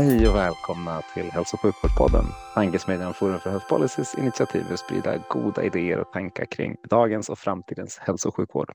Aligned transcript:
Hej 0.00 0.28
och 0.28 0.34
välkomna 0.34 1.02
till 1.14 1.30
Hälso 1.30 1.56
och 1.56 1.60
sjukvårdspodden. 1.60 2.24
Tankesmedjan 2.54 3.14
Forum 3.14 3.40
för 3.40 3.50
Health 3.50 3.68
Policies 3.68 4.14
initiativ 4.14 4.64
att 4.72 4.78
sprida 4.78 5.18
goda 5.28 5.64
idéer 5.64 5.98
och 5.98 6.12
tankar 6.12 6.44
kring 6.44 6.76
dagens 6.90 7.28
och 7.28 7.38
framtidens 7.38 7.98
hälso 7.98 8.28
och 8.28 8.36
sjukvård. 8.36 8.72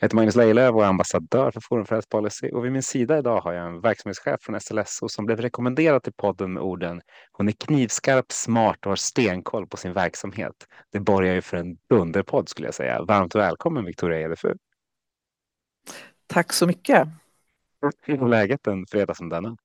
Jag 0.00 0.04
heter 0.04 0.16
Magnus 0.16 0.36
Lejelöw 0.36 0.76
och 0.76 0.84
är 0.84 0.88
ambassadör 0.88 1.50
för 1.50 1.60
Forum 1.60 1.86
för 1.86 1.94
Health 1.94 2.08
Policy 2.08 2.50
och 2.50 2.64
vid 2.64 2.72
min 2.72 2.82
sida 2.82 3.18
idag 3.18 3.40
har 3.40 3.52
jag 3.52 3.66
en 3.66 3.80
verksamhetschef 3.80 4.40
från 4.40 4.60
SLSO 4.60 5.08
som 5.08 5.26
blev 5.26 5.40
rekommenderad 5.40 6.02
till 6.02 6.12
podden 6.12 6.52
med 6.52 6.62
orden 6.62 7.00
hon 7.32 7.48
är 7.48 7.52
knivskarp, 7.52 8.32
smart 8.32 8.78
och 8.86 8.90
har 8.90 8.96
stenkoll 8.96 9.66
på 9.66 9.76
sin 9.76 9.92
verksamhet. 9.92 10.54
Det 10.92 11.00
borgar 11.00 11.34
ju 11.34 11.42
för 11.42 11.56
en 11.56 11.76
dunderpodd 11.90 12.48
skulle 12.48 12.68
jag 12.68 12.74
säga. 12.74 13.02
Varmt 13.02 13.34
välkommen 13.34 13.84
Victoria 13.84 14.20
Edefu. 14.20 14.54
Tack 16.26 16.52
så 16.52 16.66
mycket. 16.66 17.08
Hur 18.02 18.22
är 18.22 18.28
läget 18.28 18.66
en 18.66 18.86
fredag 18.86 19.14
som 19.14 19.28
denna? 19.28 19.56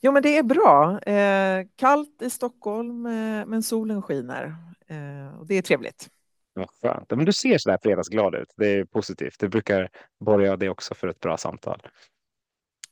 Jo, 0.00 0.12
men 0.12 0.22
det 0.22 0.38
är 0.38 0.42
bra. 0.42 1.00
Eh, 1.00 1.66
kallt 1.76 2.22
i 2.22 2.30
Stockholm, 2.30 3.06
eh, 3.06 3.46
men 3.46 3.62
solen 3.62 4.02
skiner. 4.02 4.54
Eh, 4.86 5.38
och 5.40 5.46
det 5.46 5.54
är 5.54 5.62
trevligt. 5.62 6.08
Vad 6.54 6.70
skönt. 6.82 7.10
Men 7.10 7.24
du 7.24 7.32
ser 7.32 7.58
så 7.58 7.70
där 7.70 7.78
fredagsglad 7.82 8.34
ut. 8.34 8.54
Det 8.56 8.66
är 8.66 8.84
positivt. 8.84 9.38
Det 9.38 9.48
brukar 9.48 9.88
borga 10.20 10.56
det 10.56 10.68
också 10.68 10.94
för 10.94 11.08
ett 11.08 11.20
bra 11.20 11.36
samtal. 11.36 11.82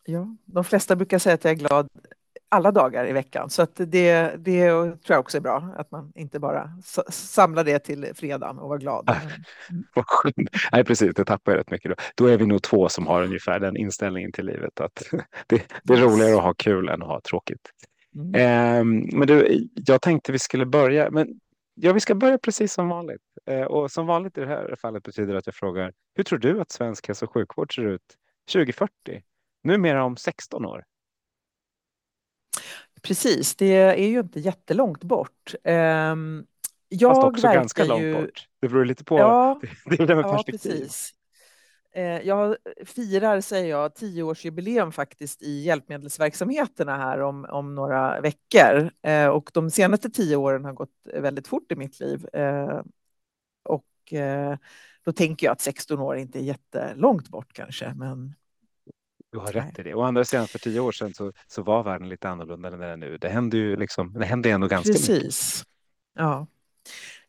Ja, 0.04 0.36
de 0.44 0.64
flesta 0.64 0.96
brukar 0.96 1.18
säga 1.18 1.34
att 1.34 1.44
jag 1.44 1.50
är 1.50 1.56
glad 1.56 1.88
alla 2.48 2.72
dagar 2.72 3.08
i 3.08 3.12
veckan. 3.12 3.50
Så 3.50 3.62
att 3.62 3.76
det, 3.76 4.36
det 4.38 4.70
tror 4.70 4.98
jag 5.06 5.20
också 5.20 5.36
är 5.36 5.40
bra, 5.40 5.74
att 5.76 5.90
man 5.90 6.12
inte 6.14 6.38
bara 6.38 6.70
samlar 7.10 7.64
det 7.64 7.78
till 7.78 8.12
fredagen 8.14 8.58
och 8.58 8.68
var 8.68 8.78
glad. 8.78 9.10
Mm. 9.70 9.82
Nej, 10.72 10.84
precis, 10.84 11.14
det 11.14 11.24
tappar 11.24 11.52
jag 11.52 11.58
rätt 11.58 11.70
mycket. 11.70 11.90
Då. 11.90 11.96
då 12.14 12.26
är 12.26 12.38
vi 12.38 12.46
nog 12.46 12.62
två 12.62 12.88
som 12.88 13.06
har 13.06 13.22
ungefär 13.22 13.60
den 13.60 13.76
inställningen 13.76 14.32
till 14.32 14.46
livet. 14.46 14.80
att 14.80 15.02
Det, 15.46 15.62
det 15.84 15.94
är 15.94 15.98
roligare 15.98 16.36
att 16.36 16.42
ha 16.42 16.54
kul 16.54 16.88
än 16.88 17.02
att 17.02 17.08
ha 17.08 17.20
tråkigt. 17.20 17.70
Mm. 18.16 18.34
Eh, 18.34 18.84
men 19.18 19.28
du, 19.28 19.68
jag 19.74 20.02
tänkte 20.02 20.32
vi 20.32 20.38
skulle 20.38 20.66
börja, 20.66 21.10
men 21.10 21.40
ja, 21.74 21.92
vi 21.92 22.00
ska 22.00 22.14
börja 22.14 22.38
precis 22.38 22.72
som 22.72 22.88
vanligt. 22.88 23.22
Eh, 23.46 23.62
och 23.62 23.90
som 23.90 24.06
vanligt 24.06 24.38
i 24.38 24.40
det 24.40 24.46
här 24.46 24.76
fallet 24.80 25.02
betyder 25.02 25.34
att 25.34 25.46
jag 25.46 25.54
frågar, 25.54 25.92
hur 26.14 26.24
tror 26.24 26.38
du 26.38 26.60
att 26.60 26.70
svensk 26.70 27.08
hälso 27.08 27.26
och 27.26 27.32
sjukvård 27.32 27.74
ser 27.74 27.84
ut 27.84 28.16
2040? 28.52 28.90
Numera 29.64 30.04
om 30.04 30.16
16 30.16 30.64
år. 30.64 30.84
Precis, 33.02 33.56
det 33.56 33.74
är 33.74 34.08
ju 34.08 34.20
inte 34.20 34.40
jättelångt 34.40 35.04
bort. 35.04 35.54
Ehm, 35.64 36.46
jag 36.88 37.14
Fast 37.14 37.26
också 37.26 37.46
ganska 37.46 37.82
ju... 37.82 37.88
långt 37.88 38.26
bort. 38.26 38.48
Det 38.60 38.68
beror 38.68 38.84
lite 38.84 39.04
på. 39.04 39.18
Ja, 39.18 39.60
det 39.84 40.00
är 40.00 40.06
det 40.06 40.14
med 40.14 40.24
ja, 40.24 40.32
perspektiv. 40.32 40.70
Precis. 40.70 41.12
Eh, 41.92 42.20
jag 42.20 42.56
firar, 42.84 43.40
säger 43.40 43.70
jag, 43.70 43.94
tioårsjubileum 43.94 44.92
faktiskt 44.92 45.42
i 45.42 45.62
hjälpmedelsverksamheterna 45.62 46.96
här 46.96 47.20
om, 47.20 47.46
om 47.50 47.74
några 47.74 48.20
veckor. 48.20 48.90
Eh, 49.02 49.28
och 49.28 49.50
de 49.54 49.70
senaste 49.70 50.10
tio 50.10 50.36
åren 50.36 50.64
har 50.64 50.72
gått 50.72 51.08
väldigt 51.14 51.48
fort 51.48 51.72
i 51.72 51.76
mitt 51.76 52.00
liv. 52.00 52.26
Eh, 52.32 52.82
och 53.62 53.84
då 55.04 55.12
tänker 55.12 55.46
jag 55.46 55.52
att 55.52 55.60
16 55.60 56.00
år 56.00 56.16
inte 56.16 56.38
är 56.38 56.42
jättelångt 56.42 57.28
bort 57.28 57.52
kanske, 57.52 57.94
men 57.96 58.34
du 59.32 59.38
har 59.38 59.52
rätt 59.52 59.78
i 59.78 59.82
det. 59.82 59.94
Å 59.94 60.02
andra 60.02 60.24
sidan 60.24 60.46
för 60.46 60.58
tio 60.58 60.80
år 60.80 60.92
sedan 60.92 61.14
så, 61.14 61.32
så 61.46 61.62
var 61.62 61.82
världen 61.82 62.08
lite 62.08 62.28
annorlunda 62.28 62.68
än 62.68 62.78
den 62.78 62.90
är 62.90 62.96
nu. 62.96 63.18
Det 63.18 63.28
händer 63.28 63.58
ju 63.58 63.76
liksom, 63.76 64.12
det 64.12 64.24
händer 64.24 64.50
ändå 64.50 64.66
ganska 64.66 64.92
Precis. 64.92 65.08
mycket. 65.08 65.24
Precis. 65.24 65.64
Ja. 66.14 66.46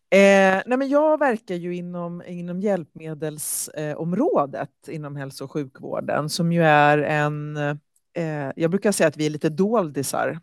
Eh, 0.10 0.62
nej 0.66 0.78
men 0.78 0.90
jag 0.90 1.20
verkar 1.20 1.56
ju 1.56 1.76
inom, 1.76 2.24
inom 2.26 2.62
hjälpmedelsområdet 2.62 4.70
eh, 4.88 4.96
inom 4.96 5.16
hälso 5.16 5.44
och 5.44 5.52
sjukvården 5.52 6.30
som 6.30 6.52
ju 6.52 6.64
är 6.64 6.98
en, 6.98 7.58
eh, 8.14 8.52
jag 8.56 8.72
brukar 8.72 8.92
säga 8.92 9.08
att 9.08 9.18
vi 9.18 9.26
är 9.26 9.30
lite 9.30 9.50
doldisar. 9.50 10.40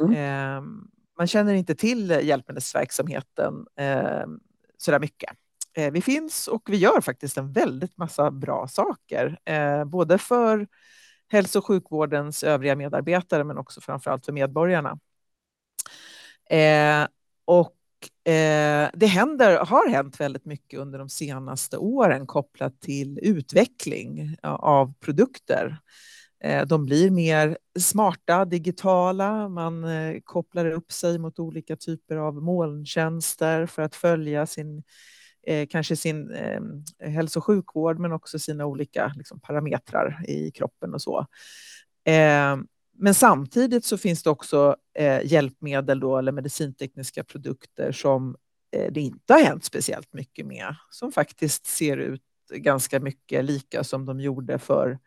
Mm. 0.00 0.12
Eh, 0.12 0.62
man 1.18 1.26
känner 1.26 1.54
inte 1.54 1.74
till 1.74 2.10
hjälpmedelsverksamheten 2.10 3.66
eh, 3.76 4.24
sådär 4.76 5.00
mycket. 5.00 5.30
Eh, 5.76 5.90
vi 5.92 6.02
finns 6.02 6.48
och 6.48 6.62
vi 6.70 6.76
gör 6.76 7.00
faktiskt 7.00 7.38
en 7.38 7.52
väldigt 7.52 7.98
massa 7.98 8.30
bra 8.30 8.68
saker, 8.68 9.38
eh, 9.44 9.84
både 9.84 10.18
för 10.18 10.66
hälso 11.28 11.58
och 11.58 11.66
sjukvårdens 11.66 12.44
övriga 12.44 12.76
medarbetare 12.76 13.44
men 13.44 13.58
också 13.58 13.80
framförallt 13.80 14.24
för 14.24 14.32
medborgarna. 14.32 14.98
Eh, 16.50 17.06
och 17.44 17.72
det 18.92 19.06
händer, 19.06 19.64
har 19.64 19.88
hänt 19.88 20.20
väldigt 20.20 20.44
mycket 20.44 20.80
under 20.80 20.98
de 20.98 21.08
senaste 21.08 21.76
åren 21.76 22.26
kopplat 22.26 22.80
till 22.80 23.18
utveckling 23.22 24.36
av 24.42 24.94
produkter. 25.00 25.78
De 26.66 26.84
blir 26.86 27.10
mer 27.10 27.58
smarta, 27.78 28.44
digitala, 28.44 29.48
man 29.48 29.84
kopplar 30.24 30.70
upp 30.70 30.92
sig 30.92 31.18
mot 31.18 31.38
olika 31.38 31.76
typer 31.76 32.16
av 32.16 32.34
molntjänster 32.34 33.66
för 33.66 33.82
att 33.82 33.94
följa 33.94 34.46
sin 34.46 34.82
eh, 35.46 35.66
kanske 35.70 35.96
sin 35.96 36.30
eh, 36.30 36.60
hälso 37.10 37.38
och 37.38 37.44
sjukvård 37.44 37.98
men 37.98 38.12
också 38.12 38.38
sina 38.38 38.66
olika 38.66 39.12
liksom, 39.16 39.40
parametrar 39.40 40.24
i 40.28 40.50
kroppen 40.50 40.94
och 40.94 41.02
så. 41.02 41.26
Eh, 42.04 42.56
men 42.98 43.14
samtidigt 43.14 43.84
så 43.84 43.98
finns 43.98 44.22
det 44.22 44.30
också 44.30 44.76
eh, 44.98 45.20
hjälpmedel 45.24 46.00
då, 46.00 46.18
eller 46.18 46.32
medicintekniska 46.32 47.24
produkter 47.24 47.92
som 47.92 48.36
eh, 48.72 48.92
det 48.92 49.00
inte 49.00 49.32
har 49.32 49.40
hänt 49.40 49.64
speciellt 49.64 50.12
mycket 50.12 50.46
med, 50.46 50.76
som 50.90 51.12
faktiskt 51.12 51.66
ser 51.66 51.96
ut 51.96 52.22
ganska 52.54 53.00
mycket 53.00 53.44
lika 53.44 53.84
som 53.84 54.06
de 54.06 54.20
gjorde 54.20 54.58
för 54.58 54.98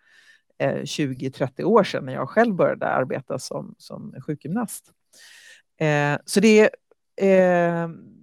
eh, 0.59 0.81
20-30 0.81 1.63
år 1.63 1.83
sedan 1.83 2.05
när 2.05 2.13
jag 2.13 2.29
själv 2.29 2.55
började 2.55 2.87
arbeta 2.87 3.39
som, 3.39 3.75
som 3.77 4.15
sjukgymnast. 4.25 4.91
Eh, 5.79 6.17
så 6.25 6.39
det 6.39 6.59
är 6.59 6.69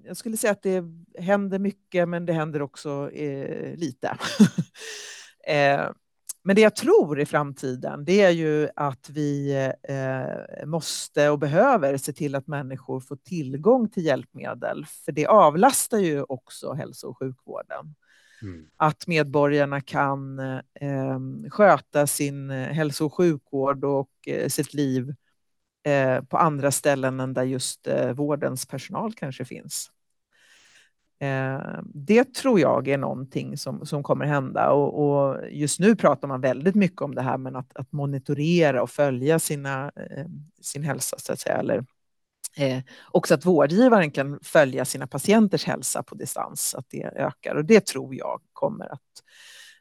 jag 0.07 0.17
skulle 0.17 0.37
säga 0.37 0.53
att 0.53 0.63
det 0.63 0.85
händer 1.19 1.59
mycket, 1.59 2.09
men 2.09 2.27
det 2.27 2.33
händer 2.33 2.63
också 2.63 3.11
eh, 3.11 3.77
lite. 3.77 4.09
eh, 5.47 5.91
men 6.43 6.57
det 6.57 6.63
jag 6.63 6.77
tror 6.77 7.21
i 7.21 7.27
framtiden, 7.27 8.05
det 8.05 8.23
är 8.23 8.31
ju 8.31 8.69
att 8.77 9.11
vi 9.11 9.55
eh, 9.83 10.67
måste 10.67 11.31
och 11.31 11.39
behöver 11.39 11.97
se 11.97 12.13
till 12.13 12.35
att 12.35 12.47
människor 12.47 13.01
får 13.01 13.17
tillgång 13.17 13.89
till 13.89 14.05
hjälpmedel, 14.05 14.87
för 15.05 15.13
det 15.13 15.27
avlastar 15.27 15.99
ju 15.99 16.23
också 16.23 16.73
hälso 16.73 17.09
och 17.09 17.19
sjukvården. 17.19 17.95
Mm. 18.43 18.67
Att 18.77 19.07
medborgarna 19.07 19.81
kan 19.81 20.39
eh, 20.81 21.19
sköta 21.51 22.07
sin 22.07 22.51
hälso 22.51 23.07
och 23.07 23.15
sjukvård 23.15 23.85
och 23.85 24.11
eh, 24.27 24.49
sitt 24.49 24.75
liv 24.75 25.15
eh, 25.87 26.23
på 26.23 26.37
andra 26.37 26.71
ställen 26.71 27.21
än 27.21 27.35
där 27.35 27.45
just 27.45 27.87
eh, 27.87 28.13
vårdens 28.13 28.67
personal 28.67 29.13
kanske 29.13 29.45
finns. 29.45 29.91
Eh, 31.21 31.81
det 31.85 32.35
tror 32.35 32.61
jag 32.61 32.89
är 32.89 32.99
någonting 32.99 33.57
som, 33.57 33.87
som 33.87 34.03
kommer 34.03 34.25
hända 34.25 34.71
och, 34.71 35.09
och, 35.09 35.51
just 35.51 35.81
nu 35.81 35.97
pratar 35.97 36.29
man 36.29 36.41
väldigt 36.41 36.75
mycket 36.75 37.01
om 37.03 37.15
det 37.15 37.23
här 37.23 37.39
med 37.39 37.57
att, 37.57 37.77
att 37.77 37.93
monitorera 37.93 38.83
och 38.83 38.91
följa 38.91 39.39
sina, 39.39 39.93
eh, 39.97 40.27
sin 40.61 40.83
hälsa 40.83 41.17
så 41.19 41.33
att 41.33 41.41
säga. 41.41 41.57
Eller, 41.57 41.85
eh, 42.57 42.83
också 43.11 43.35
att 43.35 43.47
vårdgivaren 43.47 44.11
kan 44.11 44.39
följa 44.43 44.85
sina 44.85 45.07
patienters 45.07 45.65
hälsa 45.65 46.03
på 46.03 46.15
distans, 46.15 46.75
att 46.75 46.87
det 46.89 47.05
ökar 47.05 47.55
och 47.55 47.65
det 47.65 47.87
tror 47.87 48.15
jag 48.15 48.41
kommer 48.53 48.93
att 48.93 49.01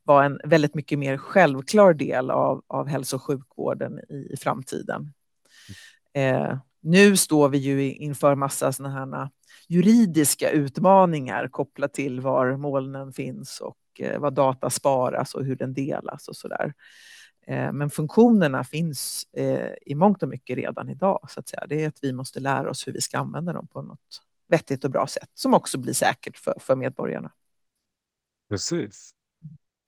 vara 0.03 0.25
en 0.25 0.39
väldigt 0.43 0.75
mycket 0.75 0.99
mer 0.99 1.17
självklar 1.17 1.93
del 1.93 2.31
av, 2.31 2.63
av 2.67 2.87
hälso 2.87 3.15
och 3.15 3.23
sjukvården 3.23 3.99
i, 4.09 4.33
i 4.33 4.37
framtiden. 4.37 5.13
Eh, 6.15 6.57
nu 6.81 7.17
står 7.17 7.49
vi 7.49 7.57
ju 7.57 7.93
inför 7.93 8.35
massa 8.35 8.71
sådana 8.71 9.15
här 9.15 9.29
juridiska 9.67 10.49
utmaningar 10.49 11.47
kopplat 11.47 11.93
till 11.93 12.21
var 12.21 12.57
molnen 12.57 13.13
finns 13.13 13.61
och 13.61 13.77
eh, 13.99 14.19
vad 14.19 14.33
data 14.33 14.69
sparas 14.69 15.35
och 15.35 15.45
hur 15.45 15.55
den 15.55 15.73
delas 15.73 16.27
och 16.27 16.35
så 16.35 16.47
där. 16.47 16.73
Eh, 17.47 17.71
men 17.71 17.89
funktionerna 17.89 18.63
finns 18.63 19.27
eh, 19.33 19.71
i 19.81 19.95
mångt 19.95 20.23
och 20.23 20.29
mycket 20.29 20.55
redan 20.55 20.89
idag. 20.89 21.25
Så 21.29 21.39
att 21.39 21.47
säga. 21.47 21.65
Det 21.67 21.83
är 21.83 21.87
att 21.87 21.99
vi 22.01 22.13
måste 22.13 22.39
lära 22.39 22.69
oss 22.69 22.87
hur 22.87 22.93
vi 22.93 23.01
ska 23.01 23.17
använda 23.17 23.53
dem 23.53 23.67
på 23.67 23.81
något 23.81 24.21
vettigt 24.47 24.83
och 24.83 24.91
bra 24.91 25.07
sätt 25.07 25.29
som 25.33 25.53
också 25.53 25.77
blir 25.77 25.93
säkert 25.93 26.37
för, 26.37 26.53
för 26.59 26.75
medborgarna. 26.75 27.31
Precis. 28.49 29.11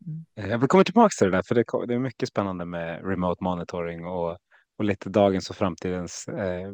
Mm. 0.05 0.49
Jag 0.51 0.57
vill 0.57 0.67
komma 0.67 0.83
tillbaka 0.83 1.13
till 1.17 1.31
det 1.31 1.37
där, 1.37 1.43
för 1.43 1.85
det, 1.87 1.93
är 1.93 1.99
mycket 1.99 2.29
spännande 2.29 2.65
med 2.65 3.05
remote 3.05 3.43
monitoring 3.43 4.05
och 4.05 4.37
och 4.77 4.85
lite 4.85 5.09
dagens 5.09 5.49
och 5.49 5.55
framtidens, 5.55 6.27
eh, 6.27 6.71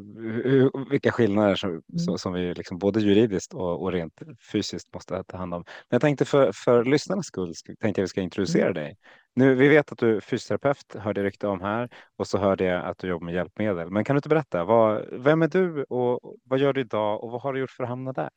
vilka 0.90 1.12
skillnader 1.12 1.56
som, 1.56 1.70
mm. 1.70 2.18
som 2.18 2.34
vi 2.34 2.54
liksom 2.54 2.78
både 2.78 3.00
juridiskt 3.00 3.54
och, 3.54 3.82
och, 3.82 3.92
rent 3.92 4.22
fysiskt 4.52 4.94
måste 4.94 5.24
ta 5.24 5.38
hand 5.38 5.54
om. 5.54 5.64
Men 5.66 5.96
jag 5.96 6.02
tänkte 6.02 6.26
för, 6.26 6.52
för 6.52 6.86
lyssnarnas 6.86 7.26
skull 7.26 7.54
tänkte 7.82 8.02
jag 8.02 8.04
vi 8.04 8.08
ska 8.08 8.22
introducera 8.22 8.70
mm. 8.70 8.74
dig. 8.74 8.98
Nu, 9.36 9.56
vi 9.56 9.68
vet 9.68 9.92
att 9.92 9.98
du 9.98 10.16
är 10.16 10.20
fysioterapeut, 10.20 10.96
hörde 10.96 11.24
rykte 11.24 11.48
om 11.48 11.62
här 11.62 11.90
och 12.18 12.28
så 12.28 12.38
hörde 12.38 12.64
jag 12.64 12.86
att 12.86 12.98
du 12.98 13.08
jobbar 13.08 13.26
med 13.26 13.36
hjälpmedel. 13.36 13.90
Men 13.90 14.04
kan 14.04 14.16
du 14.16 14.18
inte 14.18 14.30
berätta, 14.30 14.64
vad, 14.64 15.06
vem 15.12 15.42
är 15.42 15.48
du 15.48 15.84
och 15.84 16.36
vad 16.44 16.60
gör 16.60 16.74
du 16.74 16.82
idag 16.82 17.24
och 17.24 17.32
vad 17.32 17.42
har 17.42 17.54
du 17.54 17.60
gjort 17.60 17.72
för 17.72 17.84
att 17.84 17.90
hamna 17.90 18.14
där? 18.14 18.30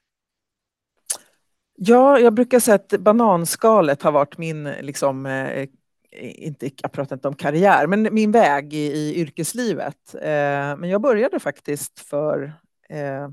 Ja, 1.79 2.19
jag 2.19 2.35
brukar 2.35 2.61
säga 2.61 2.75
att 2.75 3.01
bananskalet 3.01 4.03
har 4.03 4.13
varit 4.13 4.39
min 4.39 4.65
liksom, 4.65 5.27
eh, 5.27 5.69
inte, 6.19 6.71
jag 6.83 6.93
pratar 6.93 7.17
inte 7.17 7.29
om 7.29 7.37
karriär, 7.37 7.87
men 7.87 8.09
min 8.15 8.33
väg 8.33 8.75
i, 8.75 8.93
i 8.93 9.15
yrkeslivet. 9.21 10.15
Eh, 10.15 10.77
men 10.77 10.85
jag 10.85 11.01
började 11.01 11.41
faktiskt 11.41 12.01
för 12.01 12.53
eh, 12.89 13.29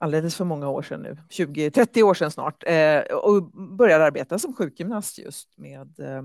alldeles 0.00 0.36
för 0.36 0.44
många 0.44 0.68
år 0.68 0.82
sedan 0.82 1.02
nu, 1.02 1.16
20-30 1.30 2.02
år 2.02 2.14
sedan 2.14 2.30
snart, 2.30 2.64
eh, 2.66 3.00
och 3.00 3.42
började 3.52 4.04
arbeta 4.04 4.38
som 4.38 4.54
sjukgymnast 4.54 5.18
just 5.18 5.58
med 5.58 6.00
eh, 6.00 6.22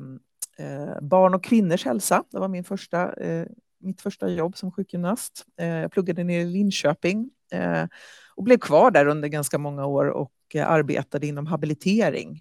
eh, 0.68 1.02
barn 1.02 1.34
och 1.34 1.44
kvinnors 1.44 1.86
hälsa. 1.86 2.24
Det 2.32 2.40
var 2.40 2.48
min 2.48 2.64
första, 2.64 3.14
eh, 3.14 3.46
mitt 3.80 4.02
första 4.02 4.28
jobb 4.28 4.58
som 4.58 4.72
sjukgymnast. 4.72 5.46
Eh, 5.58 5.68
jag 5.68 5.92
pluggade 5.92 6.24
ner 6.24 6.40
i 6.40 6.46
Linköping 6.46 7.30
eh, 7.52 7.88
och 8.36 8.44
blev 8.44 8.58
kvar 8.58 8.92
där 8.92 9.06
under 9.06 9.28
ganska 9.28 9.58
många 9.58 9.86
år 9.86 10.06
och 10.06 10.34
eh, 10.54 10.70
arbetade 10.70 11.28
inom 11.28 11.48
habilitering 11.48 12.40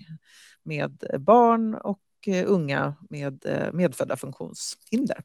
med 0.63 1.05
barn 1.19 1.75
och 1.75 1.99
och 2.23 2.29
eh, 2.29 2.45
unga 2.51 2.95
med 3.11 3.47
eh, 3.47 3.73
medfödda 3.73 4.17
funktionshinder. 4.17 5.23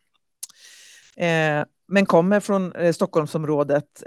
Eh, 1.17 1.65
men 1.89 2.05
kommer 2.05 2.39
från 2.39 2.93
Stockholmsområdet, 2.93 4.03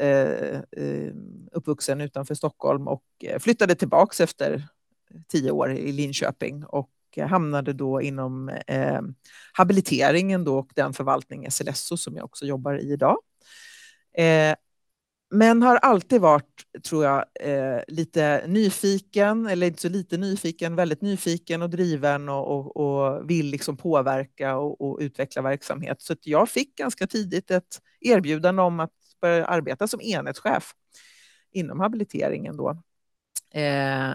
uppvuxen 1.52 2.00
utanför 2.00 2.34
Stockholm 2.34 2.88
och 2.88 3.02
flyttade 3.38 3.74
tillbaks 3.74 4.20
efter 4.20 4.68
tio 5.28 5.50
år 5.50 5.72
i 5.72 5.92
Linköping 5.92 6.64
och 6.64 6.90
hamnade 7.28 7.72
då 7.72 8.02
inom 8.02 8.50
habiliteringen 9.52 10.44
då 10.44 10.58
och 10.58 10.70
den 10.74 10.92
förvaltning 10.92 11.50
SLSO 11.50 11.96
som 11.96 12.16
jag 12.16 12.24
också 12.24 12.46
jobbar 12.46 12.78
i 12.78 12.92
idag. 12.92 13.16
Men 15.32 15.62
har 15.62 15.76
alltid 15.76 16.20
varit, 16.20 16.64
tror 16.84 17.04
jag, 17.04 17.24
eh, 17.40 17.80
lite 17.88 18.44
nyfiken, 18.46 19.46
eller 19.46 19.66
inte 19.66 19.80
så 19.80 19.88
lite 19.88 20.16
nyfiken, 20.16 20.76
väldigt 20.76 21.02
nyfiken 21.02 21.62
och 21.62 21.70
driven 21.70 22.28
och, 22.28 22.48
och, 22.48 22.76
och 22.76 23.30
vill 23.30 23.46
liksom 23.46 23.76
påverka 23.76 24.56
och, 24.56 24.80
och, 24.80 24.98
utveckla 25.00 25.42
verksamhet. 25.42 26.02
Så 26.02 26.16
jag 26.22 26.48
fick 26.48 26.76
ganska 26.76 27.06
tidigt 27.06 27.50
ett 27.50 27.80
erbjudande 28.00 28.62
om 28.62 28.80
att 28.80 28.90
börja 29.20 29.46
arbeta 29.46 29.88
som 29.88 30.00
enhetschef 30.00 30.72
inom 31.50 31.80
habiliteringen 31.80 32.56
då. 32.56 32.70
Eh, 33.54 34.10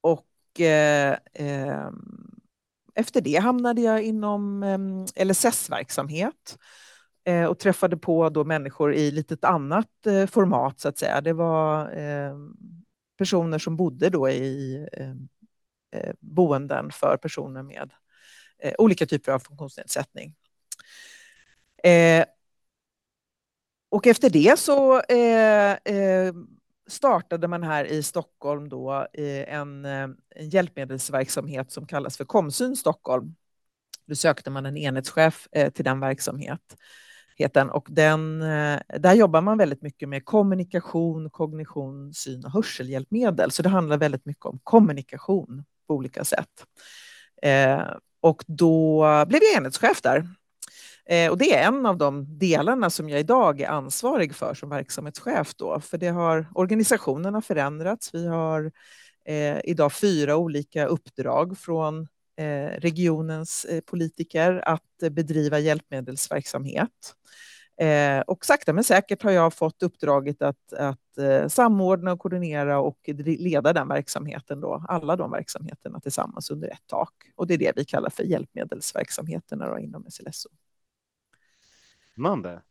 och 0.00 0.60
eh, 0.60 1.16
eh 1.34 1.90
efter 2.94 3.20
det 3.20 3.36
hamnade 3.36 3.80
jag 3.80 4.02
inom 4.02 4.62
eh, 4.62 5.24
LSS-verksamhet 5.24 6.34
Eh, 6.54 6.58
Eh, 7.24 7.44
och 7.44 7.58
träffade 7.58 7.96
på 7.96 8.28
då 8.28 8.44
människor 8.44 8.94
i 8.94 9.10
lite 9.10 9.34
ett 9.34 9.44
annat 9.44 10.06
eh, 10.06 10.26
format 10.26 10.80
så 10.80 10.88
att 10.88 10.98
säga. 10.98 11.20
Det 11.20 11.32
var 11.32 11.90
eh, 11.98 12.36
personer 13.18 13.58
som 13.58 13.76
bodde 13.76 14.10
då 14.10 14.28
i 14.28 14.76
eh, 14.92 15.10
eh, 16.00 16.14
boenden 16.20 16.90
för 16.92 17.16
personer 17.16 17.62
med 17.62 17.92
olika 18.78 19.06
typer 19.06 19.32
av 19.32 19.38
funktionsnedsättning. 19.38 20.34
och 23.88 24.06
efter 24.06 24.30
det 24.30 24.58
så 24.58 25.02
startade 26.86 27.48
man 27.48 27.62
här 27.62 27.84
i 27.84 28.02
Stockholm 28.02 28.68
då 28.68 29.06
en, 29.12 29.84
en 29.84 30.16
hjälpmedelsverksamhet 30.40 31.72
som 31.72 31.86
kallas 31.86 32.16
för 32.16 32.24
Komsyn 32.24 32.76
Stockholm. 32.76 33.34
Då 34.06 34.14
sökte 34.14 34.50
man 34.50 34.66
en 34.66 34.76
enhetschef 34.76 35.48
till 35.74 35.84
den 35.84 36.00
verksamhet 36.00 36.76
och 37.72 37.86
den, 37.90 38.42
eh, 38.42 38.80
där 38.98 39.14
jobbar 39.14 39.40
man 39.40 39.58
väldigt 39.58 39.82
mycket 39.82 40.08
med 40.08 40.24
kommunikation, 40.24 41.30
kognition, 41.30 42.14
syn 42.14 42.44
och 42.44 42.52
hörselhjälpmedel. 42.52 43.50
Så 43.50 43.62
det 43.62 43.68
handlar 43.68 43.96
väldigt 43.96 44.26
mycket 44.26 44.44
om 44.44 44.58
kommunikation 44.64 45.64
på 45.86 45.94
olika 45.94 46.24
sätt. 46.24 46.66
Eh, 47.42 47.82
och 48.20 48.44
då 48.46 49.04
blev 49.28 49.40
jag 49.42 49.56
enhetschef 49.56 50.02
där. 50.02 50.28
Eh, 51.08 51.30
och 51.30 51.38
det 51.38 51.54
är 51.54 51.68
en 51.68 51.86
av 51.86 51.96
de 51.96 52.38
delarna 52.38 52.90
som 52.90 53.08
jag 53.08 53.20
idag 53.20 53.60
är 53.60 53.68
ansvarig 53.68 54.34
för 54.34 54.54
som 54.54 54.68
verksamhetschef. 54.68 55.54
Då, 55.54 55.80
för 55.80 55.98
det 55.98 56.08
har, 56.08 56.46
organisationen 56.54 57.34
har 57.34 57.40
förändrats. 57.40 58.14
Vi 58.14 58.26
har 58.26 58.72
eh, 59.24 59.58
idag 59.64 59.92
fyra 59.92 60.36
olika 60.36 60.86
uppdrag 60.86 61.58
från 61.58 62.08
regionens 62.78 63.64
eh, 63.64 63.80
politiker 63.80 64.62
att 64.68 65.10
bedriva 65.10 65.58
hjälpmedelsverksamhet. 65.58 67.14
Eh, 67.80 68.20
och 68.20 68.44
sakta 68.44 68.72
men 68.72 68.84
säkert 68.84 69.22
har 69.22 69.30
jag 69.30 69.54
fått 69.54 69.82
uppdraget 69.82 70.42
att, 70.42 70.72
att 70.72 70.98
samordna, 71.48 72.12
och 72.12 72.18
koordinera 72.18 72.80
och 72.80 72.98
leda 73.24 73.72
den 73.72 73.88
verksamheten, 73.88 74.60
då, 74.60 74.84
alla 74.88 75.16
de 75.16 75.30
verksamheterna 75.30 76.00
tillsammans 76.00 76.50
under 76.50 76.68
ett 76.68 76.86
tak. 76.86 77.14
Och 77.36 77.46
det 77.46 77.54
är 77.54 77.58
det 77.58 77.72
vi 77.76 77.84
kallar 77.84 78.10
för 78.10 78.22
hjälpmedelsverksamheterna 78.22 79.68
då, 79.70 79.78
inom 79.78 80.04
SLSO. 80.10 80.48
Spännande. 82.12 82.62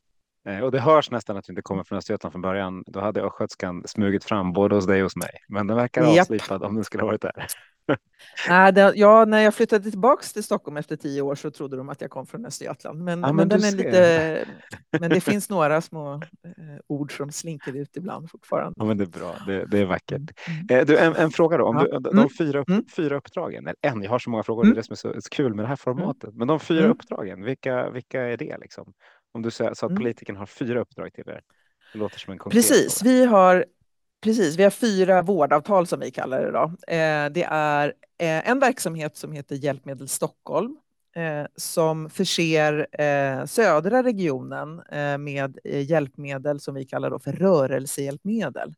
Och 0.64 0.72
det 0.72 0.80
hörs 0.80 1.12
nästan 1.12 1.38
att 1.38 1.46
du 1.46 1.52
inte 1.52 1.62
kommer 1.62 1.84
från 1.84 1.98
Östergötland 1.98 2.34
från 2.34 2.42
början. 2.42 2.84
Då 2.88 3.00
hade 3.00 3.22
östgötskan 3.22 3.84
smugit 3.86 4.24
fram 4.24 4.54
både 4.54 4.76
hos 4.76 4.86
dig 4.86 5.02
och 5.02 5.06
hos 5.06 5.16
mig. 5.16 5.32
Men 5.48 5.68
den 5.68 5.78
verkar 5.78 6.04
avslipad 6.04 6.64
om 6.64 6.76
den 6.76 6.84
skulle 6.84 7.04
ha 7.04 7.08
varit 7.08 7.22
där. 7.22 7.48
Nej, 8.50 8.74
det, 8.74 8.94
ja, 8.96 9.26
när 9.26 9.40
jag 9.40 9.56
flyttade 9.56 9.92
tillbaka 9.92 10.24
till 10.24 10.44
Stockholm 10.44 10.78
efter 10.78 10.96
tio 10.96 11.22
år 11.22 11.36
så 11.36 11.52
trodde 11.52 11.78
de 11.78 11.90
att 11.90 12.02
jag 12.02 12.10
kom 12.10 12.28
från 12.28 12.46
Östergötland. 12.46 13.04
Men, 13.04 13.20
ja, 13.20 13.28
men, 13.28 13.36
men 13.36 13.50
den 13.50 13.64
är 13.64 13.72
lite, 13.72 14.46
men 15.00 15.10
det 15.10 15.22
finns 15.22 15.50
några 15.50 15.82
små 15.82 16.14
eh, 16.14 16.22
ord 16.88 17.18
som 17.18 17.32
slinker 17.32 17.76
ut 17.76 17.98
ibland 17.98 18.32
fortfarande. 18.32 18.74
Ja, 18.78 18.86
men 18.86 18.98
det 18.98 19.04
är 19.04 19.20
bra, 19.20 19.36
det, 19.48 19.66
det 19.66 19.80
är 19.80 19.86
vackert. 19.86 20.22
Mm. 20.48 20.80
Eh, 20.80 20.86
du, 20.86 20.98
en, 20.98 21.16
en, 21.16 21.32
fråga 21.32 21.58
då, 21.58 21.66
om 21.66 21.76
ja. 21.76 22.00
du, 22.00 22.10
de 22.10 22.18
mm. 22.18 22.30
fyra, 22.38 22.64
mm. 22.68 22.86
fyra 22.96 23.18
uppdragen, 23.18 23.68
eller 23.68 23.76
en, 23.82 24.04
jag 24.04 24.10
har 24.10 24.20
så 24.20 24.30
många 24.30 24.44
frågor, 24.44 24.64
mm. 24.64 24.74
det 24.74 24.80
är 24.80 24.82
det 24.82 24.98
som 24.98 25.10
är 25.10 25.14
så, 25.16 25.22
så 25.22 25.30
kul 25.30 25.54
med 25.54 25.66
det 25.66 25.70
här 25.70 25.76
formatet. 25.76 26.24
Mm. 26.24 26.38
Men 26.38 26.48
de 26.48 26.60
fyra 26.60 26.80
mm. 26.80 26.92
uppdragen, 26.92 27.44
vilka, 27.44 27.90
vilka 27.90 28.22
är 28.22 28.38
det? 28.38 28.58
Liksom? 28.62 28.94
Om 29.34 29.42
du 29.42 29.52
sa 29.52 29.68
att 29.68 29.84
mm. 29.84 29.96
politikern 29.96 30.36
har 30.36 30.46
fyra 30.46 30.82
uppdrag 30.82 31.14
till 31.14 31.30
er. 31.30 31.42
Det 31.94 32.00
låter 32.00 32.20
som 32.20 32.34
en 32.34 32.40
Precis, 32.40 33.00
fråga. 33.00 33.12
vi 33.12 33.26
har 33.26 33.66
Precis, 34.22 34.56
vi 34.56 34.64
har 34.64 34.70
fyra 34.70 35.22
vårdavtal 35.22 35.88
som 35.88 36.00
vi 36.00 36.12
kallar 36.12 36.42
det. 36.42 36.52
Då. 36.52 36.94
Eh, 36.94 37.30
det 37.32 37.44
är 37.50 37.94
eh, 38.18 38.50
en 38.50 38.60
verksamhet 38.60 39.18
som 39.18 39.32
heter 39.32 39.56
Hjälpmedel 39.56 40.08
Stockholm 40.08 40.78
eh, 41.16 41.46
som 41.56 42.10
förser 42.10 42.88
södra 43.46 44.04
regionen 44.04 44.82
med 45.24 45.58
hjälpmedel 45.64 46.60
som 46.60 46.76
vi 46.76 46.86
kallar 46.86 47.10
då 47.10 47.20
för 47.20 47.32
rörelsehjälpmedel. 47.32 48.74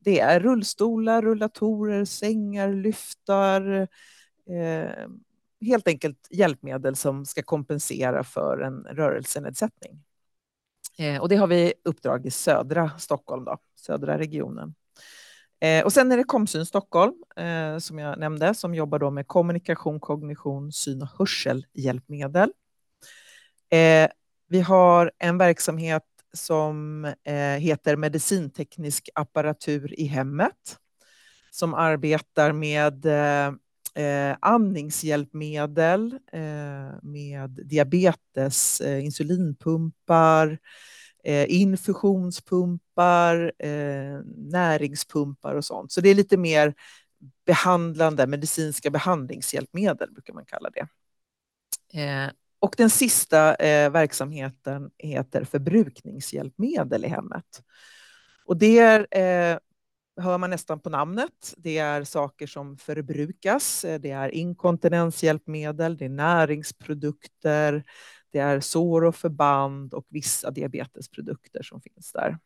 Det 0.00 0.20
är 0.20 0.40
rullstolar, 0.40 1.22
rullatorer, 1.22 2.04
sängar, 2.04 2.72
lyftar, 2.72 3.88
helt 5.66 5.88
enkelt 5.88 6.28
hjälpmedel 6.30 6.96
som 6.96 7.26
ska 7.26 7.42
kompensera 7.42 8.24
för 8.24 8.60
en 8.60 8.84
rörelsenedsättning. 8.84 10.05
Eh, 10.98 11.20
och 11.20 11.28
det 11.28 11.36
har 11.36 11.46
vi 11.46 11.72
uppdrag 11.84 12.26
i 12.26 12.30
södra 12.30 12.90
Stockholm, 12.98 13.44
då, 13.44 13.58
södra 13.74 14.18
regionen. 14.18 14.74
Eh, 15.60 15.84
och 15.84 15.92
sen 15.92 16.12
är 16.12 16.16
det 16.16 16.24
Komsyn 16.24 16.66
Stockholm, 16.66 17.14
eh, 17.36 17.78
som 17.78 17.98
jag 17.98 18.18
nämnde, 18.18 18.54
som 18.54 18.74
jobbar 18.74 18.98
då 18.98 19.10
med 19.10 19.26
kommunikation, 19.26 20.00
kognition, 20.00 20.72
syn 20.72 21.02
och 21.02 21.08
hörselhjälpmedel. 21.18 22.52
Eh, 23.70 24.08
vi 24.48 24.60
har 24.60 25.12
en 25.18 25.38
verksamhet 25.38 26.02
som 26.32 27.04
eh, 27.04 27.34
heter 27.34 27.96
medicinteknisk 27.96 29.08
apparatur 29.14 30.00
i 30.00 30.04
hemmet, 30.04 30.78
som 31.50 31.74
arbetar 31.74 32.52
med 32.52 33.06
eh, 33.06 33.52
eh, 33.96 34.36
andningshjälpmedel, 34.40 36.18
eh, 36.32 36.98
med 37.02 37.60
diabetes, 37.64 38.80
eh, 38.80 39.04
insulinpumpar, 39.04 40.58
eh, 41.24 41.46
infusionspumpar, 41.48 43.52
eh, 43.58 44.20
näringspumpar 44.36 45.54
och 45.54 45.64
sånt. 45.64 45.92
Så 45.92 46.00
det 46.00 46.08
är 46.08 46.14
lite 46.14 46.36
mer 46.36 46.74
behandlande, 47.46 48.26
medicinska 48.26 48.90
behandlingshjälpmedel 48.90 50.12
brukar 50.12 50.34
man 50.34 50.46
kalla 50.46 50.70
det. 50.70 50.86
Eh, 52.00 52.30
och 52.58 52.74
den 52.76 52.90
sista 52.90 53.56
verksamheten 53.90 54.90
heter 54.98 55.44
förbrukningshjälpmedel 55.44 57.04
i 57.04 57.08
hemmet. 57.08 57.62
Och 58.46 58.56
det 58.56 58.78
är 58.78 59.06
hör 60.16 60.38
man 60.38 60.50
nästan 60.50 60.80
på 60.80 60.90
namnet. 60.90 61.54
Det 61.56 61.78
är 61.78 62.04
saker 62.04 62.46
som 62.46 62.76
förbrukas. 62.76 63.84
Eh, 63.84 64.00
det 64.00 64.10
är 64.10 64.28
inkontinenshjälpmedel, 64.28 65.96
det 65.96 66.04
är 66.04 66.08
näringsprodukter, 66.08 67.84
det 68.30 68.38
är 68.38 68.60
sår 68.60 69.04
och 69.04 69.16
förband 69.16 69.94
och 69.94 70.06
vissa 70.08 70.50
diabetesprodukter 70.50 71.62
som 71.62 71.80
finns 71.80 72.12
där. 72.12 72.38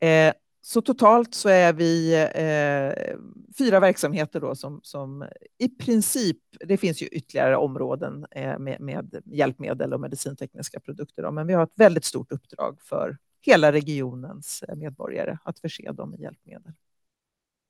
Eh, 0.00 0.34
så 0.66 0.80
totalt 0.80 1.34
så 1.34 1.48
är 1.48 1.72
vi 1.72 2.14
eh, 2.14 3.16
fyra 3.58 3.80
verksamheter 3.80 4.40
då 4.40 4.54
som, 4.54 4.80
som 4.82 5.28
i 5.58 5.68
princip, 5.68 6.38
det 6.60 6.76
finns 6.76 7.02
ju 7.02 7.06
ytterligare 7.06 7.56
områden 7.56 8.26
eh, 8.30 8.58
med, 8.58 8.80
med, 8.80 9.22
hjälpmedel 9.24 9.92
och 9.92 10.00
medicintekniska 10.00 10.80
produkter, 10.80 11.22
då, 11.22 11.30
men 11.30 11.46
vi 11.46 11.54
har 11.54 11.62
ett 11.62 11.72
väldigt 11.74 12.04
stort 12.04 12.32
uppdrag 12.32 12.80
för 12.80 13.16
hela 13.46 13.72
regionens 13.72 14.64
medborgare 14.76 15.38
att 15.44 15.58
förse 15.58 15.92
dem 15.92 16.10
med 16.10 16.20
hjälpmedel. 16.20 16.72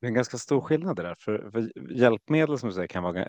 Det 0.00 0.06
är 0.06 0.08
en 0.08 0.14
ganska 0.14 0.38
stor 0.38 0.60
skillnad 0.60 0.96
där, 0.96 1.16
för, 1.18 1.50
för 1.50 1.92
hjälpmedel 1.92 2.58
som 2.58 2.68
du 2.68 2.74
säger 2.74 2.88
kan, 2.88 3.02
vara, 3.02 3.26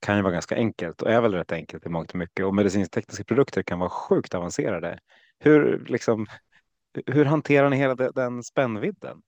kan 0.00 0.16
ju 0.16 0.22
vara 0.22 0.32
ganska 0.32 0.56
enkelt 0.56 1.02
och 1.02 1.10
är 1.10 1.20
väl 1.20 1.34
rätt 1.34 1.52
enkelt 1.52 1.86
i 1.86 1.88
mångt 1.88 2.10
och 2.10 2.16
mycket 2.16 2.46
och 2.46 2.54
medicintekniska 2.54 3.24
produkter 3.24 3.62
kan 3.62 3.78
vara 3.78 3.90
sjukt 3.90 4.34
avancerade. 4.34 4.98
Hur, 5.38 5.84
liksom, 5.88 6.26
hur 7.06 7.24
hanterar 7.24 7.70
ni 7.70 7.76
hela 7.76 7.94
den 7.94 8.42
spännvidden? 8.42 9.22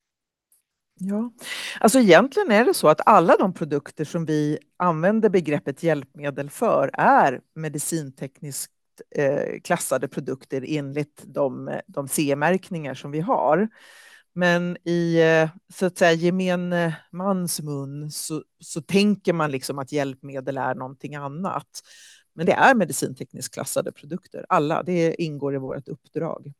Ja, 0.99 1.33
alltså 1.81 1.99
egentligen 1.99 2.51
är 2.51 2.65
det 2.65 2.75
så 2.75 2.89
att 2.89 3.01
alla 3.07 3.37
de 3.37 3.55
produkter 3.55 4.05
som 4.05 4.25
vi 4.25 4.59
använder 4.77 5.29
begreppet 5.29 5.83
hjälpmedel 5.83 6.51
för 6.51 6.91
är 6.95 7.41
medicintekniskt 7.55 8.73
eh, 9.17 9.61
klassade 9.65 10.09
produkter 10.09 10.65
enligt 10.69 11.23
de, 11.27 11.81
de 11.87 12.09
CE-märkningar 12.09 12.95
som 12.95 13.11
vi 13.11 13.21
har. 13.21 13.69
Men 14.33 14.77
i 14.85 15.23
eh, 15.23 15.51
så 15.75 15.87
att 15.87 15.99
säga, 15.99 16.13
gemene 16.13 16.97
mans 17.13 17.61
mun 17.61 18.11
så, 18.11 18.43
så 18.61 18.83
tänker 18.83 19.33
man 19.33 19.51
liksom 19.51 19.79
att 19.79 19.93
hjälpmedel 19.93 20.57
är 20.57 20.75
någonting 20.75 21.15
annat. 21.15 21.81
Men 22.35 22.47
det 22.47 22.53
är 22.53 22.75
medicintekniskt 22.75 23.55
klassade 23.55 23.93
produkter, 23.93 24.47
alla. 24.49 24.83
Det 24.83 25.23
ingår 25.23 25.55
i 25.55 25.59
vårt 25.59 25.89
uppdrag. 25.89 26.53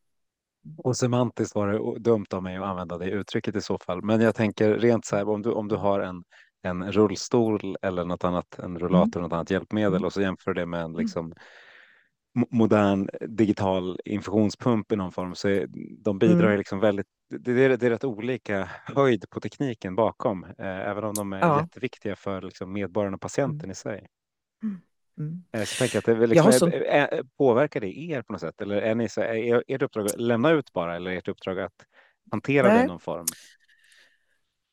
Och 0.79 0.97
semantiskt 0.97 1.55
var 1.55 1.69
det 1.69 1.99
dumt 1.99 2.27
av 2.31 2.43
mig 2.43 2.57
att 2.57 2.65
använda 2.65 2.99
det 2.99 3.11
uttrycket 3.11 3.57
i 3.57 3.61
så 3.61 3.79
fall. 3.79 4.03
Men 4.03 4.21
jag 4.21 4.35
tänker 4.35 4.75
rent 4.75 5.05
så 5.05 5.17
här, 5.17 5.29
om 5.29 5.43
du, 5.43 5.51
om 5.51 5.69
du 5.69 5.77
har 5.77 6.01
en, 6.01 6.25
en 6.63 6.93
rullstol 6.93 7.77
eller 7.83 8.05
något 8.05 8.25
annat, 8.25 8.59
en 8.59 8.79
rullator, 8.79 9.21
mm. 9.21 9.23
något 9.23 9.33
annat 9.33 9.51
hjälpmedel 9.51 10.05
och 10.05 10.13
så 10.13 10.21
jämför 10.21 10.55
det 10.55 10.67
med 10.67 10.81
en 10.81 10.87
mm. 10.87 11.01
liksom, 11.01 11.35
modern 12.51 13.09
digital 13.21 14.01
infusionspump 14.05 14.93
i 14.93 14.97
någon 14.97 15.13
form 15.13 15.35
så 15.35 15.49
är, 15.49 15.67
de 15.99 16.19
bidrar 16.19 16.47
mm. 16.47 16.59
liksom 16.59 16.81
väldigt, 16.81 17.07
det 17.31 17.51
är, 17.51 17.77
det 17.77 17.87
är 17.87 17.91
rätt 17.91 18.05
olika 18.05 18.71
höjd 18.85 19.31
på 19.31 19.41
tekniken 19.41 19.97
bakom, 19.97 20.45
eh, 20.45 20.51
även 20.59 21.05
om 21.05 21.15
de 21.15 21.33
är 21.33 21.41
ja. 21.41 21.61
jätteviktiga 21.61 22.17
för 22.17 22.43
liksom 22.43 22.73
medborgaren 22.73 23.15
och 23.15 23.21
patienten 23.21 23.61
mm. 23.61 23.71
i 23.71 23.75
sig. 23.75 24.07
Mm. 24.63 24.81
Mm. 25.19 25.45
Eh, 25.53 25.65
så 25.65 25.79
tänker 25.79 25.99
att 25.99 26.05
det 26.05 26.27
liksom, 26.27 26.53
så... 26.53 26.67
är, 26.67 27.23
påverkar 27.39 27.81
det 27.81 27.99
er 27.99 28.23
på 28.23 28.33
något 28.33 28.41
sätt? 28.41 28.61
Eller 28.61 28.77
är, 28.77 28.95
ni 28.95 29.09
så, 29.09 29.21
är 29.21 29.65
ert 29.69 29.83
uppdrag 29.83 30.07
att 30.07 30.21
lämna 30.21 30.51
ut 30.51 30.73
bara 30.73 30.97
eller 30.97 31.11
är 31.11 31.17
ert 31.17 31.29
uppdrag 31.29 31.61
att 31.61 31.87
hantera 32.31 32.69
Nej. 32.69 32.79
det 32.79 32.85
i 32.85 32.87
någon 32.87 33.01
form? 33.01 33.27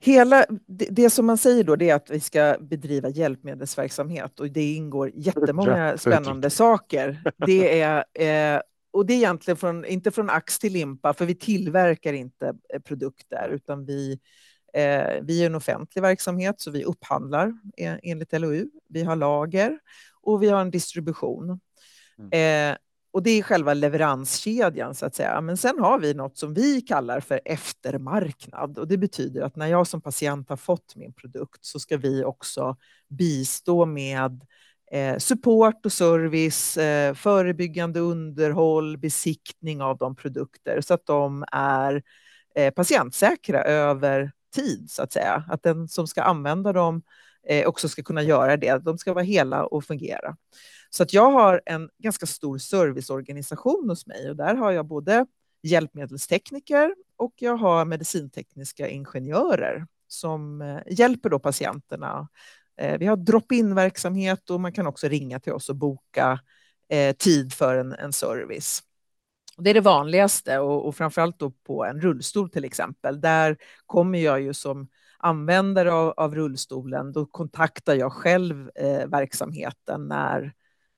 Hela, 0.04 0.46
det, 0.68 0.86
det, 0.86 1.10
som 1.10 1.26
man 1.26 1.38
säger 1.38 1.64
då 1.64 1.76
det 1.76 1.90
är 1.90 1.96
att 1.96 2.10
vi 2.10 2.20
ska 2.20 2.58
bedriva 2.62 3.10
hjälpmedelsverksamhet 3.10 4.40
och 4.40 4.52
det 4.52 4.74
ingår 4.74 5.12
jättemånga 5.16 5.98
spännande 5.98 6.50
saker. 6.50 7.24
Det 7.46 7.82
är, 7.82 8.06
eh, 8.56 8.62
och 8.94 9.06
det 9.06 9.14
är 9.14 9.18
egentligen 9.18 9.58
från, 9.58 9.86
inte 9.86 10.12
från 10.12 10.30
ax 10.30 10.60
till 10.60 10.74
limpa, 10.74 11.14
för 11.14 11.26
vi 11.26 11.36
tillverkar 11.36 12.14
inte 12.14 12.54
eh, 12.74 12.80
produkter, 12.82 13.50
utan 13.50 13.86
vi, 13.86 14.20
eh, 14.74 15.22
vi 15.22 15.42
är 15.42 15.46
en 15.46 15.56
offentlig 15.56 16.02
verksamhet, 16.02 16.62
så 16.62 16.72
vi 16.72 16.84
upphandlar 16.84 17.54
enligt 18.04 18.34
LOU. 18.34 18.70
Vi 18.90 19.04
har 19.04 19.16
lager 19.16 19.80
och 20.22 20.44
vi 20.44 20.50
har 20.50 20.62
en 20.62 20.72
distribution. 20.72 21.60
Mm. 22.20 22.72
Eh, 22.72 22.78
och 23.14 23.24
det 23.24 23.30
är 23.32 23.44
själva 23.44 23.74
leveranskedjan 23.74 24.96
så 24.96 25.06
att 25.06 25.16
säga. 25.16 25.42
Men 25.42 25.58
sen 25.58 25.80
har 25.80 26.00
vi 26.00 26.14
något 26.14 26.38
som 26.38 26.54
vi 26.54 26.82
kallar 26.82 27.20
för 27.20 27.42
eftermarknad 27.46 28.78
och 28.78 28.88
det 28.88 28.98
betyder 28.98 29.42
att 29.42 29.56
när 29.56 29.68
jag 29.68 29.88
som 29.88 30.02
patient 30.02 30.50
har 30.50 30.58
fått 30.58 30.96
min 30.96 31.14
produkt 31.14 31.66
så 31.66 31.80
ska 31.80 31.98
vi 31.98 32.24
också 32.24 32.78
bistå 33.10 33.86
med 33.86 34.46
eh, 34.92 35.18
support 35.18 35.86
och 35.86 35.92
service, 35.92 36.78
eh, 36.78 37.14
förebyggande 37.14 38.00
underhåll, 38.00 38.98
besiktning 38.98 39.82
av 39.82 39.98
de 39.98 40.16
produkter 40.16 40.82
så 40.82 40.94
att 40.94 41.06
de 41.06 41.46
är 41.52 42.04
eh, 42.56 42.74
patientsäkra 42.74 43.64
över 43.64 44.32
tid 44.56 44.92
så 44.92 45.04
att 45.04 45.14
säga. 45.14 45.44
Att 45.50 45.64
den 45.64 45.88
som 45.88 46.08
ska 46.08 46.22
använda 46.22 46.74
dem 46.74 47.02
också 47.66 47.90
ska 47.90 48.04
kunna 48.04 48.24
göra 48.24 48.58
det. 48.58 48.78
De 48.78 48.98
ska 48.98 49.14
vara 49.14 49.24
hela 49.24 49.66
och 49.66 49.84
fungera. 49.84 50.36
Så 50.96 51.04
att 51.04 51.14
jag 51.14 51.32
har 51.32 51.62
en 51.66 51.90
ganska 51.98 52.26
stor 52.26 52.58
serviceorganisation 52.58 53.90
hos 53.90 54.08
mig 54.08 54.30
och 54.30 54.36
där 54.36 54.56
har 54.56 54.72
jag 54.72 54.86
både 54.86 55.26
hjälpmedelstekniker 55.64 56.96
och 57.16 57.34
jag 57.36 57.58
har 57.58 57.86
medicintekniska 57.86 58.88
ingenjörer 58.88 59.88
som 60.08 60.62
eh, 60.62 60.80
hjälper 60.88 61.30
då 61.30 61.40
patienterna. 61.40 62.28
Eh, 62.78 62.98
vi 62.98 63.06
har 63.06 63.16
drop-in 63.16 63.76
verksamhet 63.76 64.50
och 64.50 64.62
man 64.62 64.74
kan 64.74 64.88
också 64.88 65.08
ringa 65.08 65.40
till 65.40 65.54
oss 65.54 65.70
och 65.70 65.76
boka 65.76 66.40
eh, 66.90 67.16
tid 67.16 67.54
för 67.54 67.76
en, 67.76 67.94
en 67.94 68.14
service. 68.14 68.84
Det 69.58 69.70
är 69.70 69.74
det 69.74 69.82
vanligaste 69.82 70.60
och, 70.60 70.88
och 70.88 70.96
framförallt 70.96 71.40
då 71.40 71.52
på 71.52 71.86
en 71.86 72.02
rullstol 72.02 72.50
till 72.50 72.66
exempel. 72.66 73.22
Där 73.22 73.58
kommer 73.86 74.20
jag 74.20 74.42
ju 74.42 74.54
som 74.54 74.88
användare 75.18 75.94
av, 75.94 76.14
av 76.18 76.36
rullstolen, 76.36 77.12
då 77.12 77.26
kontaktar 77.26 77.96
jag 77.96 78.14
själv 78.14 78.70
eh, 78.76 79.08
verksamheten 79.08 80.08
när 80.08 80.54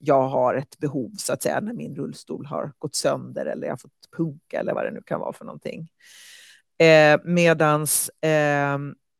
jag 0.05 0.27
har 0.27 0.55
ett 0.55 0.77
behov, 0.77 1.11
så 1.17 1.33
att 1.33 1.43
säga, 1.43 1.59
när 1.59 1.73
min 1.73 1.95
rullstol 1.95 2.45
har 2.45 2.73
gått 2.79 2.95
sönder 2.95 3.45
eller 3.45 3.67
jag 3.67 3.73
har 3.73 3.77
fått 3.77 4.09
punka 4.17 4.59
eller 4.59 4.73
vad 4.73 4.85
det 4.85 4.91
nu 4.91 5.01
kan 5.01 5.19
vara 5.19 5.33
för 5.33 5.45
någonting. 5.45 5.89
Eh, 6.77 7.19
medans 7.23 8.09
eh, 8.21 8.73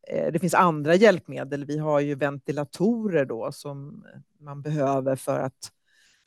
eh, 0.08 0.32
det 0.32 0.38
finns 0.40 0.54
andra 0.54 0.94
hjälpmedel. 0.94 1.64
Vi 1.64 1.78
har 1.78 2.00
ju 2.00 2.14
ventilatorer 2.14 3.24
då 3.24 3.52
som 3.52 4.04
man 4.40 4.62
behöver 4.62 5.16
för 5.16 5.38
att 5.38 5.72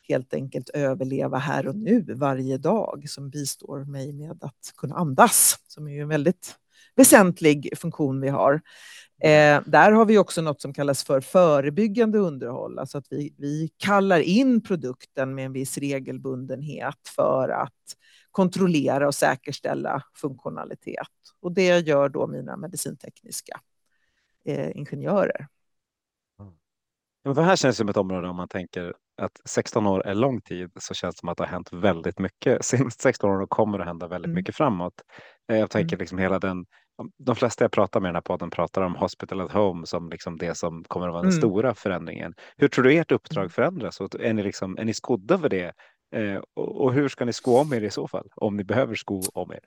helt 0.07 0.33
enkelt 0.33 0.69
överleva 0.69 1.37
här 1.37 1.67
och 1.67 1.75
nu 1.75 2.05
varje 2.13 2.57
dag 2.57 3.05
som 3.09 3.29
bistår 3.29 3.85
mig 3.85 4.13
med 4.13 4.43
att 4.43 4.73
kunna 4.77 4.95
andas, 4.95 5.59
som 5.67 5.87
är 5.87 5.91
ju 5.91 6.01
en 6.01 6.07
väldigt 6.09 6.55
väsentlig 6.99 7.69
funktion 7.77 8.21
vi 8.21 8.29
har. 8.29 8.53
Eh, 9.21 9.61
där 9.65 9.91
har 9.91 10.05
vi 10.05 10.17
också 10.17 10.41
något 10.41 10.61
som 10.61 10.73
kallas 10.73 11.03
för 11.03 11.21
förebyggande 11.21 12.17
underhåll, 12.17 12.79
alltså 12.79 12.97
att 12.97 13.07
vi, 13.09 13.35
vi 13.37 13.69
kallar 13.77 14.19
in 14.19 14.63
produkten 14.63 15.35
med 15.35 15.45
en 15.45 15.53
viss 15.53 15.77
regelbundenhet 15.77 17.07
för 17.15 17.49
att 17.49 17.95
kontrollera 18.31 19.07
och 19.07 19.15
säkerställa 19.15 20.03
funktionalitet. 20.15 21.07
Och 21.41 21.51
det 21.51 21.87
gör 21.87 22.09
då 22.09 22.27
mina 22.27 22.57
medicintekniska 22.57 23.59
eh, 24.45 24.77
ingenjörer. 24.77 25.47
Ja, 27.23 27.33
det 27.33 27.41
här 27.41 27.55
känns 27.55 27.77
som 27.77 27.89
ett 27.89 27.97
område 27.97 28.27
om 28.27 28.35
man 28.35 28.47
tänker 28.47 28.93
att 29.21 29.41
16 29.45 29.87
år 29.87 30.07
är 30.07 30.15
lång 30.15 30.41
tid 30.41 30.71
så 30.79 30.93
känns 30.93 31.15
det 31.15 31.19
som 31.19 31.29
att 31.29 31.37
det 31.37 31.43
har 31.43 31.51
hänt 31.51 31.73
väldigt 31.73 32.19
mycket. 32.19 32.65
Senaste 32.65 33.03
16 33.03 33.29
åren 33.29 33.47
kommer 33.47 33.77
det 33.77 33.85
hända 33.85 34.07
väldigt 34.07 34.27
mm. 34.27 34.35
mycket 34.35 34.55
framåt. 34.55 34.93
Eh, 35.51 35.57
jag 35.57 35.69
tänker 35.69 35.95
mm. 35.95 35.99
liksom 35.99 36.17
hela 36.17 36.39
den 36.39 36.65
de 37.17 37.35
flesta 37.35 37.63
jag 37.63 37.71
pratar 37.71 37.99
med 37.99 38.07
i 38.07 38.09
den 38.09 38.15
här 38.15 38.21
podden 38.21 38.49
pratar 38.49 38.81
om 38.81 38.95
Hospital 38.95 39.41
at 39.41 39.51
Home 39.51 39.85
som 39.85 40.09
liksom 40.09 40.37
det 40.37 40.55
som 40.55 40.83
kommer 40.83 41.07
att 41.07 41.13
vara 41.13 41.21
den 41.21 41.31
mm. 41.31 41.41
stora 41.41 41.75
förändringen. 41.75 42.33
Hur 42.57 42.67
tror 42.67 42.83
du 42.83 42.93
ert 42.93 43.11
uppdrag 43.11 43.41
mm. 43.41 43.49
förändras? 43.49 44.01
Är 44.19 44.33
ni, 44.33 44.43
liksom, 44.43 44.77
är 44.77 44.85
ni 44.85 44.93
skodda 44.93 45.39
för 45.39 45.49
det? 45.49 45.73
Eh, 46.15 46.41
och, 46.53 46.81
och, 46.81 46.93
hur 46.93 47.09
ska 47.09 47.25
ni 47.25 47.33
sko 47.33 47.57
om 47.57 47.73
er 47.73 47.81
i 47.81 47.89
så 47.89 48.07
fall? 48.07 48.27
Om 48.35 48.57
ni 48.57 48.63
behöver 48.63 48.95
sko 48.95 49.21
om 49.33 49.51
er? 49.51 49.59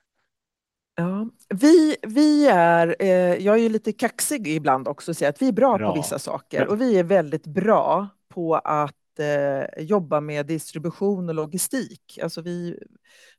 Ja, 0.94 1.28
vi, 1.48 1.96
vi 2.02 2.48
är, 2.48 2.96
eh, 2.98 3.36
jag 3.44 3.54
är 3.54 3.62
ju 3.62 3.68
lite 3.68 3.92
kaxig 3.92 4.48
ibland 4.48 4.88
också, 4.88 5.14
så 5.14 5.26
att 5.26 5.42
vi 5.42 5.48
är 5.48 5.52
bra, 5.52 5.78
bra. 5.78 5.88
på 5.88 5.96
vissa 5.96 6.18
saker 6.18 6.68
och 6.68 6.80
vi 6.80 6.98
är 6.98 7.04
väldigt 7.04 7.46
bra 7.46 8.08
på 8.28 8.54
att 8.54 8.96
eh, 9.18 9.84
jobba 9.84 10.20
med 10.20 10.46
distribution 10.46 11.28
och 11.28 11.34
logistik. 11.34 12.18
Alltså 12.22 12.42
vi 12.42 12.78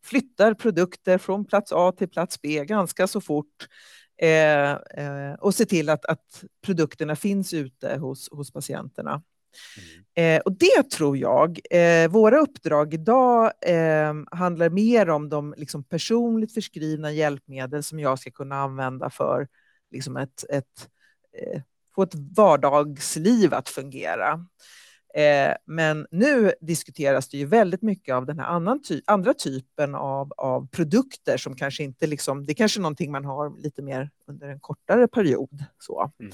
flyttar 0.03 0.53
produkter 0.53 1.17
från 1.17 1.45
plats 1.45 1.71
A 1.75 1.91
till 1.97 2.09
plats 2.09 2.41
B 2.41 2.65
ganska 2.65 3.07
så 3.07 3.21
fort 3.21 3.67
eh, 4.21 4.71
eh, 4.71 5.33
och 5.39 5.55
ser 5.55 5.65
till 5.65 5.89
att, 5.89 6.05
att 6.05 6.43
produkterna 6.65 7.15
finns 7.15 7.53
ute 7.53 7.97
hos, 7.97 8.29
hos 8.31 8.51
patienterna. 8.51 9.23
Mm. 10.15 10.37
Eh, 10.37 10.41
och 10.41 10.57
det 10.57 10.91
tror 10.91 11.17
jag, 11.17 11.59
eh, 11.71 12.09
våra 12.09 12.39
uppdrag 12.39 12.93
idag 12.93 13.51
handlar 14.31 14.69
mer 14.69 15.09
om 15.09 15.29
de 15.29 15.53
liksom, 15.57 15.83
personligt 15.83 16.53
förskrivna 16.53 17.11
hjälpmedel 17.11 17.83
som 17.83 17.99
jag 17.99 18.19
ska 18.19 18.31
kunna 18.31 18.55
använda 18.55 19.09
för 19.09 19.47
liksom, 19.91 20.17
ett, 20.17 20.43
ett, 20.49 20.89
få 21.95 22.03
ett 22.03 22.15
vardagsliv 22.15 23.53
att 23.53 23.69
fungera. 23.69 24.45
Eh, 25.13 25.53
men 25.65 26.07
nu 26.11 26.53
diskuteras 26.61 27.29
det 27.29 27.37
ju 27.37 27.45
väldigt 27.45 27.81
mycket 27.81 28.15
av 28.15 28.25
den 28.25 28.39
här 28.39 28.45
annan 28.45 28.81
ty 28.81 29.01
andra 29.05 29.33
typen 29.33 29.95
av, 29.95 30.33
av 30.37 30.67
produkter 30.67 31.37
som 31.37 31.55
kanske 31.55 31.83
inte 31.83 32.07
liksom, 32.07 32.45
det 32.45 32.51
är 32.51 32.55
kanske 32.55 32.79
någonting 32.79 33.11
man 33.11 33.25
har 33.25 33.61
lite 33.61 33.81
mer 33.81 34.09
under 34.27 34.47
en 34.47 34.59
kortare 34.59 35.07
period. 35.07 35.63
Så. 35.79 36.11
Mm. 36.19 36.33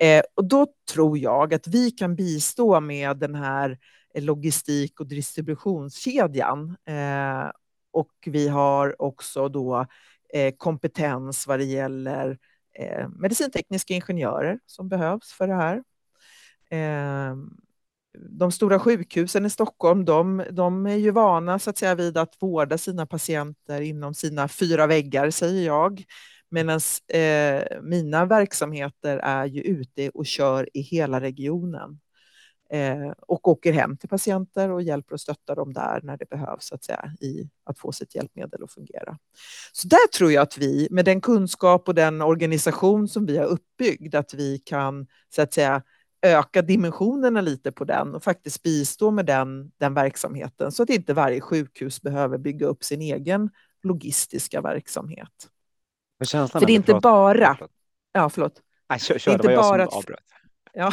Eh, 0.00 0.24
och 0.34 0.44
då 0.44 0.66
tror 0.92 1.18
jag 1.18 1.54
att 1.54 1.66
vi 1.66 1.90
kan 1.90 2.16
bistå 2.16 2.80
med 2.80 3.16
den 3.16 3.34
här 3.34 3.78
logistik 4.14 5.00
och 5.00 5.06
distributionskedjan. 5.06 6.76
Eh, 6.84 7.50
och 7.90 8.12
vi 8.26 8.48
har 8.48 9.02
också 9.02 9.48
då 9.48 9.86
eh, 10.34 10.54
kompetens 10.56 11.46
vad 11.46 11.58
det 11.58 11.64
gäller 11.64 12.38
eh, 12.78 13.08
medicintekniska 13.08 13.94
ingenjörer 13.94 14.58
som 14.66 14.88
behövs 14.88 15.32
för 15.32 15.46
det 15.46 15.54
här. 15.54 15.82
De 18.14 18.52
stora 18.52 18.78
sjukhusen 18.78 19.46
i 19.46 19.50
Stockholm, 19.50 20.04
de, 20.04 20.44
de, 20.50 20.86
är 20.86 20.96
ju 20.96 21.10
vana 21.10 21.58
så 21.58 21.70
att 21.70 21.78
säga 21.78 21.94
vid 21.94 22.16
att 22.16 22.34
vårda 22.40 22.78
sina 22.78 23.06
patienter 23.06 23.80
inom 23.80 24.14
sina 24.14 24.48
fyra 24.48 24.86
väggar, 24.86 25.30
säger 25.30 25.66
jag. 25.66 26.04
Medan 26.50 26.80
eh, 27.08 27.62
mina 27.82 28.24
verksamheter 28.24 29.18
är 29.18 29.46
ju 29.46 29.60
ute 29.60 30.10
och 30.10 30.26
kör 30.26 30.68
i 30.74 30.80
hela 30.80 31.20
regionen 31.20 32.00
eh, 32.72 33.10
och 33.18 33.48
åker 33.48 33.72
hem 33.72 33.96
till 33.96 34.08
patienter 34.08 34.70
och 34.70 34.82
hjälper 34.82 35.14
och 35.14 35.20
stöttar 35.20 35.56
dem 35.56 35.72
där 35.72 36.00
när 36.02 36.16
det 36.16 36.28
behövs 36.30 36.66
så 36.66 36.74
att 36.74 36.84
säga, 36.84 37.12
i 37.20 37.50
att 37.64 37.78
få 37.78 37.92
sitt 37.92 38.14
hjälpmedel 38.14 38.64
att 38.64 38.72
fungera. 38.72 39.18
Så 39.72 39.88
där 39.88 40.08
tror 40.18 40.32
jag 40.32 40.42
att 40.42 40.58
vi, 40.58 40.88
med 40.90 41.04
den 41.04 41.20
kunskap 41.20 41.88
och 41.88 41.94
den 41.94 42.22
organisation 42.22 43.08
som 43.08 43.26
vi 43.26 43.38
har 43.38 43.46
uppbyggd, 43.46 44.14
att 44.14 44.34
vi 44.34 44.58
kan 44.58 45.06
så 45.34 45.42
att 45.42 45.52
säga 45.52 45.82
öka 46.22 46.62
dimensionerna 46.62 47.40
lite 47.40 47.72
på 47.72 47.84
den 47.84 48.14
och 48.14 48.24
faktiskt 48.24 48.62
bistå 48.62 49.10
med 49.10 49.26
den, 49.26 49.72
den 49.78 49.94
verksamheten 49.94 50.72
så 50.72 50.82
att 50.82 50.90
inte 50.90 51.14
varje 51.14 51.40
sjukhus 51.40 52.02
behöver 52.02 52.38
bygga 52.38 52.66
upp 52.66 52.84
sin 52.84 53.02
egen 53.02 53.50
logistiska 53.82 54.60
verksamhet. 54.60 55.48
För 56.28 56.66
det 56.66 56.72
är 56.72 56.74
inte 56.74 57.00
bara... 57.02 57.58
Ja, 58.12 58.30
förlåt. 58.30 58.62
Nej, 58.88 58.98
kör, 58.98 59.18
kör, 59.18 59.38
det, 59.38 59.48
det 59.48 59.52
jag 59.52 59.62
bara 59.62 59.86
som 59.86 59.98
avbröt. 59.98 60.20
Ja, 60.72 60.92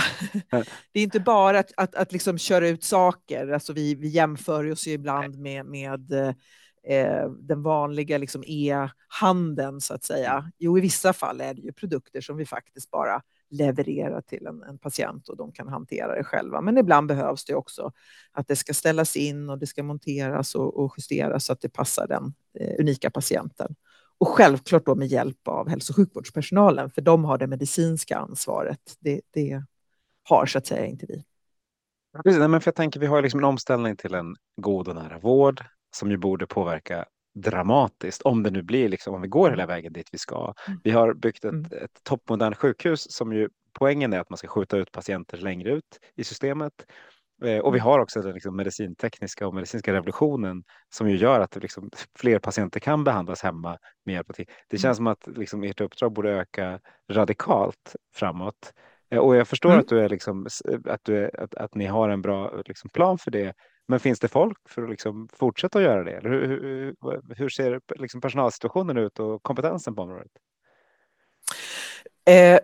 det 0.91 0.99
är 0.99 1.03
inte 1.03 1.19
bara 1.19 1.59
att, 1.59 1.71
att, 1.77 1.95
att 1.95 2.11
liksom 2.11 2.37
köra 2.37 2.67
ut 2.67 2.83
saker. 2.83 3.47
Alltså 3.47 3.73
vi, 3.73 3.95
vi 3.95 4.07
jämför 4.07 4.71
oss 4.71 4.87
ju 4.87 4.91
ibland 4.91 5.39
med, 5.39 5.65
med 5.65 6.11
eh, 6.87 7.29
den 7.39 7.63
vanliga 7.63 8.17
liksom 8.17 8.43
e-handeln, 8.47 9.81
så 9.81 9.93
att 9.93 10.03
säga. 10.03 10.31
Mm. 10.31 10.51
Jo, 10.57 10.77
i 10.77 10.81
vissa 10.81 11.13
fall 11.13 11.41
är 11.41 11.53
det 11.53 11.61
ju 11.61 11.71
produkter 11.71 12.21
som 12.21 12.37
vi 12.37 12.45
faktiskt 12.45 12.91
bara 12.91 13.21
leverera 13.49 14.21
till 14.21 14.45
en, 14.45 14.63
en, 14.63 14.77
patient 14.77 15.29
och 15.29 15.37
de 15.37 15.51
kan 15.51 15.67
hantera 15.67 16.15
det 16.15 16.23
själva. 16.23 16.61
Men 16.61 16.77
ibland 16.77 17.07
behövs 17.07 17.45
det 17.45 17.55
också 17.55 17.91
att 18.31 18.47
det 18.47 18.55
ska 18.55 18.73
ställas 18.73 19.15
in 19.15 19.49
och 19.49 19.59
det 19.59 19.67
ska 19.67 19.83
monteras 19.83 20.55
och, 20.55 20.79
och 20.79 20.93
justeras 20.97 21.45
så 21.45 21.53
att 21.53 21.61
det 21.61 21.69
passar 21.69 22.07
den 22.07 22.33
eh, 22.59 22.79
unika 22.79 23.11
patienten. 23.11 23.75
Och 24.17 24.27
självklart 24.27 24.85
då 24.85 24.95
med 24.95 25.07
hjälp 25.07 25.47
av 25.47 25.69
hälso 25.69 25.91
och 25.91 25.95
sjukvårdspersonalen, 25.95 26.89
för 26.89 27.01
de 27.01 27.23
har 27.25 27.37
det 27.37 27.47
medicinska 27.47 28.17
ansvaret. 28.17 28.79
Det, 28.99 29.21
det 29.31 29.63
har 30.23 30.45
så 30.45 30.57
att 30.57 30.67
säga 30.67 30.85
inte 30.85 31.05
vi. 31.05 31.23
Precis, 32.23 32.39
men 32.39 32.61
för 32.61 32.67
jag 32.67 32.75
tänker 32.75 32.99
vi 32.99 33.05
har 33.05 33.21
liksom 33.21 33.39
en 33.39 33.43
omställning 33.43 33.97
till 33.97 34.13
en 34.13 34.35
god 34.61 34.87
och 34.87 34.95
nära 34.95 35.19
vård 35.19 35.63
som 35.95 36.11
ju 36.11 36.17
borde 36.17 36.47
påverka 36.47 37.05
dramatiskt 37.35 38.21
om 38.21 38.43
det 38.43 38.51
nu 38.51 38.61
blir 38.61 38.89
liksom 38.89 39.15
om 39.15 39.21
vi 39.21 39.27
går 39.27 39.49
hela 39.49 39.65
vägen 39.65 39.93
dit 39.93 40.09
vi 40.11 40.17
ska. 40.17 40.53
Mm. 40.67 40.79
Vi 40.83 40.91
har 40.91 41.13
byggt 41.13 41.45
ett, 41.45 41.51
mm. 41.51 41.65
ett 41.65 42.03
toppmodernt 42.03 42.57
sjukhus 42.57 43.11
som 43.11 43.33
ju 43.33 43.49
poängen 43.73 44.13
är 44.13 44.19
att 44.19 44.29
man 44.29 44.37
ska 44.37 44.47
skjuta 44.47 44.77
ut 44.77 44.91
patienter 44.91 45.37
längre 45.37 45.71
ut 45.71 45.99
i 46.15 46.23
systemet 46.23 46.73
Eh, 47.43 47.59
och 47.59 47.73
vi 47.73 47.79
mm. 47.79 47.85
har 47.85 47.99
också 47.99 48.21
den 48.21 48.33
liksom 48.33 48.55
medicintekniska 48.55 49.47
och 49.47 49.53
medicinska 49.53 49.93
revolutionen 49.93 50.63
som 50.89 51.09
ju 51.09 51.15
gör 51.15 51.39
att 51.39 51.55
liksom 51.55 51.89
fler 52.19 52.39
patienter 52.39 52.79
kan 52.79 53.03
behandlas 53.03 53.43
hemma 53.43 53.77
med 54.05 54.13
hjälp 54.13 54.29
av 54.29 54.33
tid. 54.33 54.49
Det 54.67 54.77
känns 54.77 54.99
mm. 54.99 55.15
som 55.15 55.31
att 55.31 55.37
liksom 55.37 55.63
ert 55.63 55.81
uppdrag 55.81 56.13
borde 56.13 56.31
öka 56.31 56.79
radikalt 57.11 57.95
framåt. 58.15 58.73
Eh, 59.11 59.19
och 59.19 59.35
jag 59.35 59.47
förstår 59.47 59.69
mm. 59.69 59.79
att, 59.79 59.87
du 59.87 59.99
är 59.99 60.09
liksom, 60.09 60.47
att, 60.85 61.01
du 61.03 61.17
är, 61.17 61.39
att, 61.39 61.55
att 61.55 61.75
ni 61.75 61.85
har 61.85 62.09
en 62.09 62.21
bra 62.21 62.61
liksom 62.65 62.89
plan 62.89 63.17
för 63.17 63.31
det. 63.31 63.53
Men 63.87 63.99
finns 63.99 64.19
det 64.19 64.27
folk 64.27 64.69
för 64.69 64.83
att 64.83 64.89
liksom 64.89 65.27
fortsätta 65.33 65.77
att 65.77 65.83
göra 65.83 66.03
det? 66.03 66.11
Eller 66.11 66.29
hur, 66.29 66.47
hur, 66.47 67.35
hur 67.35 67.49
ser 67.49 67.81
liksom 67.95 68.21
personalsituationen 68.21 68.97
ut 68.97 69.19
och 69.19 69.43
kompetensen 69.43 69.95
på 69.95 70.01
området? 70.01 70.31
Eh, 72.25 72.59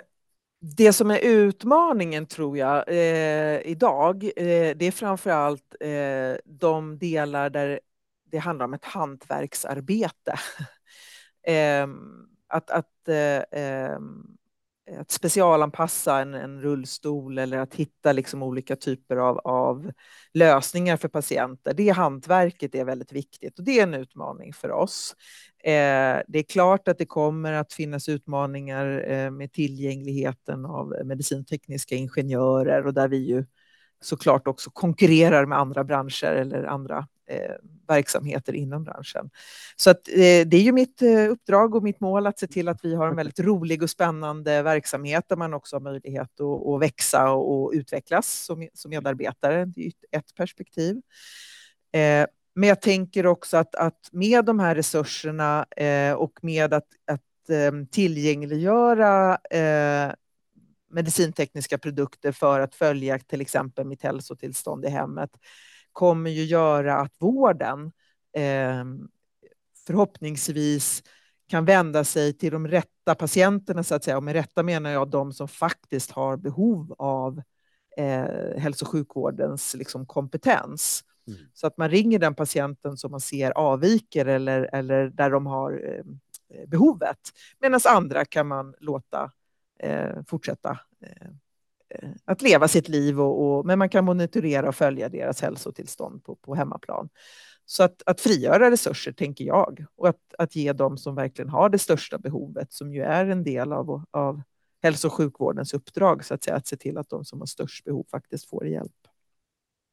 det 0.77 0.93
som 0.93 1.11
är 1.11 1.19
utmaningen 1.19 2.25
tror 2.25 2.57
jag 2.57 2.83
eh, 2.87 3.61
idag, 3.61 4.23
eh, 4.23 4.75
det 4.75 4.85
är 4.85 4.91
framför 4.91 5.29
allt 5.29 5.75
eh, 5.79 6.35
de 6.45 6.97
delar 6.97 7.49
där 7.49 7.79
det 8.31 8.37
handlar 8.37 8.65
om 8.65 8.73
ett 8.73 8.85
hantverksarbete. 8.85 10.33
Ehm, 11.43 12.27
att, 12.47 12.69
att, 12.69 13.07
eh, 13.07 13.43
ehm, 13.51 14.37
att 14.99 15.11
specialanpassa 15.11 16.19
en, 16.19 16.33
en, 16.33 16.61
rullstol 16.61 17.37
eller 17.37 17.57
att 17.57 17.75
hitta 17.75 18.11
liksom 18.11 18.43
olika 18.43 18.75
typer 18.75 19.17
av, 19.17 19.37
av 19.37 19.91
lösningar 20.33 20.97
för 20.97 21.07
patienter. 21.07 21.73
Det 21.73 21.89
hantverket 21.89 22.75
är 22.75 22.85
väldigt 22.85 23.11
viktigt 23.11 23.59
och 23.59 23.65
det 23.65 23.79
är 23.79 23.83
en 23.83 23.93
utmaning 23.93 24.53
för 24.53 24.71
oss. 24.71 25.15
Eh, 25.63 26.19
det 26.27 26.39
är 26.39 26.43
klart 26.49 26.87
att 26.87 26.97
det 26.97 27.05
kommer 27.05 27.53
att 27.53 27.73
finnas 27.73 28.09
utmaningar 28.09 29.11
eh, 29.11 29.31
med 29.31 29.51
tillgängligheten 29.51 30.65
av 30.65 30.93
medicintekniska 31.05 31.95
ingenjörer 31.95 32.87
och 32.87 32.93
där 32.93 33.07
vi 33.07 33.17
ju 33.17 33.45
såklart 34.01 34.47
också 34.47 34.69
konkurrerar 34.69 35.45
med 35.45 35.59
andra 35.59 35.83
branscher 35.83 36.31
eller 36.31 36.63
andra 36.63 37.07
Eh, 37.31 37.55
verksamheter 37.87 38.53
inom 38.53 38.83
branschen. 38.83 39.29
Så 39.75 39.89
att, 39.89 40.07
eh, 40.07 40.47
det 40.47 40.53
är 40.53 40.61
ju 40.61 40.71
mitt 40.71 41.01
eh, 41.01 41.31
uppdrag 41.31 41.75
och 41.75 41.83
mitt 41.83 41.99
mål 41.99 42.27
att 42.27 42.39
se 42.39 42.47
till 42.47 42.67
att 42.67 42.85
vi 42.85 42.95
har 42.95 43.07
en 43.07 43.15
väldigt 43.15 43.39
rolig 43.39 43.83
och 43.83 43.89
spännande 43.89 44.61
verksamhet 44.61 45.25
där 45.27 45.35
man 45.35 45.53
också 45.53 45.75
har 45.75 45.81
möjlighet 45.81 46.41
att, 46.41 46.67
att 46.67 46.81
växa 46.81 47.31
och, 47.31 47.63
och 47.63 47.71
utvecklas 47.73 48.27
som, 48.45 48.67
som 48.73 48.89
medarbetare. 48.89 49.65
Det 49.65 49.85
är 49.85 49.91
ett 50.11 50.35
perspektiv. 50.35 50.95
Eh, 51.91 52.25
men 52.55 52.69
jag 52.69 52.81
tänker 52.81 53.25
också 53.25 53.57
att, 53.57 53.75
att 53.75 54.09
med 54.11 54.45
de 54.45 54.59
här 54.59 54.75
resurserna 54.75 55.65
eh, 55.77 56.13
och 56.13 56.39
med 56.41 56.73
att, 56.73 56.87
att 57.11 57.49
eh, 57.49 57.71
tillgängliggöra 57.91 59.37
eh, 59.51 60.13
medicintekniska 60.89 61.77
produkter 61.77 62.31
för 62.31 62.59
att 62.59 62.75
följa 62.75 63.19
till 63.19 63.41
exempel 63.41 63.85
mitt 63.85 64.03
hälsotillstånd 64.03 64.85
i 64.85 64.89
hemmet 64.89 65.29
kommer 65.93 66.29
ju 66.29 66.43
göra 66.43 66.95
att 66.95 67.13
vården 67.19 67.91
eh, 68.33 68.85
förhoppningsvis 69.87 71.03
kan 71.47 71.65
vända 71.65 72.03
sig 72.03 72.33
till 72.33 72.51
de 72.51 72.67
rätta 72.67 73.15
patienterna 73.15 73.83
så 73.83 73.95
att 73.95 74.03
säga. 74.03 74.17
Och 74.17 74.23
med 74.23 74.33
rätta 74.33 74.63
menar 74.63 74.89
jag 74.89 75.09
de 75.09 75.33
som 75.33 75.47
faktiskt 75.47 76.11
har 76.11 76.37
behov 76.37 76.95
av 76.97 77.41
eh, 77.97 78.57
hälso 78.57 78.85
och 78.85 78.91
sjukvårdens 78.91 79.73
liksom, 79.73 80.05
kompetens. 80.05 81.03
Mm. 81.27 81.39
Så 81.53 81.67
att 81.67 81.77
man 81.77 81.89
ringer 81.89 82.19
den 82.19 82.35
patienten 82.35 82.97
som 82.97 83.11
man 83.11 83.21
ser 83.21 83.51
avviker 83.51 84.25
eller, 84.25 84.69
eller 84.73 85.09
där 85.09 85.29
de 85.29 85.45
har 85.45 85.71
eh, 85.85 86.67
behovet. 86.67 87.19
Medan 87.59 87.79
andra 87.87 88.25
kan 88.25 88.47
man 88.47 88.75
låta 88.79 89.31
eh, 89.79 90.23
fortsätta 90.27 90.79
eh, 91.01 91.27
att 92.25 92.41
leva 92.41 92.67
sitt 92.67 92.89
liv, 92.89 93.21
och, 93.21 93.57
och, 93.57 93.65
men 93.65 93.79
man 93.79 93.89
kan 93.89 94.05
monitorera 94.05 94.67
och 94.67 94.75
följa 94.75 95.09
deras 95.09 95.41
hälsotillstånd 95.41 96.23
på, 96.23 96.35
på 96.35 96.55
hemmaplan. 96.55 97.09
Så 97.65 97.83
att, 97.83 98.01
att 98.05 98.21
frigöra 98.21 98.71
resurser, 98.71 99.11
tänker 99.11 99.45
jag, 99.45 99.85
och 99.95 100.09
att, 100.09 100.19
att 100.37 100.55
ge 100.55 100.73
dem 100.73 100.97
som 100.97 101.15
verkligen 101.15 101.49
har 101.49 101.69
det 101.69 101.79
största 101.79 102.17
behovet, 102.17 102.73
som 102.73 102.93
ju 102.93 103.01
är 103.01 103.25
en 103.25 103.43
del 103.43 103.73
av, 103.73 104.03
av 104.11 104.41
hälso 104.83 105.07
och 105.07 105.13
sjukvårdens 105.13 105.73
uppdrag, 105.73 106.25
så 106.25 106.33
att 106.33 106.43
säga, 106.43 106.55
att 106.55 106.67
se 106.67 106.77
till 106.77 106.97
att 106.97 107.09
de 107.09 107.25
som 107.25 107.39
har 107.39 107.45
störst 107.45 107.83
behov 107.83 108.05
faktiskt 108.11 108.49
får 108.49 108.67
hjälp. 108.67 108.91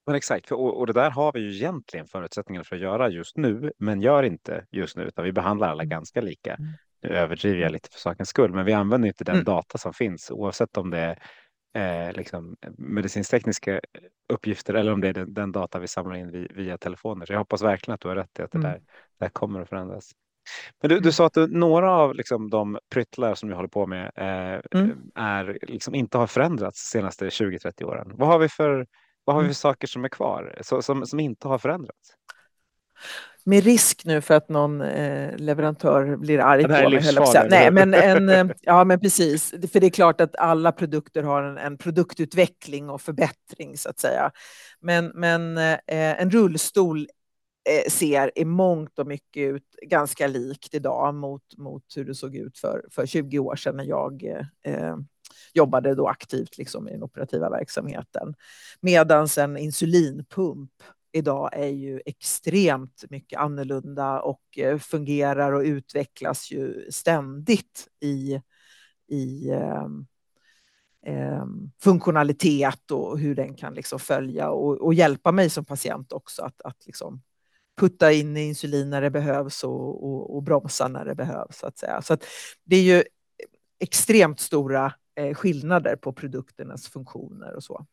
Men 0.07 0.15
exakt, 0.15 0.49
för, 0.49 0.57
och, 0.57 0.79
och 0.79 0.87
det 0.87 0.93
där 0.93 1.11
har 1.11 1.33
vi 1.33 1.41
ju 1.41 1.55
egentligen 1.55 2.07
förutsättningar 2.07 2.63
för 2.63 2.77
att 2.77 2.83
göra 2.83 3.09
just 3.09 3.37
nu, 3.37 3.73
men 3.79 4.01
gör 4.01 4.23
inte 4.23 4.67
just 4.71 4.97
nu, 4.97 5.03
utan 5.03 5.25
vi 5.25 5.33
behandlar 5.33 5.69
alla 5.69 5.83
mm. 5.83 5.91
ganska 5.91 6.21
lika. 6.21 6.55
Mm. 6.55 6.71
Nu 7.03 7.09
överdriver 7.09 7.61
jag 7.61 7.73
lite 7.73 7.89
för 7.93 7.99
sakens 7.99 8.29
skull, 8.29 8.53
men 8.53 8.65
vi 8.65 8.73
använder 8.73 9.09
inte 9.09 9.25
den 9.25 9.35
mm. 9.35 9.45
data 9.45 9.79
som 9.79 9.93
finns, 9.93 10.31
oavsett 10.31 10.77
om 10.77 10.91
det 10.91 10.99
är 10.99 11.23
eh, 11.74 12.12
liksom 12.12 12.57
medicinstekniska 12.78 13.81
uppgifter 14.33 14.74
eller 14.74 14.92
om 14.92 15.00
det 15.00 15.09
är 15.09 15.12
den, 15.12 15.35
den 15.35 15.52
data 15.52 15.78
vi 15.78 15.88
samlar 15.88 16.16
in 16.16 16.31
via, 16.31 16.48
via 16.54 16.78
telefoner. 16.78 17.26
Så 17.26 17.33
jag 17.33 17.38
hoppas 17.38 17.62
verkligen 17.62 17.94
att 17.94 18.00
du 18.00 18.09
har 18.09 18.16
rätt 18.16 18.38
i 18.38 18.42
att 18.42 18.50
det, 18.50 18.59
mm. 18.59 18.70
där, 18.70 18.78
det 18.78 19.24
där 19.24 19.28
kommer 19.28 19.61
att 19.61 19.68
förändras. 19.68 20.12
Men 20.83 20.88
du, 20.88 20.94
du 20.94 21.00
mm. 21.00 21.12
sa 21.12 21.26
att 21.26 21.35
du, 21.35 21.46
några 21.46 21.92
av 21.92 22.14
liksom, 22.14 22.50
de 22.50 22.78
pryttlar 22.90 23.35
som 23.35 23.48
vi 23.48 23.54
håller 23.54 23.68
på 23.68 23.87
med 23.87 24.12
eh, 24.16 24.81
mm. 24.81 25.11
är, 25.14 25.59
liksom, 25.62 25.94
inte 25.94 26.18
har 26.18 26.26
förändrats 26.26 26.92
de 26.92 26.98
senaste 26.98 27.28
20-30 27.28 27.85
åren. 27.85 28.12
Vad 28.14 28.28
har 28.28 28.38
vi 28.38 28.48
för 28.48 28.87
vad 29.24 29.37
har 29.37 29.42
vi 29.42 29.46
mm. 29.46 29.54
för 29.54 29.59
saker 29.59 29.87
som 29.87 30.04
är 30.04 30.09
kvar, 30.09 30.59
så, 30.61 30.83
som, 30.83 31.07
som 31.07 31.20
inte 31.20 31.48
har 31.48 31.59
förändrats? 31.59 32.14
Med 33.49 33.65
risk 33.65 34.05
nu 34.05 34.21
för 34.21 34.35
att 34.35 34.49
någon 34.49 34.81
eh, 34.81 35.37
leverantör 35.37 36.17
blir 36.17 36.39
arg 36.39 36.63
på 36.63 36.69
mig. 36.69 37.01
Nej, 37.51 37.71
men, 37.71 37.95
en, 37.95 38.29
eh, 38.29 38.57
ja, 38.61 38.85
men 38.85 39.01
precis. 39.01 39.51
För 39.51 39.81
det 39.81 39.87
är 39.87 39.91
klart 39.91 40.21
att 40.21 40.37
alla 40.37 40.73
produkter 40.73 41.23
har 41.23 41.43
en, 41.43 41.59
en 41.59 41.79
produktutveckling 41.79 42.91
och 42.91 43.01
förbättring 43.01 43.77
så 43.77 43.89
att 43.89 43.99
säga. 43.99 44.31
Men, 44.81 45.13
men 45.15 45.59
eh, 45.59 45.79
en 45.87 46.31
rullstol 46.31 46.99
eh, 47.69 47.91
ser 47.91 48.39
i 48.39 48.45
mångt 48.45 48.99
och 48.99 49.07
mycket 49.07 49.41
ut 49.41 49.77
ganska 49.83 50.27
likt 50.27 50.75
idag 50.75 51.15
mot, 51.15 51.57
mot 51.57 51.85
hur 51.97 52.05
det 52.05 52.15
såg 52.15 52.37
ut 52.37 52.59
för, 52.59 52.85
för 52.91 53.07
20 53.07 53.39
år 53.39 53.57
sedan 53.57 53.77
när 53.77 53.85
jag 53.85 54.25
eh, 54.65 54.97
jobbade 55.55 55.95
då 55.95 56.09
aktivt 56.09 56.59
liksom 56.59 56.89
i 56.89 56.93
den 56.93 57.03
operativa 57.03 57.51
verksamheten. 57.51 58.35
Medan 58.81 59.29
en 59.39 59.57
insulinpump 59.57 60.71
idag 61.12 61.51
är 61.53 61.68
ju 61.68 62.01
extremt 62.07 63.05
mycket 63.11 63.38
annorlunda 63.38 64.21
och 64.21 64.59
eh, 64.59 64.79
fungerar 64.79 65.53
och 65.53 65.62
utvecklas 65.62 66.51
ju 66.51 66.90
ständigt 66.90 67.88
i, 68.01 68.40
i 69.09 69.51
eh, 69.51 71.47
funktionalitet 71.83 72.90
och 72.90 73.18
hur 73.18 73.35
den 73.35 73.55
kan 73.55 73.75
liksom 73.75 73.99
följa 73.99 74.51
och, 74.51 74.81
och, 74.81 74.94
hjälpa 74.94 75.33
mig 75.33 75.51
som 75.51 75.64
patient 75.64 76.12
också 76.12 76.42
att, 76.42 76.62
att 76.62 76.87
liksom 76.87 77.23
putta 77.79 78.12
in 78.12 78.37
insulin 78.37 78.90
när 78.90 79.01
det 79.01 79.11
behövs 79.11 79.64
och, 79.64 80.05
och, 80.05 80.37
och 80.37 80.42
bromsa 80.42 80.88
när 80.88 81.05
det 81.05 81.14
behövs. 81.14 81.59
Så 81.59 81.66
att 81.66 81.79
säga. 81.79 82.03
Så 82.03 82.14
att 82.14 82.25
det 82.64 82.77
är 82.77 82.83
ju 82.83 83.05
extremt 83.81 84.40
stora 84.40 84.92
eh, 85.14 85.35
skillnader 85.35 85.97
på 85.97 86.12
produkternas 86.12 86.88
funktioner 86.88 87.55
och 87.55 87.64
så. 87.64 87.87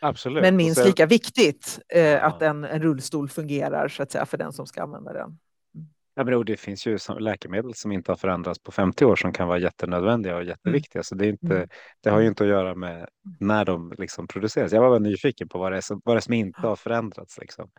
Absolut. 0.00 0.42
Men 0.42 0.56
minst 0.56 0.84
lika 0.84 1.06
viktigt 1.06 1.80
eh, 1.88 2.24
att 2.24 2.42
en, 2.42 2.64
en, 2.64 2.82
rullstol 2.82 3.28
fungerar 3.28 3.88
så 3.88 4.02
att 4.02 4.12
säga, 4.12 4.26
för 4.26 4.38
den 4.38 4.52
som 4.52 4.66
ska 4.66 4.82
använda 4.82 5.12
den. 5.12 5.38
Mm. 5.74 5.88
Ja, 6.14 6.24
men 6.24 6.44
det 6.44 6.56
finns 6.56 6.86
ju 6.86 6.98
läkemedel 7.18 7.74
som 7.74 7.92
inte 7.92 8.12
har 8.12 8.16
förändrats 8.16 8.62
på 8.62 8.72
50 8.72 9.04
år 9.04 9.16
som 9.16 9.32
kan 9.32 9.48
vara 9.48 9.58
jättenödvändiga 9.58 10.36
och 10.36 10.44
jätteviktiga. 10.44 10.98
Mm. 10.98 11.04
Så 11.04 11.14
det, 11.14 11.26
är 11.26 11.28
inte, 11.28 11.56
mm. 11.56 11.68
det 12.00 12.10
har 12.10 12.20
ju 12.20 12.26
inte 12.26 12.44
att 12.44 12.50
göra 12.50 12.74
med 12.74 13.08
när 13.40 13.64
de 13.64 13.94
liksom 13.98 14.26
produceras. 14.26 14.72
Jag 14.72 14.80
var 14.80 14.88
bara 14.88 14.98
nyfiken 14.98 15.48
på 15.48 15.58
vad 15.58 15.72
det 15.72 15.76
är 15.76 15.80
som, 15.80 16.00
vad 16.04 16.16
det 16.16 16.18
är 16.18 16.20
som 16.20 16.34
inte 16.34 16.60
har 16.60 16.76
förändrats. 16.76 17.38
Liksom. 17.38 17.70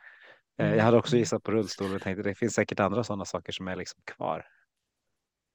Eh, 0.59 0.75
jag 0.75 0.83
hade 0.83 0.97
också 0.97 1.17
gissat 1.17 1.43
på 1.43 1.51
rullstol 1.51 1.95
och 1.95 2.01
tänkte 2.01 2.23
det 2.23 2.35
finns 2.35 2.53
säkert 2.53 2.79
andra 2.79 3.03
sådana 3.03 3.25
saker 3.25 3.51
som 3.51 3.67
är 3.67 3.75
liksom 3.75 4.01
kvar. 4.15 4.45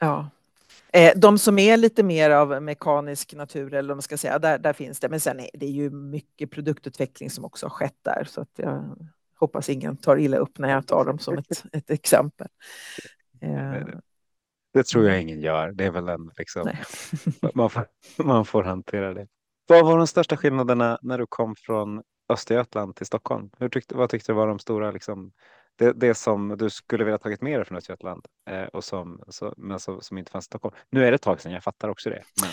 Ja, 0.00 0.30
de 1.16 1.38
som 1.38 1.58
är 1.58 1.76
lite 1.76 2.02
mer 2.02 2.30
av 2.30 2.62
mekanisk 2.62 3.34
natur, 3.34 3.74
eller 3.74 3.94
man 3.94 4.02
ska 4.02 4.16
säga, 4.16 4.38
där, 4.38 4.58
där 4.58 4.72
finns 4.72 5.00
det. 5.00 5.08
Men 5.08 5.20
sen 5.20 5.40
är 5.40 5.50
det 5.54 5.66
ju 5.66 5.90
mycket 5.90 6.50
produktutveckling 6.50 7.30
som 7.30 7.44
också 7.44 7.66
har 7.66 7.70
skett 7.70 7.98
där. 8.02 8.24
Så 8.24 8.40
att 8.40 8.50
jag 8.56 8.96
hoppas 9.34 9.68
ingen 9.68 9.96
tar 9.96 10.16
illa 10.16 10.36
upp 10.36 10.58
när 10.58 10.70
jag 10.70 10.86
tar 10.86 11.04
dem 11.04 11.18
som 11.18 11.38
ett, 11.38 11.64
ett 11.72 11.90
exempel. 11.90 12.48
Eh, 13.40 13.86
det 14.74 14.86
tror 14.86 15.08
jag 15.08 15.22
ingen 15.22 15.40
gör. 15.40 15.72
Det 15.72 15.84
är 15.84 15.90
väl 15.90 16.08
en 16.08 16.30
liksom, 16.38 16.70
man, 17.54 17.70
får, 17.70 17.86
man 18.18 18.44
får 18.44 18.62
hantera 18.62 19.14
det. 19.14 19.26
Vad 19.66 19.84
var 19.84 19.98
de 19.98 20.06
största 20.06 20.36
skillnaderna 20.36 20.98
när 21.02 21.18
du 21.18 21.26
kom 21.26 21.56
från 21.56 22.02
Östergötland 22.28 22.96
till 22.96 23.06
Stockholm? 23.06 23.50
Hur 23.58 23.68
tyckte, 23.68 23.96
vad 23.96 24.10
tyckte 24.10 24.32
du 24.32 24.36
var 24.36 24.46
de 24.46 24.58
stora 24.58 24.90
liksom, 24.90 25.32
det, 25.78 25.92
det 25.92 26.14
som 26.14 26.56
du 26.58 26.70
skulle 26.70 27.04
vilja 27.04 27.18
tagit 27.18 27.42
med 27.42 27.58
dig 27.58 27.64
från 27.64 27.78
Östergötland 27.78 28.26
eh, 28.50 28.62
och 28.62 28.84
som, 28.84 29.20
så, 29.28 29.54
men 29.56 29.80
så, 29.80 30.00
som 30.00 30.18
inte 30.18 30.30
fanns 30.30 30.44
i 30.44 30.46
Stockholm. 30.46 30.74
Nu 30.90 31.06
är 31.06 31.10
det 31.10 31.14
ett 31.14 31.22
tag 31.22 31.40
sedan, 31.40 31.52
jag 31.52 31.62
fattar 31.62 31.88
också 31.88 32.10
det. 32.10 32.22
Men... 32.42 32.50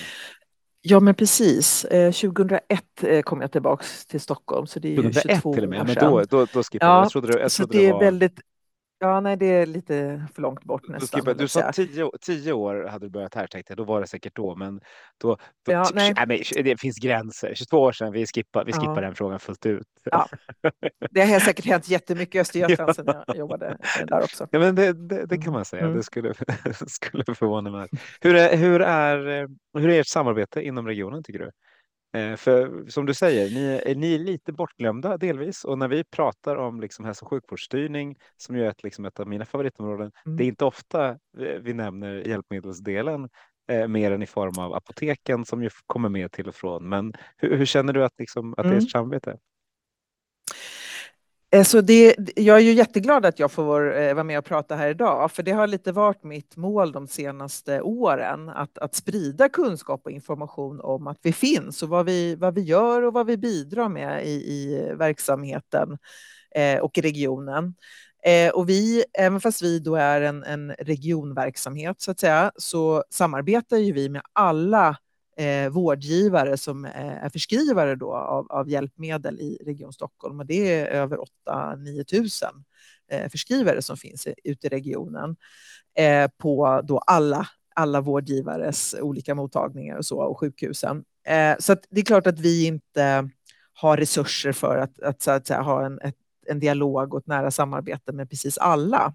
Ja, 0.81 0.99
men 0.99 1.15
precis. 1.15 1.86
Eh, 1.86 2.12
2001 2.12 2.63
eh, 3.01 3.21
kom 3.21 3.41
jag 3.41 3.51
tillbaka 3.51 3.86
till 4.07 4.21
Stockholm, 4.21 4.67
så 4.67 4.79
det 4.79 4.93
är 4.93 4.95
2001 4.95 5.25
ju 5.25 5.29
22 5.36 5.53
till 5.53 5.63
och 5.63 5.69
med, 5.69 5.81
år 5.81 5.86
men 5.86 5.95
då, 5.95 6.23
då, 6.29 6.45
då 6.53 6.63
skippade 6.63 6.91
ja, 6.91 7.01
jag. 7.01 7.12
Trodde, 7.12 7.39
jag 7.39 7.51
så 7.51 7.65
det, 7.65 7.77
det 7.77 7.91
var... 7.91 7.99
väldigt 7.99 8.39
Ja, 9.03 9.19
nej, 9.19 9.37
det 9.37 9.45
är 9.45 9.65
lite 9.65 10.25
för 10.35 10.41
långt 10.41 10.63
bort 10.63 10.87
nästan. 10.87 11.21
Du, 11.25 11.33
du 11.33 11.47
sa 11.47 11.71
tio, 11.71 12.11
tio 12.21 12.53
år 12.53 12.87
hade 12.89 13.05
du 13.05 13.09
börjat 13.09 13.35
här, 13.35 13.47
tänkte 13.47 13.71
jag. 13.71 13.77
Då 13.77 13.83
var 13.83 14.01
det 14.01 14.07
säkert 14.07 14.35
då, 14.35 14.55
men 14.55 14.81
då. 15.17 15.37
då 15.65 15.71
ja, 15.71 15.89
nej. 15.93 16.13
nej. 16.27 16.43
men 16.53 16.63
det 16.63 16.77
finns 16.79 16.97
gränser. 16.97 17.53
22 17.55 17.77
år 17.77 17.91
sedan, 17.91 18.11
vi 18.11 18.25
skippar, 18.25 18.65
vi 18.65 18.73
skippar 18.73 18.95
ja. 18.95 19.01
den 19.01 19.15
frågan 19.15 19.39
fullt 19.39 19.65
ut. 19.65 19.87
Ja. 20.03 20.27
Det 21.11 21.21
har 21.21 21.39
säkert 21.39 21.65
hänt 21.65 21.89
jättemycket 21.89 22.35
i 22.35 22.39
Östergötland 22.39 22.89
ja. 22.89 22.93
sedan 22.93 23.23
jag 23.27 23.37
jobbade 23.37 23.77
där 24.07 24.23
också. 24.23 24.47
Ja, 24.51 24.59
men 24.59 24.75
det, 24.75 24.93
det, 24.93 25.25
det 25.25 25.37
kan 25.37 25.53
man 25.53 25.65
säga. 25.65 25.83
Mm. 25.83 25.97
Det 25.97 26.03
skulle, 26.03 26.33
skulle 26.87 27.35
förvåna 27.35 27.69
mig. 27.69 27.89
Hur 28.21 28.35
är, 28.35 28.57
hur, 28.57 28.81
är, 28.81 29.47
hur 29.79 29.89
är 29.89 29.99
ert 29.99 30.07
samarbete 30.07 30.61
inom 30.61 30.87
regionen, 30.87 31.23
tycker 31.23 31.39
du? 31.39 31.51
Eh, 32.13 32.36
för 32.36 32.86
som 32.89 33.06
du 33.06 33.13
säger, 33.13 33.50
ni 33.50 33.63
är, 33.63 33.95
ni 33.95 34.15
är 34.15 34.19
lite 34.19 34.54
bortglömda 34.54 35.17
delvis 35.17 35.63
och 35.63 35.78
när 35.78 35.88
vi 35.88 36.04
pratar 36.04 36.56
om 36.56 36.82
liksom 36.82 37.06
hälso 37.06 37.26
och 37.26 37.30
sjukvårdsstyrning 37.30 38.15
som 38.38 38.56
ju 38.56 38.65
är 38.65 38.69
ett, 38.69 38.84
liksom 38.84 39.06
ett 39.06 39.19
av 39.19 39.28
mina 39.28 39.45
favoritområden. 39.45 40.12
Mm. 40.26 40.38
Det 40.38 40.43
är 40.43 40.47
inte 40.47 40.65
ofta 40.65 41.17
vi 41.62 41.74
nämner 41.74 42.28
hjälpmedelsdelen 42.28 43.30
eh, 43.71 43.88
mer 43.88 44.12
än 44.12 44.21
i 44.21 44.28
form 44.28 44.60
av 44.60 44.74
apoteken 44.74 45.45
som 45.45 45.63
ju 45.63 45.69
kommer 45.86 46.10
med 46.10 46.32
till 46.32 46.47
och 46.47 46.56
från. 46.56 46.89
Men 46.89 47.13
hur, 47.38 47.58
hur 47.58 47.65
känner 47.65 47.93
du 47.93 48.04
att, 48.04 48.19
liksom, 48.19 48.54
att 48.54 48.60
mm. 48.60 48.69
det 48.69 48.76
är 48.76 48.78
ett 48.78 48.82
mm. 48.82 48.89
samarbete? 48.89 49.38
Eh, 51.53 51.63
så 51.63 51.81
det, 51.81 52.15
jag 52.35 52.57
är 52.57 52.61
ju 52.61 52.73
jätteglad 52.73 53.25
att 53.25 53.39
jag 53.39 53.51
får 53.51 53.97
eh, 53.97 54.13
vara 54.13 54.23
med 54.23 54.39
och 54.39 54.45
prata 54.45 54.75
här 54.75 54.89
idag, 54.89 55.31
för 55.31 55.43
det 55.43 55.51
har 55.51 55.67
lite 55.67 55.91
varit 55.91 56.23
mitt 56.23 56.57
mål 56.57 56.91
de 56.91 57.07
senaste 57.07 57.81
åren, 57.81 58.49
att, 58.49 58.77
att 58.77 58.95
sprida 58.95 59.49
kunskap 59.49 60.01
och 60.03 60.11
information 60.11 60.81
om 60.81 61.07
att 61.07 61.19
vi 61.21 61.33
finns 61.33 61.83
och 61.83 61.89
vad 61.89 62.05
vi, 62.05 62.35
vad 62.35 62.55
vi 62.55 62.61
gör 62.61 63.01
och 63.01 63.13
vad 63.13 63.27
vi 63.27 63.37
bidrar 63.37 63.89
med 63.89 64.25
i, 64.25 64.29
i 64.29 64.91
verksamheten 64.95 65.97
eh, 66.55 66.79
och 66.79 66.97
i 66.97 67.01
regionen. 67.01 67.75
Och 68.53 68.69
vi, 68.69 69.03
även 69.13 69.41
fast 69.41 69.61
vi 69.61 69.79
då 69.79 69.95
är 69.95 70.21
en, 70.21 70.43
en 70.43 70.71
regionverksamhet 70.71 72.01
så 72.01 72.11
att 72.11 72.19
säga, 72.19 72.51
så 72.55 73.03
samarbetar 73.09 73.77
ju 73.77 73.93
vi 73.93 74.09
med 74.09 74.21
alla 74.33 74.97
eh, 75.41 75.69
vårdgivare 75.69 76.58
som 76.58 76.86
eh, 76.86 77.23
är 77.23 77.30
förskrivare 77.30 77.95
då 77.95 78.13
av, 78.15 78.51
av 78.51 78.69
hjälpmedel 78.69 79.39
i 79.39 79.58
Region 79.65 79.93
Stockholm. 79.93 80.39
Och 80.39 80.45
det 80.45 80.73
är 80.73 80.86
över 80.86 81.17
8-9 81.47 82.04
tusen 82.04 82.63
eh, 83.12 83.30
förskrivare 83.30 83.82
som 83.82 83.97
finns 83.97 84.27
ute 84.43 84.67
i 84.67 84.69
regionen 84.69 85.36
eh, 85.97 86.32
på 86.38 86.82
då 86.84 86.97
alla, 86.97 87.47
alla 87.75 88.01
vårdgivares 88.01 88.95
olika 89.01 89.36
mottagningar 89.36 89.97
och, 89.97 90.06
så, 90.06 90.17
och 90.17 90.39
sjukhusen. 90.39 91.04
Eh, 91.27 91.56
så 91.60 91.75
det 91.89 92.01
är 92.01 92.06
klart 92.06 92.27
att 92.27 92.39
vi 92.39 92.65
inte 92.65 93.30
har 93.73 93.97
resurser 93.97 94.51
för 94.51 94.77
att, 94.77 94.99
att, 94.99 95.21
så 95.21 95.32
att 95.32 95.47
säga, 95.47 95.62
ha 95.62 95.86
en, 95.86 95.99
ett, 95.99 96.15
en 96.47 96.60
dialog 96.60 97.13
och 97.13 97.19
ett 97.19 97.27
nära 97.27 97.51
samarbete 97.51 98.12
med 98.12 98.30
precis 98.30 98.58
alla 98.58 99.13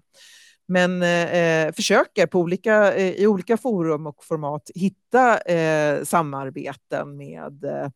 men 0.67 1.03
eh, 1.03 1.37
eh, 1.37 1.71
försöker 1.73 2.27
på 2.27 2.39
olika, 2.39 2.93
eh, 2.93 3.11
i 3.13 3.27
olika 3.27 3.57
forum 3.57 4.07
och 4.07 4.23
format 4.23 4.71
hitta 4.75 5.37
eh, 5.37 6.03
samarbeten 6.03 7.17
med 7.17 7.63
eh, 7.63 7.89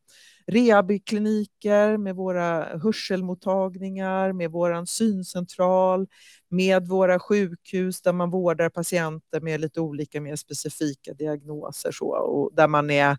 rehabkliniker, 0.47 1.97
med 1.97 2.15
våra 2.15 2.79
hörselmottagningar, 2.83 4.33
med 4.33 4.51
vår 4.51 4.85
syncentral, 4.85 6.07
med 6.49 6.87
våra 6.87 7.19
sjukhus 7.19 8.01
där 8.01 8.13
man 8.13 8.29
vårdar 8.29 8.69
patienter 8.69 9.41
med 9.41 9.61
lite 9.61 9.81
olika 9.81 10.21
mer 10.21 10.35
specifika 10.35 11.13
diagnoser 11.13 11.91
så, 11.91 12.07
och 12.07 12.55
där 12.55 12.67
man 12.67 12.89
är, 12.89 13.17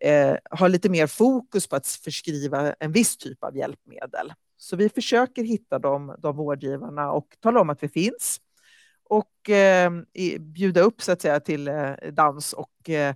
eh, 0.00 0.36
har 0.50 0.68
lite 0.68 0.88
mer 0.88 1.06
fokus 1.06 1.68
på 1.68 1.76
att 1.76 1.86
förskriva 1.86 2.74
en 2.80 2.92
viss 2.92 3.16
typ 3.16 3.44
av 3.44 3.56
hjälpmedel. 3.56 4.32
Så 4.56 4.76
vi 4.76 4.88
försöker 4.88 5.44
hitta 5.44 5.78
de, 5.78 6.16
de 6.18 6.36
vårdgivarna 6.36 7.12
och 7.12 7.26
tala 7.40 7.60
om 7.60 7.70
att 7.70 7.82
vi 7.82 7.88
finns 7.88 8.40
och 9.12 9.50
eh, 9.50 9.92
bjuda 10.40 10.80
upp 10.80 11.02
så 11.02 11.12
att 11.12 11.22
säga 11.22 11.40
till 11.40 11.68
eh, 11.68 11.92
dans 12.12 12.52
och 12.52 12.90
eh, 12.90 13.14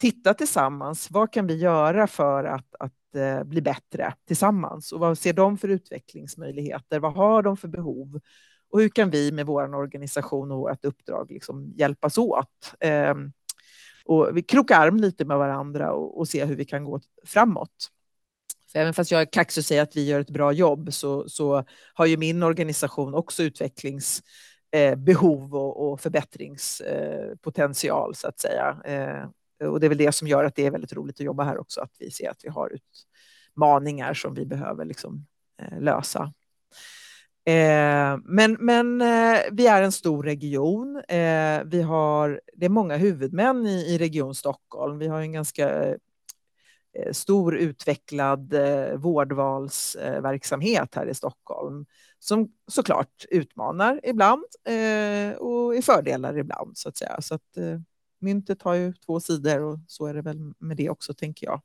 titta 0.00 0.34
tillsammans. 0.34 1.10
Vad 1.10 1.32
kan 1.32 1.46
vi 1.46 1.56
göra 1.56 2.06
för 2.06 2.44
att, 2.44 2.74
att 2.78 3.14
eh, 3.16 3.44
bli 3.44 3.62
bättre 3.62 4.14
tillsammans? 4.26 4.92
Och 4.92 5.00
vad 5.00 5.18
ser 5.18 5.32
de 5.32 5.58
för 5.58 5.68
utvecklingsmöjligheter? 5.68 7.00
Vad 7.00 7.14
har 7.14 7.42
de 7.42 7.56
för 7.56 7.68
behov? 7.68 8.20
Och 8.70 8.80
hur 8.80 8.88
kan 8.88 9.10
vi 9.10 9.32
med 9.32 9.46
vår 9.46 9.74
organisation 9.74 10.52
och 10.52 10.58
vårt 10.58 10.84
uppdrag 10.84 11.30
liksom 11.30 11.72
hjälpas 11.76 12.18
åt? 12.18 12.74
Ehm, 12.80 13.32
och 14.04 14.36
vi 14.36 14.42
krokar 14.42 14.80
arm 14.80 14.96
lite 14.96 15.24
med 15.24 15.38
varandra 15.38 15.92
och, 15.92 16.18
och 16.18 16.28
se 16.28 16.44
hur 16.44 16.56
vi 16.56 16.64
kan 16.64 16.84
gå 16.84 17.00
framåt. 17.26 17.90
För 18.72 18.78
även 18.78 18.94
fast 18.94 19.10
jag 19.10 19.20
är 19.20 19.32
kaxig 19.32 19.60
och 19.60 19.64
säger 19.64 19.82
att 19.82 19.96
vi 19.96 20.06
gör 20.06 20.20
ett 20.20 20.30
bra 20.30 20.52
jobb 20.52 20.92
så, 20.92 21.28
så 21.28 21.64
har 21.94 22.06
ju 22.06 22.16
min 22.16 22.42
organisation 22.42 23.14
också 23.14 23.42
utvecklings 23.42 24.22
Eh, 24.70 24.94
behov 24.94 25.54
och, 25.54 25.88
och 25.88 26.00
förbättringspotential 26.00 28.10
eh, 28.10 28.14
så 28.14 28.28
att 28.28 28.40
säga. 28.40 28.76
Eh, 28.84 29.24
och 29.68 29.80
det 29.80 29.86
är 29.86 29.88
väl 29.88 29.98
det 29.98 30.12
som 30.12 30.28
gör 30.28 30.44
att 30.44 30.54
det 30.54 30.66
är 30.66 30.70
väldigt 30.70 30.92
roligt 30.92 31.16
att 31.16 31.26
jobba 31.26 31.44
här 31.44 31.58
också, 31.58 31.80
att 31.80 31.92
vi 31.98 32.10
ser 32.10 32.30
att 32.30 32.44
vi 32.44 32.48
har 32.48 32.78
utmaningar 33.50 34.14
som 34.14 34.34
vi 34.34 34.46
behöver 34.46 34.84
liksom, 34.84 35.26
lösa. 35.80 36.32
Men 38.24 38.56
men 38.60 38.98
vi 39.52 39.66
är 39.66 39.82
en 39.82 39.92
stor 39.92 40.22
region. 40.22 41.02
Vi 41.64 41.82
har, 41.82 42.40
det 42.52 42.66
är 42.66 42.70
många 42.70 42.96
huvudmän 42.96 43.66
i, 43.66 43.94
i 43.94 43.98
Region 43.98 44.34
Stockholm. 44.34 44.98
Vi 44.98 45.06
har 45.06 45.20
en 45.20 45.32
ganska 45.32 45.96
stor 47.12 47.56
utvecklad 47.56 48.54
vårdvalsverksamhet 48.94 50.94
här 50.94 51.06
i 51.06 51.14
Stockholm 51.14 51.86
som 52.18 52.52
såklart 52.66 53.24
utmanar 53.30 54.00
ibland 54.02 54.44
och 55.38 55.76
är 55.76 55.82
fördelar 55.82 56.38
ibland 56.38 56.78
så 56.78 56.88
att 56.88 56.96
säga. 56.96 57.20
Så 57.20 57.34
att 57.34 57.58
myntet 58.18 58.62
har 58.62 58.74
ju 58.74 58.92
två 58.92 59.20
sidor 59.20 59.62
och 59.62 59.78
så 59.86 60.06
är 60.06 60.14
det 60.14 60.22
väl 60.22 60.52
med 60.58 60.76
det 60.76 60.90
också 60.90 61.14
tänker 61.14 61.46
jag. 61.46 61.60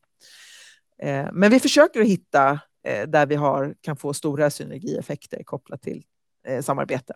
Men 1.34 1.52
vi 1.52 1.60
försöker 1.60 2.02
att 2.02 2.08
hitta 2.08 2.60
där 3.08 3.26
vi 3.26 3.36
har, 3.36 3.76
kan 3.82 3.98
få 3.98 4.14
stora 4.14 4.50
synergieffekter 4.50 5.44
kopplat 5.44 5.82
till 5.82 6.04
samarbete. 6.62 7.14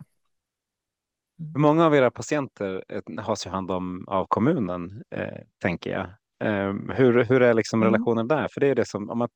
Många 1.57 1.85
av 1.85 1.95
era 1.95 2.11
patienter 2.11 2.83
has 3.21 3.45
ju 3.45 3.49
hand 3.49 3.71
om 3.71 4.07
av 4.07 4.25
kommunen, 4.25 5.03
eh, 5.09 5.41
tänker 5.61 5.89
jag. 5.89 6.07
Eh, 6.39 6.73
hur, 6.95 7.23
hur 7.23 7.41
är 7.41 7.53
liksom 7.53 7.81
mm. 7.81 7.93
relationen 7.93 8.27
där? 8.27 8.47
För 8.53 8.59
det 8.59 8.67
är 8.67 8.75
det 8.75 8.85
som, 8.85 9.09
om 9.09 9.17
man 9.17 9.29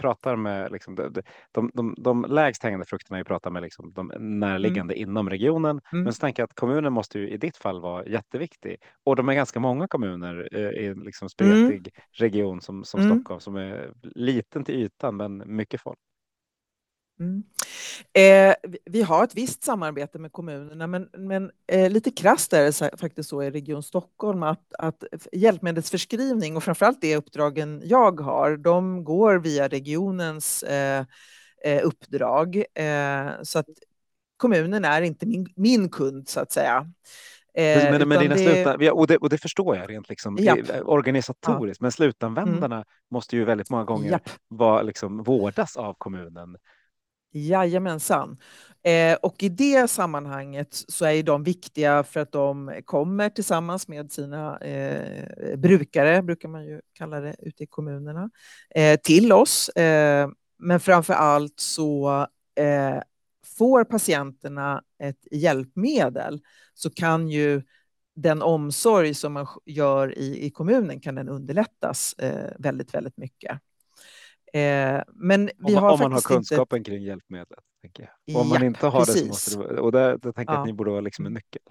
pratar 0.00 0.36
med 0.36 0.72
liksom, 0.72 0.94
de, 0.94 1.22
de, 1.52 1.70
de, 1.74 1.94
de 1.98 2.26
lägst 2.28 2.62
hängande 2.62 2.86
frukterna 2.86 3.18
är 3.18 3.20
att 3.20 3.26
prata 3.26 3.50
med 3.50 3.62
liksom, 3.62 3.92
de 3.92 4.12
närliggande 4.18 4.94
mm. 4.94 5.08
inom 5.08 5.30
regionen. 5.30 5.80
Mm. 5.92 6.04
Men 6.04 6.12
så 6.12 6.20
tänker 6.20 6.42
jag 6.42 6.46
att 6.46 6.54
kommunen 6.54 6.92
måste 6.92 7.18
ju 7.18 7.28
i 7.28 7.36
ditt 7.36 7.56
fall 7.56 7.80
vara 7.80 8.06
jätteviktig. 8.06 8.76
Och 9.04 9.16
de 9.16 9.28
är 9.28 9.34
ganska 9.34 9.60
många 9.60 9.88
kommuner 9.88 10.48
eh, 10.52 10.84
i 10.84 10.86
en 10.86 11.00
liksom 11.00 11.28
spretig 11.28 11.54
mm. 11.58 11.82
region 12.12 12.60
som, 12.60 12.84
som 12.84 13.00
mm. 13.00 13.12
Stockholm 13.12 13.40
som 13.40 13.56
är 13.56 13.92
liten 14.02 14.64
till 14.64 14.74
ytan 14.74 15.16
men 15.16 15.42
mycket 15.46 15.80
folk. 15.80 15.98
Mm. 17.20 17.42
Eh, 18.12 18.54
vi 18.84 19.02
har 19.02 19.24
ett 19.24 19.34
visst 19.34 19.64
samarbete 19.64 20.18
med 20.18 20.32
kommunerna, 20.32 20.86
men, 20.86 21.08
men 21.18 21.50
eh, 21.72 21.90
lite 21.90 22.10
krasst 22.10 22.52
är 22.52 22.64
det 22.64 22.98
faktiskt 22.98 23.28
så 23.28 23.42
i 23.42 23.50
Region 23.50 23.82
Stockholm 23.82 24.42
att, 24.42 24.74
att 24.78 25.04
hjälpmedelsförskrivning 25.32 26.56
och 26.56 26.64
framförallt 26.64 27.00
det 27.00 27.16
uppdragen 27.16 27.82
jag 27.84 28.20
har, 28.20 28.56
de 28.56 29.04
går 29.04 29.38
via 29.38 29.68
regionens 29.68 30.62
eh, 30.62 31.04
eh 31.64 31.80
uppdrag. 31.86 32.64
Eh, 32.74 33.30
så 33.42 33.58
att 33.58 33.68
kommunen 34.36 34.84
är 34.84 35.02
inte 35.02 35.26
min, 35.26 35.46
min 35.56 35.88
kund 35.88 36.28
så 36.28 36.40
att 36.40 36.52
säga. 36.52 36.92
Eh, 37.54 37.90
men, 37.90 38.08
men 38.08 38.18
dina 38.18 38.34
det... 38.34 38.40
Sluta, 38.40 38.92
och, 38.92 39.06
det, 39.06 39.16
och 39.16 39.28
det 39.28 39.38
förstår 39.38 39.76
jag 39.76 39.90
rent 39.90 40.08
liksom, 40.08 40.38
organisatoriskt, 40.84 41.80
ja. 41.80 41.84
men 41.84 41.92
slutanvändarna 41.92 42.76
mm. 42.76 42.86
måste 43.10 43.36
ju 43.36 43.44
väldigt 43.44 43.70
många 43.70 43.84
gånger 43.84 44.20
vara, 44.48 44.82
liksom, 44.82 45.22
vårdas 45.22 45.76
av 45.76 45.94
kommunen. 45.98 46.56
Jajamensan. 47.32 48.38
Eh, 48.82 49.14
och 49.14 49.42
i 49.42 49.48
det 49.48 49.90
sammanhanget 49.90 50.68
så 50.88 51.04
är 51.04 51.22
de 51.22 51.42
viktiga 51.42 52.02
för 52.02 52.20
att 52.20 52.32
de 52.32 52.80
kommer 52.84 53.28
tillsammans 53.28 53.88
med 53.88 54.12
sina 54.12 54.58
eh, 54.58 55.56
brukare, 55.56 56.22
brukar 56.22 56.48
man 56.48 56.66
ju 56.66 56.80
kalla 56.92 57.20
det 57.20 57.36
ute 57.38 57.62
i 57.62 57.66
kommunerna, 57.66 58.30
eh, 58.74 59.00
till 59.00 59.32
oss. 59.32 59.68
Eh, 59.68 60.28
men 60.58 60.80
framför 60.80 61.14
allt 61.14 61.60
så 61.60 62.26
eh, 62.54 63.00
får 63.58 63.84
patienterna 63.84 64.82
ett 64.98 65.26
hjälpmedel 65.30 66.40
så 66.74 66.90
kan 66.90 67.28
ju 67.28 67.62
den 68.16 68.42
omsorg 68.42 69.14
som 69.14 69.32
man 69.32 69.46
gör 69.64 70.18
i, 70.18 70.46
i 70.46 70.50
kommunen 70.50 71.00
kan 71.00 71.14
den 71.14 71.28
underlättas 71.28 72.14
eh, 72.18 72.52
väldigt, 72.58 72.94
väldigt 72.94 73.16
mycket. 73.16 73.60
Eh, 74.56 75.02
men 75.06 75.50
vi 75.58 75.76
om, 75.76 75.82
har 75.82 75.92
om 75.92 75.98
man 76.00 76.12
har 76.12 76.20
kunskapen 76.20 76.78
inte... 76.78 76.90
kring 76.90 77.02
hjälpmedlet. 77.02 77.58
Tänker 77.82 78.10
jag. 78.24 78.36
om 78.36 78.48
man 78.48 78.62
inte 78.62 78.86
har 78.86 79.04
precis. 79.04 79.22
det 79.22 79.50
så 79.50 79.58
måste 79.58 79.74
det 79.74 79.80
Och 79.80 79.92
där, 79.92 80.18
där 80.18 80.32
tänker 80.32 80.52
jag 80.52 80.60
att 80.60 80.66
ni 80.66 80.72
borde 80.72 80.90
vara 80.90 81.00
liksom 81.00 81.26
en 81.26 81.34
nyckel. 81.34 81.62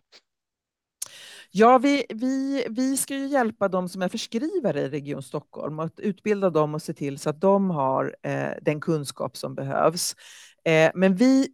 Ja, 1.51 1.77
vi, 1.77 2.05
vi, 2.09 2.65
vi 2.69 2.97
ska 2.97 3.15
ju 3.15 3.27
hjälpa 3.27 3.67
de 3.67 3.89
som 3.89 4.01
är 4.01 4.09
förskrivare 4.09 4.81
i 4.81 4.89
Region 4.89 5.23
Stockholm 5.23 5.79
att 5.79 5.99
utbilda 5.99 6.49
dem 6.49 6.75
och 6.75 6.81
se 6.81 6.93
till 6.93 7.19
så 7.19 7.29
att 7.29 7.41
de 7.41 7.69
har 7.69 8.15
eh, 8.21 8.51
den 8.61 8.81
kunskap 8.81 9.37
som 9.37 9.55
behövs. 9.55 10.15
Eh, 10.63 10.91
men 10.95 11.15
vi 11.15 11.47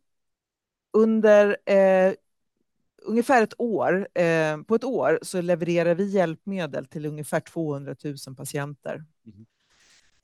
under 0.94 1.58
eh, 1.65 2.13
ungefär 3.02 3.44
ett 3.44 3.60
år, 3.60 4.08
eh, 4.13 4.58
på 4.58 4.76
ett 4.76 4.84
år 4.84 5.20
så 5.22 5.41
levererar 5.41 5.96
vi 5.96 6.06
hjälpmedel 6.06 6.86
till 6.86 7.06
ungefär 7.06 7.39
200 7.39 7.96
000 8.04 8.36
patienter. 8.36 9.06
Mm. 9.26 9.46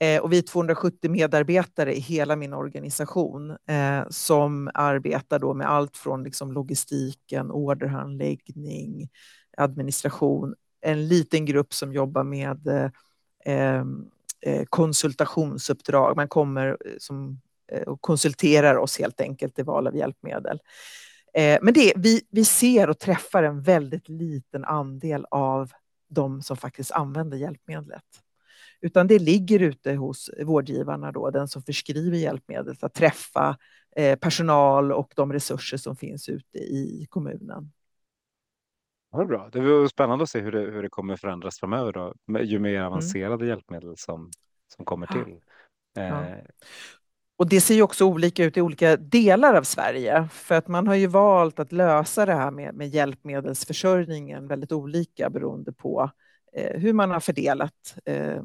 Eh, 0.00 0.22
och 0.22 0.32
vi 0.32 0.38
är 0.38 0.42
270 0.42 1.10
medarbetare 1.10 1.94
i 1.96 2.00
hela 2.00 2.36
min 2.36 2.52
organisation 2.52 3.50
eh, 3.50 4.02
som 4.10 4.70
arbetar 4.74 5.38
då 5.38 5.54
med 5.54 5.70
allt 5.70 5.96
från 5.96 6.24
liksom 6.24 6.52
logistiken, 6.52 7.50
orderhandläggning, 7.50 9.08
administration. 9.56 10.54
En 10.80 11.08
liten 11.08 11.46
grupp 11.46 11.74
som 11.74 11.92
jobbar 11.92 12.24
med 12.24 12.66
eh, 12.66 12.90
eh, 13.44 13.84
eh 14.40 14.64
konsultationsuppdrag. 14.68 16.16
Man 16.16 16.28
kommer 16.28 16.68
eh, 16.68 16.92
som, 16.98 17.40
eh, 17.72 17.82
och 17.82 18.00
konsulterar 18.00 18.76
oss 18.76 18.98
helt 18.98 19.20
enkelt 19.20 19.58
i 19.58 19.62
val 19.62 19.86
av 19.86 19.96
hjälpmedel. 19.96 20.60
Eh, 21.34 21.58
men 21.62 21.74
det, 21.74 21.92
vi, 21.96 22.22
vi 22.30 22.44
ser 22.44 22.90
och 22.90 22.98
träffar 22.98 23.42
en 23.42 23.62
väldigt 23.62 24.08
liten 24.08 24.64
andel 24.64 25.26
av 25.30 25.72
de 26.10 26.42
som 26.42 26.56
faktiskt 26.56 26.90
använder 26.90 27.36
hjälpmedlet 27.36 28.04
utan 28.80 29.06
det 29.06 29.18
ligger 29.18 29.60
ute 29.60 29.94
hos 29.94 30.30
vårdgivarna, 30.42 31.12
då, 31.12 31.30
den 31.30 31.48
som 31.48 31.62
förskriver 31.62 32.16
hjälpmedlet, 32.16 32.84
att 32.84 32.94
träffa 32.94 33.56
eh, 33.96 34.18
personal 34.18 34.92
och 34.92 35.12
de 35.16 35.32
resurser 35.32 35.76
som 35.76 35.96
finns 35.96 36.28
ute 36.28 36.58
i 36.58 37.06
kommunen. 37.10 37.72
Ja, 39.10 39.24
bra. 39.24 39.48
Det 39.52 39.60
var 39.60 39.88
spännande 39.88 40.22
att 40.22 40.30
se 40.30 40.40
hur 40.40 40.52
det, 40.52 40.60
hur 40.60 40.82
det 40.82 40.88
kommer 40.88 41.16
förändras 41.16 41.58
framöver 41.58 41.92
då, 41.92 42.14
ju 42.40 42.58
mer 42.58 42.74
mm. 42.74 42.86
avancerade 42.86 43.34
mm. 43.34 43.48
hjälpmedel 43.48 43.94
som, 43.96 44.30
som 44.76 44.84
kommer 44.84 45.06
till. 45.06 45.40
Ja. 45.94 46.02
Eh. 46.02 46.44
Och 47.36 47.48
det 47.48 47.60
ser 47.60 47.74
ju 47.74 47.82
också 47.82 48.04
olika 48.04 48.44
ut 48.44 48.56
i 48.56 48.60
olika 48.60 48.96
delar 48.96 49.54
av 49.54 49.62
Sverige, 49.62 50.28
för 50.32 50.54
att 50.54 50.68
man 50.68 50.86
har 50.86 50.94
ju 50.94 51.06
valt 51.06 51.58
att 51.58 51.72
lösa 51.72 52.26
det 52.26 52.34
här 52.34 52.50
med, 52.50 52.74
med 52.74 52.88
hjälpmedelsförsörjningen 52.88 54.48
väldigt 54.48 54.72
olika 54.72 55.30
beroende 55.30 55.72
på 55.72 56.10
eh, 56.52 56.80
hur 56.80 56.92
man 56.92 57.10
har 57.10 57.20
fördelat 57.20 57.96
eh, 58.04 58.42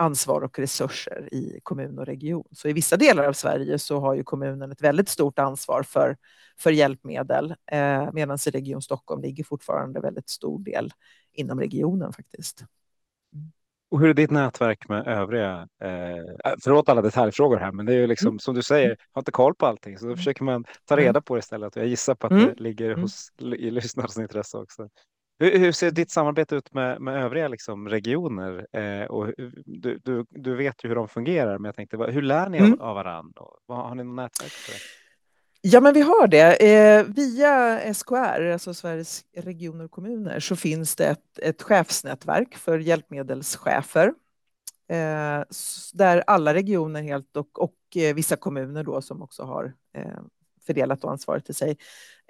ansvar 0.00 0.40
och 0.40 0.58
resurser 0.58 1.28
i 1.32 1.60
kommun 1.62 1.98
och 1.98 2.06
region. 2.06 2.44
Så 2.52 2.68
i 2.68 2.72
vissa 2.72 2.96
delar 2.96 3.24
av 3.24 3.32
Sverige 3.32 3.78
så 3.78 4.00
har 4.00 4.14
ju 4.14 4.24
kommunen 4.24 4.72
ett 4.72 4.82
väldigt 4.82 5.08
stort 5.08 5.38
ansvar 5.38 5.82
för, 5.82 6.16
för 6.58 6.70
hjälpmedel, 6.70 7.54
eh, 7.72 8.08
medan 8.12 8.38
i 8.46 8.50
Region 8.50 8.82
Stockholm 8.82 9.22
ligger 9.22 9.44
fortfarande 9.44 10.00
väldigt 10.00 10.28
stor 10.28 10.58
del 10.64 10.92
inom 11.32 11.60
regionen 11.60 12.12
faktiskt. 12.12 12.64
Och 13.90 14.00
hur 14.00 14.08
är 14.08 14.14
ditt 14.14 14.30
nätverk 14.30 14.88
med 14.88 15.06
övriga? 15.06 15.68
Eh, 15.82 16.54
förlåt 16.64 16.88
alla 16.88 17.02
detaljfrågor 17.02 17.56
här, 17.56 17.72
men 17.72 17.86
det 17.86 17.92
är 17.92 17.98
ju 17.98 18.06
liksom 18.06 18.28
mm. 18.28 18.38
som 18.38 18.54
du 18.54 18.62
säger, 18.62 18.96
har 19.12 19.20
inte 19.20 19.32
koll 19.32 19.54
på 19.54 19.66
allting, 19.66 19.98
så 19.98 20.04
då 20.04 20.08
mm. 20.08 20.16
försöker 20.16 20.44
man 20.44 20.64
ta 20.84 20.94
mm. 20.94 21.04
reda 21.04 21.20
på 21.20 21.34
det 21.34 21.38
istället. 21.38 21.76
Och 21.76 21.82
jag 21.82 21.88
gissar 21.88 22.14
på 22.14 22.26
att 22.26 22.32
mm. 22.32 22.44
det 22.46 22.60
ligger 22.60 22.90
mm. 22.90 23.00
hos 23.00 23.32
i 23.38 23.70
lyssnarnas 23.70 24.16
intresse 24.16 24.58
också. 24.58 24.88
Hur, 25.40 25.58
hur, 25.58 25.72
ser 25.72 25.90
ditt 25.90 26.10
samarbete 26.10 26.56
ut 26.56 26.74
med, 26.74 27.00
med 27.00 27.24
övriga 27.24 27.48
liksom, 27.48 27.88
regioner? 27.88 28.66
Eh, 28.72 29.04
och 29.04 29.32
du, 29.66 29.98
du, 30.04 30.26
du, 30.30 30.56
vet 30.56 30.84
ju 30.84 30.88
hur 30.88 30.96
de 30.96 31.08
fungerar, 31.08 31.58
men 31.58 31.64
jag 31.64 31.76
tänkte, 31.76 31.96
hur 31.96 32.22
lär 32.22 32.48
ni 32.48 32.58
mm. 32.58 32.80
av, 32.80 32.94
varandra? 32.94 33.42
Har 33.68 33.94
ni 33.94 34.04
något 34.04 34.16
nätverk 34.16 34.50
för 34.50 34.72
det? 34.72 34.78
Ja, 35.62 35.80
men 35.80 35.94
vi 35.94 36.00
har 36.00 36.26
det. 36.26 36.72
Eh, 36.72 37.04
via 37.04 37.94
SKR, 37.94 38.50
alltså 38.52 38.74
Sveriges 38.74 39.24
regioner 39.36 39.84
och 39.84 39.90
kommuner, 39.90 40.40
så 40.40 40.56
finns 40.56 40.96
det 40.96 41.06
ett, 41.06 41.38
ett 41.42 41.62
chefsnätverk 41.62 42.56
för 42.56 42.78
hjälpmedelschefer. 42.78 44.12
Eh, 44.88 45.44
där 45.92 46.24
alla 46.26 46.54
regioner 46.54 47.02
helt 47.02 47.36
och, 47.36 47.62
och 47.62 47.96
eh, 47.96 48.14
vissa 48.14 48.36
kommuner 48.36 48.84
då 48.84 49.02
som 49.02 49.22
också 49.22 49.42
har 49.42 49.74
eh, 49.94 50.20
fördelat 50.66 51.04
ansvaret 51.04 51.44
till 51.44 51.54
sig. 51.54 51.76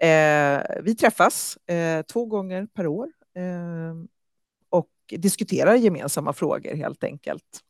Eh, 0.01 0.63
vi 0.83 0.95
träffas 0.95 1.57
eh, 1.57 2.03
två 2.03 2.27
gånger 2.27 2.67
per 2.75 2.87
år 2.87 3.09
eh, 3.37 3.95
och 4.71 4.91
diskuterar 5.09 5.75
gemensamma 5.75 6.33
frågor 6.33 6.75
helt 6.75 7.05
enkelt. 7.05 7.61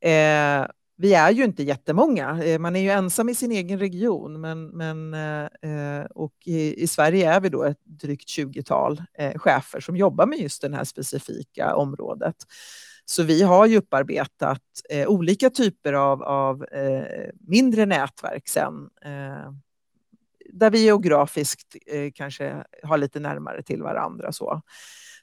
Eh, 0.00 0.66
vi 0.96 1.14
är 1.14 1.30
ju 1.30 1.44
inte 1.44 1.62
jättemånga. 1.62 2.44
Eh, 2.44 2.58
man 2.58 2.76
är 2.76 2.80
ju 2.80 2.90
ensam 2.90 3.28
i 3.28 3.34
sin 3.34 3.52
egen 3.52 3.78
region, 3.78 4.40
men, 4.40 4.66
men 4.66 5.14
eh, 5.14 5.44
eh 5.70 6.04
och 6.04 6.34
i, 6.44 6.82
i, 6.82 6.86
Sverige 6.86 7.32
är 7.32 7.40
vi 7.40 7.48
då 7.48 7.64
ett 7.64 7.80
drygt 7.84 8.28
20-tal 8.28 9.02
eh, 9.18 9.38
chefer 9.38 9.80
som 9.80 9.96
jobbar 9.96 10.26
med 10.26 10.38
just 10.38 10.62
det 10.62 10.76
här 10.76 10.84
specifika 10.84 11.76
området. 11.76 12.36
Så 13.04 13.22
vi 13.22 13.42
har 13.42 13.66
ju 13.66 13.76
upparbetat 13.76 14.62
eh, 14.90 15.08
olika 15.08 15.50
typer 15.50 15.92
av, 15.92 16.22
av 16.22 16.64
eh, 16.64 17.30
mindre 17.40 17.86
nätverk 17.86 18.48
sen 18.48 18.88
eh, 19.04 19.52
där 20.52 20.70
vi 20.70 20.84
geografiskt 20.84 21.76
eh, 21.86 22.10
kanske 22.14 22.64
har 22.82 22.98
lite 22.98 23.20
närmare 23.20 23.62
till 23.62 23.82
varandra. 23.82 24.32
Så, 24.32 24.62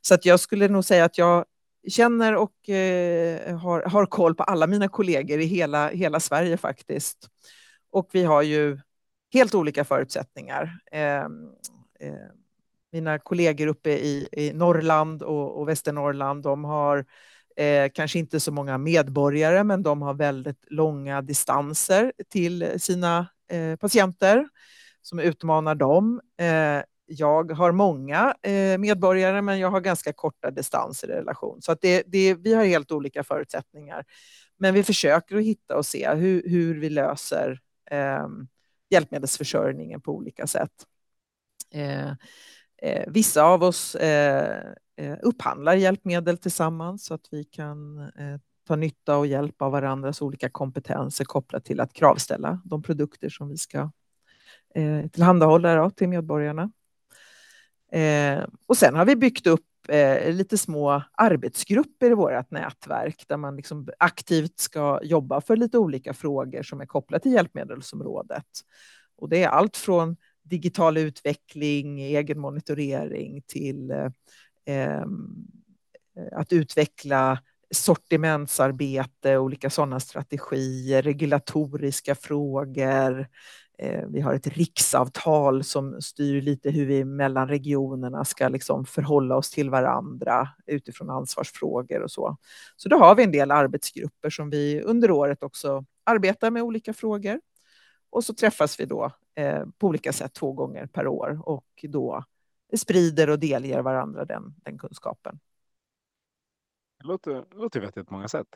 så 0.02 0.14
att 0.14 0.26
jag 0.26 0.40
skulle 0.40 0.68
nog 0.68 0.86
säga 0.86 1.06
att 1.06 1.18
jag 1.18 1.46
känner 1.88 2.36
och 2.36 2.70
eh, 2.70 3.58
har, 3.58 3.82
har 3.82 4.06
koll 4.06 4.36
på 4.36 4.44
alla 4.44 4.68
mina 4.68 4.88
kollegor 4.88 5.40
i 5.40 5.46
hela, 5.46 5.90
hela 5.90 6.20
Sverige 6.20 6.58
faktiskt. 6.58 7.18
Och 7.92 8.10
vi 8.12 8.24
har 8.24 8.42
ju 8.42 8.80
helt 9.34 9.56
olika 9.56 9.86
förutsättningar. 9.86 10.80
Eh, 10.92 11.24
eh, 12.00 12.30
mina 12.92 13.20
kollegor 13.20 13.68
uppe 13.68 13.90
i, 13.90 14.30
i 14.32 14.54
Norrland 14.54 15.24
och, 15.24 15.60
och 15.60 15.70
Västernorrland, 15.70 16.44
de 16.44 16.64
har 16.64 17.06
eh, 17.56 17.92
kanske 17.94 18.20
inte 18.20 18.40
så 18.40 18.52
många 18.52 18.78
medborgare, 18.78 19.64
men 19.64 19.84
de 19.84 20.02
har 20.02 20.14
väldigt 20.14 20.66
långa 20.68 21.22
distanser 21.22 22.14
till 22.30 22.80
sina 22.80 23.28
eh, 23.52 23.76
patienter 23.76 24.48
som 25.02 25.20
utmanar 25.20 25.76
dem. 25.76 26.22
Eh, 26.38 26.84
jag 27.06 27.52
har 27.52 27.72
många 27.72 28.36
eh, 28.42 28.78
medborgare, 28.78 29.42
men 29.42 29.60
jag 29.60 29.72
har 29.72 29.82
ganska 29.82 30.14
korta 30.14 30.52
distanser 30.52 31.08
i 31.08 31.12
relation. 31.12 31.62
Så 31.62 31.72
att 31.72 31.82
det, 31.82 32.04
det, 32.08 32.34
vi 32.34 32.54
har 32.54 32.66
helt 32.66 32.92
olika 32.92 33.24
förutsättningar. 33.24 34.06
Men 34.58 34.74
vi 34.74 34.84
försöker 34.84 35.38
att 35.38 35.44
hitta 35.44 35.78
och 35.78 35.86
se 35.86 36.14
hur, 36.14 36.50
hur 36.50 36.80
vi 36.80 36.90
löser 36.90 37.60
eh, 37.92 38.28
hjälpmedelsförsörjningen 38.90 40.02
på 40.02 40.16
olika 40.16 40.48
sätt. 40.48 40.72
Eh, 41.74 42.10
eh, 42.82 43.08
vissa 43.08 43.44
av 43.44 43.64
oss 43.64 43.96
eh, 43.96 44.74
eh, 44.98 45.18
upphandlar 45.22 45.76
hjälpmedel 45.76 46.38
tillsammans 46.38 47.06
så 47.06 47.14
att 47.14 47.28
vi 47.32 47.44
kan 47.44 48.00
eh, 48.00 48.40
ta 48.68 48.76
nytta 48.76 49.18
och 49.18 49.28
hjälp 49.28 49.62
av 49.62 49.72
varandras 49.72 50.22
olika 50.22 50.50
kompetenser 50.50 51.26
kopplat 51.26 51.66
till 51.66 51.80
att 51.80 51.94
kravställa 51.94 52.62
de 52.66 52.84
produkter 52.84 53.30
som 53.30 53.50
vi 53.50 53.58
ska 53.58 53.92
Eh, 54.76 55.08
tillhandahålla 55.08 55.90
till 55.90 56.10
medborgarna. 56.10 56.72
Eh, 57.92 58.44
och 58.66 58.78
sen 58.78 58.96
har 58.96 59.06
vi 59.06 59.16
byggt 59.16 59.48
upp 59.48 59.66
eh, 59.88 60.34
lite 60.34 60.58
små 60.58 61.04
arbetsgrupper 61.14 62.12
i 62.12 62.14
vårt 62.14 62.52
nätverk 62.52 63.24
där 63.28 63.38
man 63.38 63.56
liksom 63.56 63.90
aktivt 64.00 64.60
ska 64.60 65.00
jobba 65.04 65.42
för 65.42 65.56
lite 65.56 65.78
olika 65.78 66.14
frågor 66.14 66.64
som 66.64 66.82
är 66.82 66.86
kopplade 66.86 67.22
till 67.22 67.34
hjälpmedelsområdet. 67.34 68.46
Och 69.18 69.30
det 69.30 69.44
är 69.44 69.48
allt 69.48 69.78
från 69.78 70.18
digital 70.44 70.98
utveckling, 70.98 72.00
egen 72.00 72.40
monitorering 72.40 73.42
till 73.48 73.92
eh, 74.66 75.06
att 76.32 76.54
utveckla 76.54 77.40
sortimentsarbete, 77.72 79.38
olika 79.38 79.70
sådana 79.70 80.00
strategier, 80.00 81.02
regulatoriska 81.02 82.16
frågor. 82.16 83.28
Eh, 83.82 84.06
vi 84.08 84.22
har 84.22 84.34
ett 84.34 84.48
riksavtal 84.48 85.64
som 85.64 86.02
styr 86.02 86.42
lite 86.42 86.70
hur 86.70 86.86
vi 86.86 87.06
mellan 87.06 87.48
regionerna 87.48 88.26
ska 88.26 88.50
liksom 88.50 88.86
förhålla 88.86 89.36
oss 89.36 89.52
till 89.52 89.70
varandra 89.70 90.50
utifrån 90.66 91.10
ansvarsfrågor 91.10 92.02
och 92.02 92.12
så. 92.12 92.38
Så 92.76 92.90
då 92.90 92.98
har 92.98 93.16
vi 93.16 93.24
en 93.24 93.32
del 93.32 93.52
arbetsgrupper 93.52 94.30
som 94.30 94.50
vi 94.50 94.82
under 94.82 95.12
året 95.12 95.44
också 95.44 95.86
arbetar 96.04 96.52
med 96.52 96.64
olika 96.64 96.94
frågor. 96.94 97.42
Och 98.10 98.24
så 98.24 98.34
träffas 98.34 98.80
vi 98.80 98.86
då 98.86 99.12
eh, 99.36 99.66
på 99.78 99.88
olika 99.88 100.14
sätt 100.14 100.34
två 100.34 100.54
gånger 100.54 100.86
per 100.86 101.08
år 101.08 101.42
och 101.44 101.86
då 101.90 102.24
sprider 102.78 103.30
och 103.30 103.40
delger 103.40 103.82
varandra 103.82 104.26
den, 104.26 104.56
den 104.64 104.78
kunskapen. 104.78 105.40
Det 107.00 107.08
låter, 107.08 107.34
det 107.34 107.56
låter 107.58 107.80
vettigt 107.80 108.08
på 108.08 108.14
många 108.14 108.28
sätt. 108.28 108.48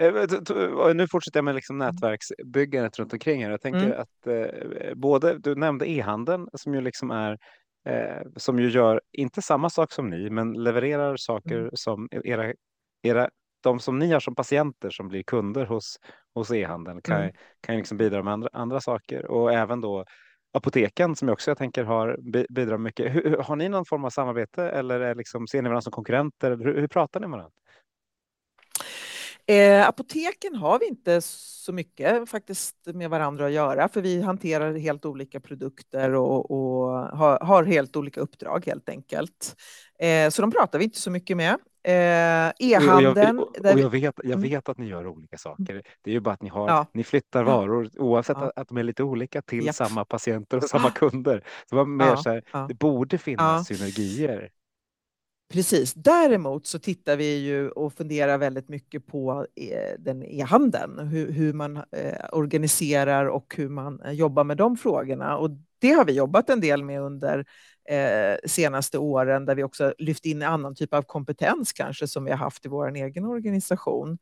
Eh, 0.00 0.94
nu 0.94 1.08
fortsätter 1.08 1.38
jag 1.38 1.44
med 1.44 1.54
liksom 1.54 1.80
mm. 1.80 1.86
nätverksbyggandet 1.86 2.98
runt 2.98 3.12
omkring 3.12 3.44
här. 3.44 3.50
Jag 3.50 3.60
tänker 3.60 3.86
mm. 3.86 4.00
att 4.00 4.26
eh, 4.26 4.94
både, 4.94 5.38
du 5.38 5.54
nämnde 5.54 5.90
e-handeln 5.90 6.48
som 6.52 6.74
ju 6.74 6.80
liksom 6.80 7.10
är 7.10 7.38
eh, 7.88 8.22
som 8.36 8.58
ju 8.58 8.68
gör 8.68 9.00
inte 9.12 9.42
samma 9.42 9.70
sak 9.70 9.92
som 9.92 10.10
ni, 10.10 10.30
men 10.30 10.52
levererar 10.52 11.16
saker 11.16 11.58
mm. 11.58 11.70
som 11.74 12.08
era, 12.10 12.52
era 13.02 13.28
de 13.62 13.80
som 13.80 13.98
ni 13.98 14.12
har 14.12 14.20
som 14.20 14.34
patienter 14.34 14.90
som 14.90 15.08
blir 15.08 15.22
kunder 15.22 15.66
hos, 15.66 15.96
hos 16.34 16.50
e-handeln 16.50 17.02
kan, 17.02 17.22
mm. 17.22 17.34
kan 17.60 17.76
liksom 17.76 17.96
bidra 17.96 18.22
med 18.22 18.32
andra, 18.32 18.48
andra 18.52 18.80
saker 18.80 19.26
och 19.26 19.52
även 19.52 19.80
då 19.80 20.04
apoteken 20.52 21.16
som 21.16 21.28
jag 21.28 21.32
också 21.32 21.50
jag 21.50 21.58
tänker 21.58 21.84
har 21.84 22.16
bidrar 22.54 22.78
mycket. 22.78 23.14
Hur, 23.14 23.36
har 23.36 23.56
ni 23.56 23.68
någon 23.68 23.84
form 23.84 24.04
av 24.04 24.10
samarbete 24.10 24.70
eller 24.70 25.00
är 25.00 25.14
liksom, 25.14 25.46
ser 25.46 25.62
ni 25.62 25.68
varandra 25.68 25.80
som 25.80 25.92
konkurrenter? 25.92 26.50
Hur, 26.50 26.80
hur 26.80 26.88
pratar 26.88 27.20
ni 27.20 27.26
med 27.26 27.38
varandra? 27.38 27.59
Eh, 29.50 29.88
apoteken 29.88 30.54
har 30.54 30.78
vi 30.78 30.86
inte 30.86 31.20
så 31.20 31.72
mycket 31.72 32.28
faktiskt 32.28 32.76
med 32.86 33.10
varandra 33.10 33.46
att 33.46 33.52
göra 33.52 33.88
för 33.88 34.00
vi 34.00 34.22
hanterar 34.22 34.74
helt 34.74 35.04
olika 35.04 35.40
produkter 35.40 36.14
och, 36.14 36.50
och 36.50 36.88
har, 36.92 37.40
har, 37.40 37.64
helt 37.64 37.96
olika 37.96 38.20
uppdrag 38.20 38.66
helt 38.66 38.88
enkelt. 38.88 39.56
Eh, 39.98 40.30
så 40.30 40.42
de 40.42 40.50
pratar 40.50 40.78
vi 40.78 40.84
inte 40.84 40.98
så 40.98 41.10
mycket 41.10 41.36
med. 41.36 41.58
Eh, 41.82 42.52
e-handeln. 42.58 43.38
Och, 43.38 43.48
jag, 43.54 43.66
och, 43.66 43.72
och 43.72 43.80
jag, 43.80 43.90
vet, 43.90 44.14
jag 44.16 44.26
mm. 44.26 44.42
vet 44.42 44.68
att 44.68 44.78
ni 44.78 44.86
gör 44.86 45.06
olika 45.06 45.38
saker. 45.38 45.82
Det 46.02 46.10
är 46.10 46.14
ju 46.14 46.20
bara 46.20 46.34
att 46.34 46.42
ni, 46.42 46.48
har, 46.48 46.68
ja. 46.68 46.86
ni 46.92 47.04
flyttar 47.04 47.44
varor 47.44 47.90
oavsett 47.98 48.36
ja. 48.40 48.52
att, 48.56 48.68
de 48.68 48.78
är 48.78 48.82
lite 48.82 49.02
olika 49.02 49.42
till 49.42 49.66
Japp. 49.66 49.74
samma 49.74 50.04
patienter 50.04 50.56
och 50.56 50.64
samma 50.70 50.90
kunder. 50.90 51.44
Så 51.70 51.76
var 51.76 51.84
mer 51.84 52.06
ja. 52.06 52.16
så 52.16 52.30
här, 52.30 52.66
Det 52.68 52.74
borde 52.74 53.18
finnas 53.18 53.66
synergier. 53.66 54.50
Precis. 55.52 55.94
Däremot 55.94 56.66
så 56.66 56.78
tittar 56.78 57.16
vi 57.16 57.36
ju 57.38 57.70
och 57.70 57.92
funderar 57.92 58.38
väldigt 58.38 58.68
mycket 58.68 59.06
på 59.06 59.46
eh, 59.56 59.98
den 59.98 60.22
e-handeln, 60.22 60.98
hur, 60.98 61.32
hur 61.32 61.52
man 61.52 61.76
eh, 61.76 62.24
organiserar 62.32 63.26
och 63.26 63.54
hur 63.56 63.68
man 63.68 64.00
eh, 64.02 64.12
jobbar 64.12 64.44
med 64.44 64.56
de 64.56 64.76
frågorna. 64.76 65.36
Och 65.36 65.50
det 65.78 65.90
har 65.90 66.04
vi 66.04 66.12
jobbat 66.12 66.50
en 66.50 66.60
del 66.60 66.84
med 66.84 67.00
under 67.00 67.44
eh, 67.88 68.36
senaste 68.46 68.98
åren, 68.98 69.44
där 69.44 69.54
vi 69.54 69.62
också 69.62 69.94
lyft 69.98 70.26
in 70.26 70.42
en 70.42 70.48
annan 70.52 70.74
typ 70.74 70.94
av 70.94 71.02
kompetens 71.02 71.72
kanske 71.72 72.08
som 72.08 72.24
vi 72.24 72.30
har 72.30 72.38
haft 72.38 72.66
i 72.66 72.68
vår 72.68 72.96
egen 72.96 73.24
organisation. 73.24 74.18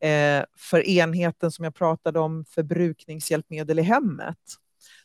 Eh, 0.00 0.44
för 0.58 0.88
enheten 0.88 1.50
som 1.50 1.64
jag 1.64 1.74
pratade 1.74 2.20
om, 2.20 2.44
förbrukningshjälpmedel 2.44 3.78
i 3.78 3.82
hemmet, 3.82 4.38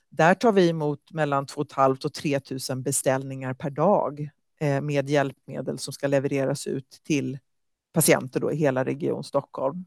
där 0.10 0.34
tar 0.34 0.51
vi 0.51 0.69
emot 0.69 1.12
mellan 1.12 1.45
2 1.45 1.65
500 1.75 1.99
och 2.03 2.13
3 2.13 2.39
000 2.69 2.82
beställningar 2.82 3.53
per 3.53 3.69
dag 3.69 4.29
Eh, 4.60 4.82
med 4.82 5.10
hjälpmedel 5.10 5.80
som 5.80 5.93
ska 5.93 6.08
levereras 6.08 6.67
ut 6.67 7.02
till 7.04 7.38
patienter 7.93 8.39
då 8.39 8.52
i 8.52 8.56
hela 8.56 8.86
Region 8.86 9.24
Stockholm. 9.24 9.86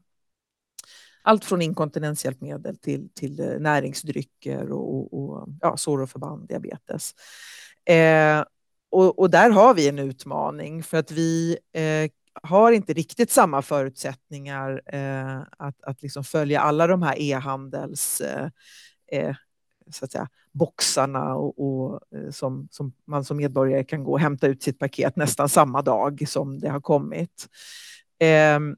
Allt 1.21 1.45
från 1.45 1.61
inkontinenshjälpmedel 1.61 2.77
till, 2.77 3.09
till 3.13 3.39
eh, 3.39 3.59
näringsdrycker 3.59 4.71
och, 4.71 5.13
och 5.13 5.49
ja, 5.61 5.77
sår 5.77 6.01
och 6.01 6.09
förband, 6.09 6.47
diabetes. 6.47 7.15
Eh, 7.85 8.43
och, 8.89 9.19
och, 9.19 9.29
där 9.29 9.49
har 9.49 9.73
vi 9.73 9.87
en 9.87 9.99
utmaning 9.99 10.83
för 10.83 10.97
att 10.97 11.11
vi 11.11 11.57
eh, 11.73 12.11
har 12.43 12.71
inte 12.71 12.93
riktigt 12.93 13.31
samma 13.31 13.61
förutsättningar 13.61 14.81
eh, 14.85 15.41
att, 15.57 15.83
att 15.83 16.01
liksom 16.01 16.23
följa 16.23 16.61
alla 16.61 16.87
de 16.87 17.01
här 17.01 17.21
e-handels 17.21 18.21
eh, 18.21 18.49
eh 19.11 19.35
så 19.91 20.05
att 20.05 20.11
säga, 20.11 20.29
boxarna 20.53 21.35
och, 21.35 21.59
och, 21.59 21.99
eh, 22.15 22.31
som, 22.31 22.67
som 22.71 22.93
man 23.07 23.25
som 23.25 23.37
medborgare 23.37 23.83
kan 23.83 24.03
gå 24.03 24.11
och 24.11 24.19
hämta 24.19 24.47
ut 24.47 24.63
sitt 24.63 24.79
paket 24.79 25.15
nästan 25.15 25.49
samma 25.49 25.81
dag 25.81 26.23
som 26.27 26.59
det 26.59 26.69
har 26.69 26.81
kommit. 26.81 27.47
Ehm, 28.19 28.75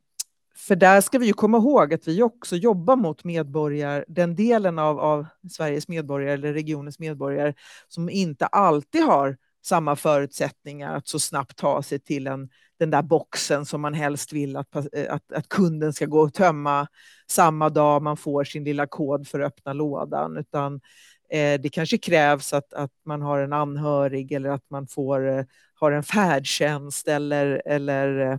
för 0.57 0.75
där 0.75 1.01
ska 1.01 1.19
vi 1.19 1.25
ju 1.25 1.33
komma 1.33 1.57
ihåg 1.57 1.93
att 1.93 2.07
vi 2.07 2.23
också 2.23 2.55
jobbar 2.55 2.95
mot 2.95 3.23
medborgare, 3.23 4.05
den 4.07 4.35
delen 4.35 4.79
av, 4.79 4.99
av 4.99 5.25
Sveriges 5.51 5.87
medborgare 5.87 6.33
eller 6.33 6.53
regionens 6.53 6.99
medborgare 6.99 7.53
som 7.87 8.09
inte 8.09 8.45
alltid 8.45 9.03
har 9.03 9.37
samma 9.65 9.95
förutsättningar 9.95 10.95
att 10.95 11.07
så 11.07 11.19
snabbt 11.19 11.57
ta 11.57 11.83
sig 11.83 11.99
till 11.99 12.27
en, 12.27 12.49
den 12.79 12.89
där 12.89 13.01
boxen 13.01 13.65
som 13.65 13.81
man 13.81 13.93
helst 13.93 14.33
vill 14.33 14.55
att, 14.55 14.75
eh, 14.75 14.83
att, 15.09 15.31
att 15.31 15.49
kunden 15.49 15.93
ska 15.93 16.05
gå 16.05 16.19
och 16.19 16.33
tömma 16.33 16.87
samma 17.27 17.69
dag 17.69 18.01
man 18.01 18.17
får 18.17 18.43
sin 18.43 18.63
lilla 18.63 18.87
kod 18.87 19.27
för 19.27 19.39
att 19.39 19.47
öppna 19.47 19.73
lådan, 19.73 20.37
utan 20.37 20.81
Eh, 21.29 21.61
det 21.61 21.69
kanske 21.69 21.97
krävs 21.97 22.53
att, 22.53 22.73
att 22.73 22.91
man 23.05 23.21
har 23.21 23.39
en 23.39 23.53
anhörig 23.53 24.31
eller 24.31 24.49
att 24.49 24.69
man 24.69 24.87
får, 24.87 25.27
eh, 25.27 25.45
har 25.73 25.91
en 25.91 26.03
färdtjänst 26.03 27.07
eller, 27.07 27.61
eller 27.65 28.31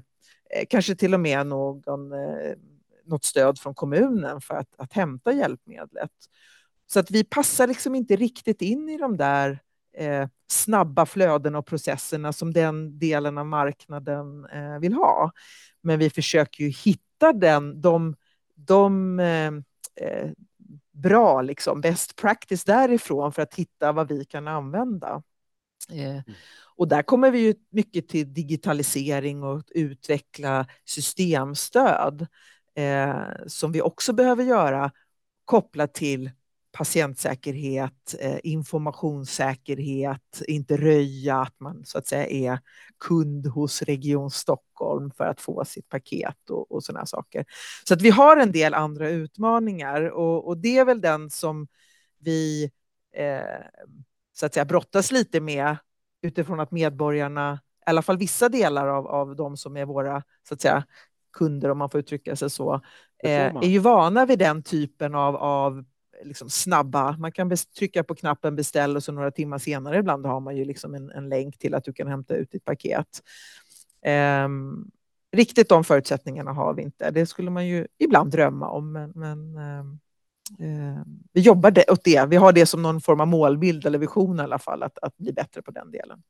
eh, 0.51 0.65
kanske 0.69 0.95
till 0.95 1.15
och 1.15 1.21
med 1.21 1.47
någon, 1.47 2.13
något 3.05 3.25
stöd 3.25 3.59
från 3.59 3.75
kommunen 3.75 4.41
för 4.41 4.55
att, 4.55 4.75
att 4.79 4.93
hämta 4.93 5.33
hjälpmedlet. 5.33 6.11
Så 6.87 7.01
att 7.01 7.11
vi 7.11 7.25
passar 7.25 7.67
liksom 7.67 7.95
inte 7.95 8.17
riktigt 8.17 8.63
in 8.63 8.89
i 8.89 8.99
de 8.99 9.17
där 9.17 9.61
eh, 9.97 10.29
snabba 10.51 11.07
flöden 11.07 11.55
och 11.55 11.67
processerna 11.67 12.33
som 12.33 12.53
den 12.53 12.99
delen 12.99 13.39
av 13.39 13.47
marknaden 13.47 14.45
eh, 14.45 14.79
vill 14.79 14.93
ha. 14.93 15.33
Men 15.81 15.99
vi 15.99 16.11
försöker 16.11 16.65
ju 16.65 16.71
hitta 16.71 17.33
den, 17.33 17.81
de, 17.81 18.17
de 18.55 19.21
eh, 19.21 19.53
bra 20.97 21.43
liksom, 21.43 21.81
best 21.81 22.17
practice 22.17 22.65
därifrån 22.65 23.33
för 23.33 23.43
att 23.43 23.55
hitta 23.55 23.93
vad 23.93 24.09
vi 24.09 24.25
kan 24.25 24.49
använda. 24.49 25.23
Eh, 25.91 26.11
mm. 26.11 26.23
Och 26.77 26.89
där 26.89 27.03
kommer 27.03 27.31
vi 27.31 27.39
ju 27.39 27.55
mycket 27.71 28.09
till 28.09 28.35
digitalisering 28.35 29.43
och 29.43 29.63
utveckla 29.71 30.67
systemstöd 30.85 32.27
eh, 32.75 33.23
som 33.47 33.73
vi 33.73 33.83
också 33.83 34.13
behöver 34.13 34.45
göra 34.45 34.93
kopplat 35.45 35.95
till 35.95 36.31
patientsäkerhet, 36.77 38.15
eh, 38.21 38.39
informationssäkerhet, 38.43 40.43
inte 40.49 40.77
röja 40.77 41.41
att 41.41 41.61
man 41.61 41.85
så 41.85 41.99
att 41.99 42.07
säga 42.07 42.27
är 42.27 42.59
kund 42.99 43.47
hos 43.47 43.83
Region 43.83 44.31
Stockholm 44.31 45.11
för 45.11 45.25
att 45.25 45.41
få 45.41 45.65
sitt 45.65 45.89
paket 45.89 46.51
och, 46.51 46.73
och 46.73 46.85
sådana 46.85 47.07
saker. 47.07 47.45
Så 47.89 47.95
att 47.95 48.03
vi 48.03 48.11
har 48.11 48.37
en 48.37 48.53
del 48.53 48.75
andra 48.75 49.09
utmaningar 49.09 50.03
och, 50.03 50.49
och 50.49 50.59
det 50.59 50.79
är 50.79 50.85
väl 50.85 51.01
den 51.01 51.31
som 51.31 51.69
vi 52.19 52.71
eh, 53.17 53.41
så 54.33 54.47
att 54.47 54.55
säga 54.55 54.65
brottas 54.65 55.13
lite 55.13 55.41
med 55.41 55.77
utifrån 56.23 56.61
att 56.61 56.71
medborgarna, 56.71 57.61
i 57.87 57.91
alla 57.91 58.03
fall 58.03 58.19
vissa 58.19 58.49
delar 58.49 58.87
av, 58.87 59.07
av 59.07 59.37
de 59.37 59.57
som 59.57 59.77
är 59.77 59.85
våra 59.85 60.23
så 60.49 60.55
att 60.55 60.61
säga 60.61 60.85
kunder, 61.33 61.71
om 61.71 61.79
man 61.79 61.91
får 61.91 62.01
uttrycka 62.01 62.37
sig 62.37 62.51
så, 62.51 62.81
är 63.19 63.69
ju 63.69 63.79
vana 63.79 64.27
vid 64.27 64.39
den 64.39 64.63
typen 64.63 65.15
av, 65.15 65.37
av 65.37 65.85
liksom 66.23 66.51
snabba, 66.51 67.17
man 67.19 67.33
kan 67.33 67.57
trycka 67.79 68.05
på 68.05 68.15
knappen 68.15 68.57
beställ 68.57 68.97
och 68.97 69.03
så 69.03 69.13
några 69.13 69.31
timmar 69.31 69.59
senare 69.59 69.99
ibland 69.99 70.27
har 70.27 70.41
man 70.41 70.57
ju 70.57 70.65
liksom 70.65 70.95
en, 70.95 71.11
en 71.11 71.29
länk 71.29 71.59
till 71.59 71.75
att 71.75 71.85
du 71.85 71.93
kan 71.93 72.09
hämta 72.09 72.35
ut 72.35 72.51
ditt 72.51 72.65
paket. 72.65 73.23
Um, 74.45 74.91
riktigt 75.33 75.69
de 75.69 75.85
förutsättningarna 75.85 76.53
har 76.53 76.75
vi 76.75 76.83
inte. 76.83 77.11
Det 77.11 77.27
skulle 77.27 77.51
man 77.51 77.67
ju 77.67 77.87
ibland 77.99 78.31
drömma 78.31 78.69
om, 78.69 78.93
men, 78.93 79.13
men 79.15 79.57
um, 79.57 80.01
um, 80.59 81.23
vi 81.33 81.41
jobbar 81.41 81.71
det, 81.71 81.85
åt 81.91 82.05
det. 82.05 82.27
Vi 82.29 82.37
har 82.37 82.53
det 82.53 82.67
som 82.67 82.83
någon 82.83 83.01
form 83.01 83.21
av 83.21 83.29
målbild 83.29 83.87
eller 83.87 83.99
vision 83.99 84.41
i 84.41 84.43
alla 84.43 84.59
fall, 84.59 84.83
att, 84.83 84.99
att 84.99 85.17
bli 85.17 85.33
bättre 85.33 85.63
på 85.63 85.71
den 85.71 85.91
delen. 85.91 86.23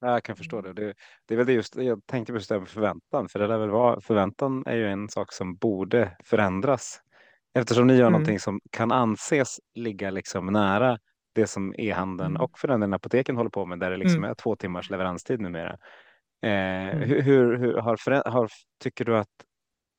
Jag 0.00 0.22
kan 0.22 0.36
förstå 0.36 0.60
det. 0.60 0.72
det. 0.72 0.94
Det, 1.26 1.34
är 1.34 1.38
väl 1.38 1.46
det 1.46 1.52
just, 1.52 1.76
jag 1.76 2.06
tänkte 2.06 2.32
just 2.32 2.48
det 2.48 2.58
med 2.58 2.68
förväntan, 2.68 3.28
för 3.28 3.38
det 3.38 3.46
där 3.46 3.58
väl 3.58 3.70
var, 3.70 4.00
förväntan 4.00 4.62
är 4.66 4.76
ju 4.76 4.88
en 4.88 5.08
sak 5.08 5.32
som 5.32 5.54
borde 5.54 6.16
förändras 6.24 7.00
Eftersom 7.56 7.86
ni 7.86 7.92
gör 7.92 8.00
mm. 8.00 8.12
någonting 8.12 8.40
som 8.40 8.60
kan 8.70 8.92
anses 8.92 9.60
ligga 9.74 10.10
liksom 10.10 10.46
nära 10.46 10.98
det 11.34 11.46
som 11.46 11.74
e-handeln 11.78 12.30
mm. 12.30 12.42
och 12.42 12.58
för 12.58 12.68
den 12.68 12.80
delen 12.80 12.94
apoteken 12.94 13.36
håller 13.36 13.50
på 13.50 13.66
med, 13.66 13.78
där 13.78 13.90
det 13.90 13.96
liksom 13.96 14.18
mm. 14.18 14.30
är 14.30 14.34
två 14.34 14.56
timmars 14.56 14.90
leveranstid 14.90 15.40
numera. 15.40 15.78
Eh, 16.42 16.50
mm. 16.50 17.00
hur, 17.00 17.56
hur, 17.58 17.74
har, 17.74 18.30
har, 18.30 18.50
tycker 18.82 19.04
du 19.04 19.16
att 19.16 19.28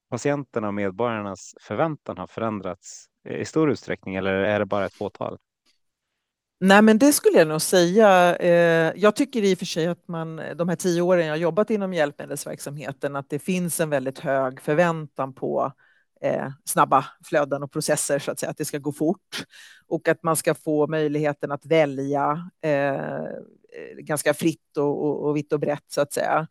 patienterna 0.09 0.67
och 0.67 0.73
medborgarnas 0.73 1.53
förväntan 1.61 2.17
har 2.17 2.27
förändrats 2.27 3.05
i 3.29 3.45
stor 3.45 3.71
utsträckning 3.71 4.15
eller 4.15 4.33
är 4.33 4.59
det 4.59 4.65
bara 4.65 4.85
ett 4.85 4.93
fåtal? 4.93 5.37
Nej, 6.59 6.81
men 6.81 6.97
det 6.97 7.13
skulle 7.13 7.37
jag 7.37 7.47
nog 7.47 7.61
säga. 7.61 8.35
Eh, 8.35 8.93
jag 8.95 9.15
tycker 9.15 9.43
i 9.43 9.53
och 9.53 9.57
för 9.57 9.65
sig 9.65 9.87
att 9.87 10.07
man 10.07 10.41
de 10.55 10.69
här 10.69 10.75
tio 10.75 11.01
åren 11.01 11.27
jag 11.27 11.37
jobbat 11.37 11.69
inom 11.69 11.93
hjälpmedelsverksamheten, 11.93 13.15
att 13.15 13.29
det 13.29 13.39
finns 13.39 13.79
en 13.79 13.89
väldigt 13.89 14.19
hög 14.19 14.61
förväntan 14.61 15.33
på 15.33 15.73
eh, 16.21 16.49
snabba 16.65 17.05
flöden 17.25 17.63
och 17.63 17.71
processer, 17.71 18.19
så 18.19 18.31
att 18.31 18.39
säga, 18.39 18.49
att 18.49 18.57
det 18.57 18.65
ska 18.65 18.77
gå 18.77 18.91
fort 18.91 19.45
och 19.87 20.07
att 20.07 20.23
man 20.23 20.35
ska 20.35 20.55
få 20.55 20.87
möjligheten 20.87 21.51
att 21.51 21.65
välja 21.65 22.49
eh, 22.61 23.25
ganska 23.99 24.33
fritt 24.33 24.77
och, 24.77 25.05
och, 25.05 25.27
och, 25.27 25.37
vitt 25.37 25.53
och 25.53 25.59
brett, 25.59 25.85
så 25.87 26.01
att 26.01 26.13
säga. 26.13 26.47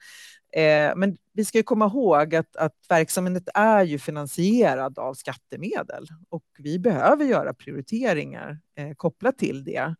Eh, 0.53 0.97
men 0.97 1.17
vi 1.33 1.45
ska 1.45 1.63
komma 1.63 1.87
ihåg 1.87 2.35
att, 2.35 2.57
att 2.57 2.77
verksamheten 2.89 3.53
är 3.55 3.85
ju 3.85 3.99
finansierad 3.99 4.99
av 4.99 5.15
skattemedel 5.15 6.07
och 6.29 6.45
vi 6.59 6.79
behöver 6.79 7.25
göra 7.25 7.55
prioriteringar 7.55 8.59
eh, 8.77 8.95
kopplat 8.95 9.39
till 9.39 9.65
det. 9.65 9.95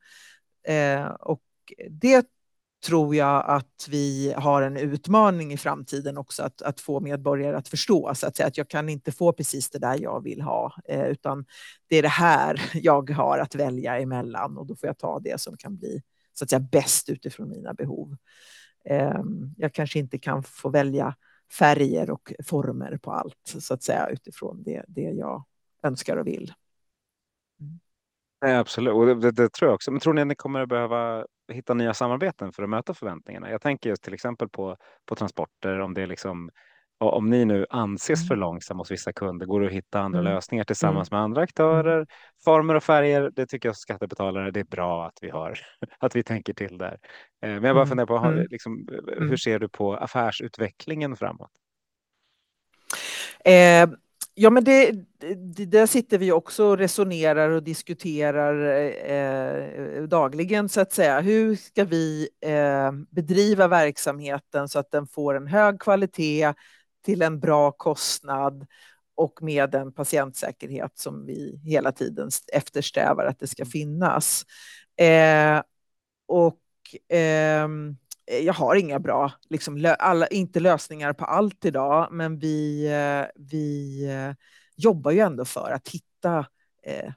Eh, 0.73 1.07
och 1.07 1.43
det 1.91 2.27
tror 2.85 3.15
jag 3.15 3.45
att 3.47 3.89
vi 3.91 4.35
har 4.37 4.63
en 4.63 4.77
utmaning 4.77 5.53
i 5.53 5.57
framtiden 5.57 6.19
också 6.19 6.43
att, 6.43 6.63
att 6.63 6.81
få 6.81 7.01
medborgare 7.01 7.57
att 7.57 7.69
förstå 7.69 8.15
så 8.15 8.27
att, 8.27 8.37
säga, 8.37 8.47
att 8.47 8.57
jag 8.57 8.69
kan 8.69 8.89
inte 8.89 9.13
få 9.13 9.33
precis 9.33 9.71
det 9.71 9.79
där 9.79 9.99
jag 10.03 10.23
vill 10.23 10.41
ha, 10.41 10.73
eh, 10.89 11.07
utan 11.07 11.45
det 11.89 11.97
är 11.97 12.03
det 12.03 12.09
här 12.09 12.71
jag 12.75 13.11
har 13.11 13.39
att 13.39 13.55
välja 13.55 13.99
emellan 13.99 14.59
och 14.59 14.67
då 14.67 14.77
får 14.77 14.87
jag 14.87 14.99
ta 14.99 15.21
det 15.21 15.41
som 15.41 15.57
kan 15.57 15.77
bli 15.77 16.03
så 16.33 16.45
att 16.45 16.51
säga 16.51 16.61
bäst 16.61 17.09
utifrån 17.09 17.49
mina 17.49 17.75
behov. 17.75 18.17
Eh, 18.85 19.21
jag 19.57 19.75
kanske 19.75 19.99
inte 19.99 20.19
kan 20.19 20.43
få 20.43 20.69
välja 20.69 21.17
färger 21.59 22.11
och 22.11 22.33
former 22.47 22.97
på 22.97 23.13
allt 23.13 23.55
så 23.61 23.75
att 23.75 23.83
säga 23.83 24.09
utifrån 24.09 24.63
det, 24.63 24.85
det 24.89 25.01
jag 25.01 25.45
önskar 25.83 26.17
och 26.17 26.27
vill. 26.27 26.53
Mm. 27.61 27.81
Nej, 28.43 28.57
absolut, 28.57 28.95
och 28.95 29.07
det, 29.07 29.15
det, 29.15 29.31
det, 29.31 29.49
tror 29.49 29.69
jag 29.69 29.75
också. 29.75 29.91
Men 29.91 30.01
tror 30.01 30.15
ni 30.15 30.21
att 30.21 30.27
ni 30.27 30.35
kommer 30.35 30.61
att 30.61 30.69
behöva 30.69 31.27
hitta 31.53 31.75
nya 31.75 31.95
samarbeten 31.95 32.53
för 32.53 32.63
att 32.63 32.71
möta 32.71 32.95
förväntningarna? 32.95 33.51
Jag 33.51 33.63
tänker 33.63 33.91
just 33.91 34.03
till 34.03 34.15
exempel 34.15 34.49
på, 34.49 34.77
på 35.07 35.15
transporter, 35.15 35.81
om 35.81 35.95
det 35.95 36.03
är 36.03 36.07
liksom 36.07 36.51
om 36.99 37.31
ni 37.31 37.45
nu 37.45 37.67
anses 37.71 38.21
mm. 38.21 38.29
för 38.29 38.37
långsamma 38.37 38.81
hos 38.81 38.91
vissa 38.91 39.13
kunder, 39.13 39.47
går 39.47 39.61
det 39.61 39.67
att 39.67 39.73
hitta 39.73 40.01
andra 40.01 40.21
mm. 40.21 40.33
lösningar 40.33 40.65
tillsammans 40.65 41.11
mm. 41.11 41.19
med 41.19 41.25
andra 41.25 41.43
aktörer? 41.43 41.97
Mm. 41.97 42.07
Former 42.45 42.75
och 42.75 42.85
färger, 42.85 43.31
det 43.37 43.47
tycker 43.47 43.69
jag 43.69 43.77
skattebetalare, 43.77 44.51
det 44.51 44.61
är 44.61 44.65
bra 44.65 45.07
att 45.07 45.19
vi 45.21 45.31
har, 45.31 45.59
att 45.99 46.17
vi 46.17 46.23
tänker 46.23 46.55
till 46.55 46.79
där. 46.79 46.99
Eh, 47.43 47.51
men 47.51 47.53
jag 47.53 47.63
bara 47.63 47.71
mm. 47.71 47.89
funderar 47.89 48.07
på, 48.07 48.17
mm. 48.17 48.47
liksom, 48.51 48.89
hur 49.19 49.37
ser 49.37 49.59
du 49.59 49.69
på 49.69 49.97
affärsutvecklingen 49.97 51.17
framåt? 51.17 51.51
Eh, 53.45 53.89
Ja, 54.39 54.51
men 54.51 54.65
det, 54.65 54.93
det, 55.57 55.65
där 55.65 55.87
sitter 55.87 56.19
vi 56.19 56.33
också 56.33 56.65
och 56.65 56.79
resonerar 56.79 57.51
och 57.51 57.63
diskuterar 57.63 58.79
eh, 59.11 60.03
dagligen 60.03 60.69
så 60.69 60.81
att 60.81 60.93
säga. 60.93 61.21
Hur 61.21 61.57
ska 61.57 61.85
vi 61.85 62.29
eh, 62.41 62.93
bedriva 63.11 63.69
verksamheten 63.69 64.69
så 64.69 64.79
att 64.79 64.91
den 64.91 65.07
får 65.07 65.37
en 65.37 65.47
hög 65.47 65.81
kvalitet 65.81 66.55
till 67.05 67.23
en 67.23 67.41
bra 67.41 67.73
kostnad 67.73 68.67
och 69.15 69.43
med 69.43 69.71
den 69.71 69.93
patientsäkerhet 69.93 70.99
som 70.99 71.27
vi 71.27 71.61
hela 71.65 71.93
tiden 71.93 72.31
eftersträvar 72.53 73.25
att 73.25 73.39
det 73.39 73.47
ska 73.47 73.65
finnas. 73.67 74.45
Eh, 74.97 75.63
och 76.27 76.61
ehm, 77.09 77.91
Eh, 77.91 78.06
Eh, 78.27 78.39
jag 78.39 78.55
har 78.55 78.77
inga 78.77 78.99
bra, 78.99 79.33
liksom, 79.51 79.95
alla, 79.99 80.27
inte 80.27 80.61
lösningar 80.61 81.13
på 81.13 81.25
allt 81.25 81.65
idag, 81.65 82.09
men 82.11 82.39
vi, 82.39 82.87
eh, 82.87 83.43
vi 83.43 84.05
eh, 84.09 84.35
jobbar 84.77 85.11
ju 85.11 85.21
ändå 85.21 85.45
för 85.45 85.71
att 85.71 85.89
hitta 85.89 86.47
eh, 86.83 87.13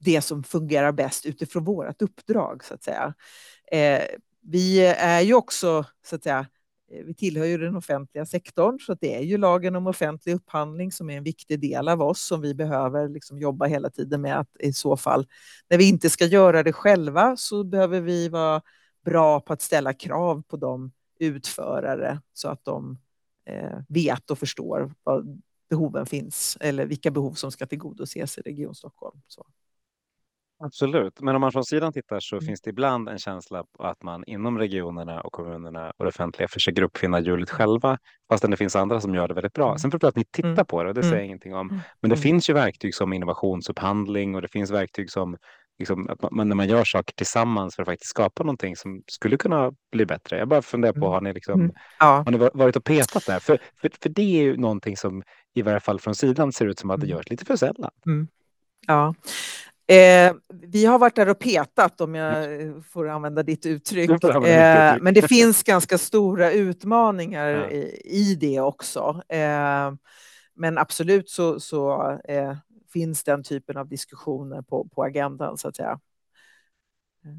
det 0.00 0.20
som 0.20 0.44
fungerar 0.44 0.92
bäst 0.92 1.26
utifrån 1.26 1.64
vårt 1.64 2.02
uppdrag, 2.02 2.64
så 2.64 2.74
att 2.74 2.82
säga. 2.82 3.14
Eh, 3.72 4.02
vi 4.42 4.86
är 4.86 5.20
ju 5.20 5.34
också, 5.34 5.84
så 6.06 6.16
att 6.16 6.22
säga, 6.22 6.46
vi 7.04 7.14
tillhör 7.14 7.44
ju 7.44 7.58
den 7.58 7.76
offentliga 7.76 8.26
sektorn, 8.26 8.78
så 8.80 8.94
det 8.94 9.14
är 9.16 9.20
ju 9.20 9.38
lagen 9.38 9.76
om 9.76 9.86
offentlig 9.86 10.34
upphandling 10.34 10.92
som 10.92 11.10
är 11.10 11.16
en 11.16 11.24
viktig 11.24 11.60
del 11.60 11.88
av 11.88 12.02
oss 12.02 12.22
som 12.22 12.40
vi 12.40 12.54
behöver 12.54 13.08
liksom 13.08 13.38
jobba 13.38 13.66
hela 13.66 13.90
tiden 13.90 14.20
med 14.20 14.38
att 14.38 14.48
i 14.60 14.72
så 14.72 14.96
fall, 14.96 15.26
när 15.70 15.78
vi 15.78 15.88
inte 15.88 16.10
ska 16.10 16.24
göra 16.24 16.62
det 16.62 16.72
själva, 16.72 17.36
så 17.36 17.64
behöver 17.64 18.00
vi 18.00 18.28
vara 18.28 18.62
bra 19.04 19.40
på 19.40 19.52
att 19.52 19.62
ställa 19.62 19.92
krav 19.92 20.42
på 20.42 20.56
de 20.56 20.92
utförare 21.18 22.20
så 22.32 22.48
att 22.48 22.64
de 22.64 22.98
eh, 23.44 23.78
vet 23.88 24.30
och 24.30 24.38
förstår 24.38 24.94
vad 25.02 25.42
behoven 25.70 26.06
finns 26.06 26.58
eller 26.60 26.86
vilka 26.86 27.10
behov 27.10 27.32
som 27.32 27.52
ska 27.52 27.66
tillgodoses 27.66 28.38
i 28.38 28.40
Region 28.40 28.74
Stockholm. 28.74 29.20
Så. 29.28 29.46
Absolut, 30.58 31.20
men 31.20 31.34
om 31.34 31.40
man 31.40 31.52
från 31.52 31.64
sidan 31.64 31.92
tittar 31.92 32.20
så 32.20 32.36
mm. 32.36 32.46
finns 32.46 32.60
det 32.60 32.70
ibland 32.70 33.08
en 33.08 33.18
känsla 33.18 33.64
att 33.78 34.02
man 34.02 34.24
inom 34.26 34.58
regionerna 34.58 35.20
och 35.20 35.32
kommunerna 35.32 35.92
och 35.96 36.04
det 36.04 36.08
offentliga 36.08 36.48
försöker 36.48 36.82
uppfinna 36.82 37.20
hjulet 37.20 37.50
själva, 37.50 37.98
fastän 38.28 38.50
det 38.50 38.56
finns 38.56 38.76
andra 38.76 39.00
som 39.00 39.14
gör 39.14 39.28
det 39.28 39.34
väldigt 39.34 39.52
bra. 39.52 39.68
Mm. 39.68 39.78
Sen 39.78 39.90
förstår 39.90 40.06
jag 40.06 40.10
att 40.10 40.16
ni 40.16 40.24
tittar 40.24 40.48
mm. 40.48 40.66
på 40.66 40.82
det 40.82 40.88
och 40.88 40.94
det 40.94 41.02
säger 41.02 41.16
jag 41.16 41.24
ingenting 41.24 41.54
om. 41.54 41.80
Men 42.00 42.10
det 42.10 42.16
finns 42.16 42.50
ju 42.50 42.54
verktyg 42.54 42.94
som 42.94 43.12
innovationsupphandling 43.12 44.34
och 44.34 44.42
det 44.42 44.48
finns 44.48 44.70
verktyg 44.70 45.10
som 45.10 45.36
liksom, 45.78 46.08
att 46.10 46.30
man, 46.30 46.48
när 46.48 46.56
man 46.56 46.68
gör 46.68 46.84
saker 46.84 47.14
tillsammans 47.14 47.76
för 47.76 47.82
att 47.82 47.88
faktiskt 47.88 48.10
skapa 48.10 48.42
någonting 48.42 48.76
som 48.76 49.02
skulle 49.06 49.36
kunna 49.36 49.72
bli 49.92 50.06
bättre. 50.06 50.38
Jag 50.38 50.48
bara 50.48 50.62
funderar 50.62 50.92
på, 50.92 51.08
har 51.08 51.20
ni, 51.20 51.32
liksom, 51.32 51.60
mm. 51.60 51.74
ja. 51.98 52.22
har 52.26 52.32
ni 52.32 52.38
varit 52.54 52.76
och 52.76 52.84
petat 52.84 53.26
där? 53.26 53.40
För, 53.40 53.58
för, 53.80 53.90
för 54.00 54.08
det 54.08 54.22
är 54.22 54.42
ju 54.42 54.56
någonting 54.56 54.96
som 54.96 55.22
i 55.54 55.62
varje 55.62 55.80
fall 55.80 56.00
från 56.00 56.14
sidan 56.14 56.52
ser 56.52 56.66
ut 56.66 56.78
som 56.78 56.90
att 56.90 57.00
det 57.00 57.06
mm. 57.06 57.16
görs 57.16 57.30
lite 57.30 57.44
för 57.44 57.56
sällan. 57.56 57.90
Mm. 58.06 58.28
Ja. 58.86 59.14
Eh, 59.86 60.34
vi 60.48 60.86
har 60.86 60.98
varit 60.98 61.16
där 61.16 61.28
och 61.28 61.38
petat, 61.38 62.00
om 62.00 62.14
jag 62.14 62.48
får 62.92 63.08
använda 63.08 63.42
ditt 63.42 63.66
uttryck. 63.66 64.24
Eh, 64.24 64.96
men 65.00 65.14
det 65.14 65.28
finns 65.28 65.62
ganska 65.62 65.98
stora 65.98 66.52
utmaningar 66.52 67.48
ja. 67.48 67.70
i, 67.70 68.00
i, 68.04 68.34
det 68.34 68.60
också. 68.60 69.22
Eh, 69.28 69.92
men 70.56 70.78
absolut 70.78 71.30
så, 71.30 71.60
så 71.60 72.10
eh, 72.28 72.56
finns 72.94 73.24
den 73.24 73.42
typen 73.42 73.76
av 73.76 73.88
diskussioner 73.88 74.62
på, 74.62 74.88
på 74.88 75.04
agendan 75.04 75.58
så 75.58 75.68
att 75.68 75.76
säga. 75.76 76.00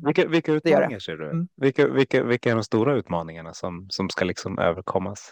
Vilka, 0.05 0.27
vilka 0.27 0.51
utmaningar 0.51 0.99
ser 0.99 1.17
du? 1.17 1.25
Mm. 1.25 1.47
Vilka, 1.55 1.87
vilka, 1.87 2.23
vilka 2.23 2.51
är 2.51 2.55
de 2.55 2.63
stora 2.63 2.95
utmaningarna 2.95 3.53
som, 3.53 3.87
som 3.89 4.09
ska 4.09 4.25
liksom 4.25 4.59
överkommas? 4.59 5.31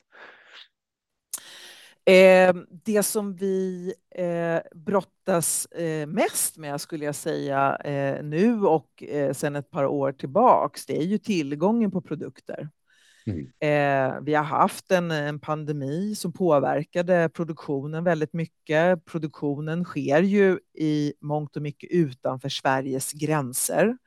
Eh, 2.06 2.56
det 2.86 3.04
som 3.04 3.36
vi 3.36 3.94
eh, 4.16 4.80
brottas 4.80 5.66
eh, 5.66 6.08
mest 6.08 6.58
med 6.58 6.82
skulle 6.82 7.06
jag 7.06 7.16
säga 7.16 7.76
eh, 7.76 8.24
nu 8.24 8.62
och 8.62 9.04
eh, 9.04 9.34
sedan 9.34 9.56
ett 9.56 9.70
par 9.70 9.86
år 9.86 10.12
tillbaks, 10.12 10.86
det 10.86 10.98
är 10.98 11.04
ju 11.04 11.18
tillgången 11.18 11.92
på 11.92 12.02
produkter. 12.02 12.70
Mm. 13.26 13.40
Eh, 13.60 14.22
vi 14.22 14.34
har 14.34 14.44
haft 14.44 14.92
en, 14.92 15.12
en, 15.12 15.40
pandemi 15.40 16.16
som 16.16 16.34
påverkade 16.34 17.30
produktionen 17.34 18.04
väldigt 18.04 18.34
mycket. 18.34 19.06
Produktionen 19.06 19.86
sker 19.86 20.22
ju 20.22 20.60
i 20.78 21.14
mångt 21.22 21.56
och 21.56 21.62
mycket 21.62 21.92
utanför 21.92 22.50
Sveriges 22.50 23.12
gränser. 23.12 23.98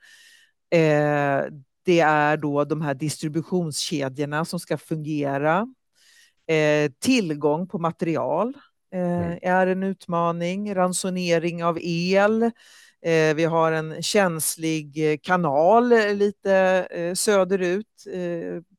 Eh, 0.69 1.43
det 1.85 1.99
är 1.99 2.37
då 2.37 2.63
de 2.63 2.81
här 2.81 2.93
distributionskedjorna 2.93 4.45
som 4.45 4.59
ska 4.59 4.77
fungera. 4.77 5.67
Eh, 6.47 6.91
tillgång 6.99 7.67
på 7.67 7.79
material 7.79 8.53
eh, 8.93 9.25
mm. 9.25 9.39
är 9.41 9.67
en 9.67 9.83
utmaning. 9.83 10.75
Ransonering 10.75 11.63
av 11.63 11.77
el. 11.81 12.43
Eh, 13.01 13.35
vi 13.35 13.45
har 13.45 13.71
en 13.71 14.03
känslig 14.03 15.19
kanal 15.23 15.89
lite 16.13 16.87
söderut 17.15 18.07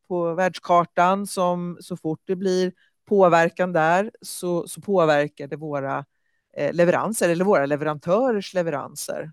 på 0.09 0.35
världskartan 0.35 1.27
som 1.27 1.79
så 1.81 1.97
fort 1.97 2.21
det 2.25 2.37
blir 2.37 2.73
påverkan 3.09 3.73
där 3.73 4.11
så, 4.23 4.69
så 4.69 4.81
påverkar 4.81 5.47
det 5.47 5.57
våra 5.57 6.05
eh, 6.57 6.73
leveranser 6.73 7.29
eller 7.29 7.45
våra 7.45 7.67
leverantörers 7.67 8.55
leveranser. 8.55 9.33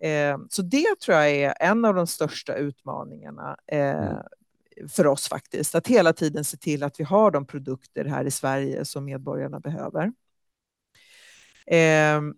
Eh, 0.00 0.38
så 0.50 0.62
det 0.62 1.00
tror 1.00 1.16
jag 1.16 1.30
är 1.30 1.54
en 1.60 1.84
av 1.84 1.94
de 1.94 2.06
största 2.06 2.54
utmaningarna 2.54 3.56
eh, 3.66 4.06
mm. 4.06 4.88
för 4.88 5.06
oss 5.06 5.28
faktiskt. 5.28 5.74
Att 5.74 5.86
hela 5.86 6.12
tiden 6.12 6.44
se 6.44 6.56
till 6.56 6.82
att 6.82 7.00
vi 7.00 7.04
har 7.04 7.30
de 7.30 7.46
produkter 7.46 8.04
här 8.04 8.24
i 8.24 8.30
Sverige 8.30 8.84
som 8.84 9.04
medborgarna 9.04 9.60
behöver. 9.60 10.12
Ehm, 11.66 12.34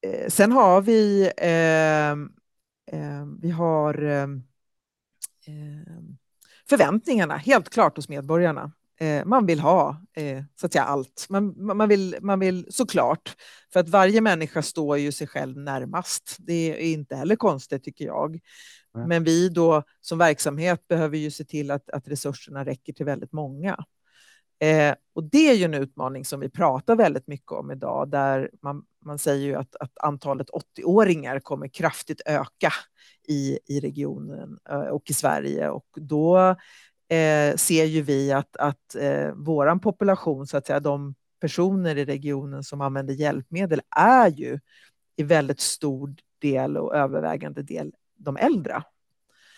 eh, 0.00 0.28
sen 0.28 0.52
har 0.52 0.82
vi, 0.82 1.30
ehm, 1.36 2.32
ehm, 2.86 3.40
vi 3.40 3.50
har 3.50 3.94
förväntningarna 6.68 7.36
helt 7.36 7.70
klart 7.70 7.96
hos 7.96 8.08
medborgarna. 8.08 8.72
Eh, 9.00 9.24
man 9.24 9.46
vill 9.46 9.60
ha 9.60 10.02
eh, 10.16 10.42
så 10.60 10.66
att 10.66 10.72
säga 10.72 10.84
allt. 10.84 11.26
Man, 11.28 11.66
man, 11.76 11.88
vill, 11.88 12.16
man 12.20 12.40
vill 12.40 12.66
såklart, 12.70 13.36
för 13.72 13.80
att 13.80 13.88
varje 13.88 14.20
människa 14.20 14.62
står 14.62 14.98
ju 14.98 15.12
sig 15.12 15.26
själv 15.26 15.58
närmast. 15.58 16.36
Det 16.38 16.52
är 16.52 16.92
inte 16.92 17.16
heller 17.16 17.36
konstigt 17.36 17.84
tycker 17.84 18.04
jag. 18.04 18.40
Men 19.06 19.24
vi 19.24 19.48
då 19.48 19.82
som 20.00 20.18
verksamhet 20.18 20.88
behöver 20.88 21.18
ju 21.18 21.30
se 21.30 21.44
till 21.44 21.70
att, 21.70 21.90
att 21.90 22.08
resurserna 22.08 22.64
räcker 22.64 22.92
till 22.92 23.06
väldigt 23.06 23.32
många. 23.32 23.84
Eh, 24.58 24.94
och 25.14 25.24
det 25.24 25.50
är 25.50 25.54
ju 25.54 25.64
en 25.64 25.74
utmaning 25.74 26.24
som 26.24 26.40
vi 26.40 26.48
pratar 26.48 26.96
väldigt 26.96 27.26
mycket 27.26 27.52
om 27.52 27.70
idag, 27.70 28.10
där 28.10 28.50
man, 28.62 28.84
man 29.04 29.18
säger 29.18 29.46
ju 29.46 29.54
att, 29.54 29.76
att 29.76 29.98
antalet 29.98 30.50
80-åringar 30.50 31.40
kommer 31.40 31.68
kraftigt 31.68 32.20
öka 32.26 32.72
i, 33.28 33.58
i 33.66 33.80
regionen 33.80 34.58
eh, 34.70 34.78
och 34.78 35.10
i 35.10 35.14
Sverige. 35.14 35.70
Och 35.70 35.86
då 35.94 36.38
eh, 37.08 37.56
ser 37.56 37.84
ju 37.84 38.02
vi 38.02 38.32
att, 38.32 38.56
att 38.56 38.94
eh, 38.94 39.32
vår 39.34 39.78
population, 39.78 40.46
så 40.46 40.56
att 40.56 40.66
säga, 40.66 40.80
de 40.80 41.14
personer 41.40 41.98
i 41.98 42.04
regionen 42.04 42.64
som 42.64 42.80
använder 42.80 43.14
hjälpmedel 43.14 43.80
är 43.96 44.28
ju 44.28 44.60
i 45.16 45.22
väldigt 45.22 45.60
stor 45.60 46.14
del 46.38 46.76
och 46.76 46.96
övervägande 46.96 47.62
del 47.62 47.92
de 48.16 48.36
äldre. 48.36 48.82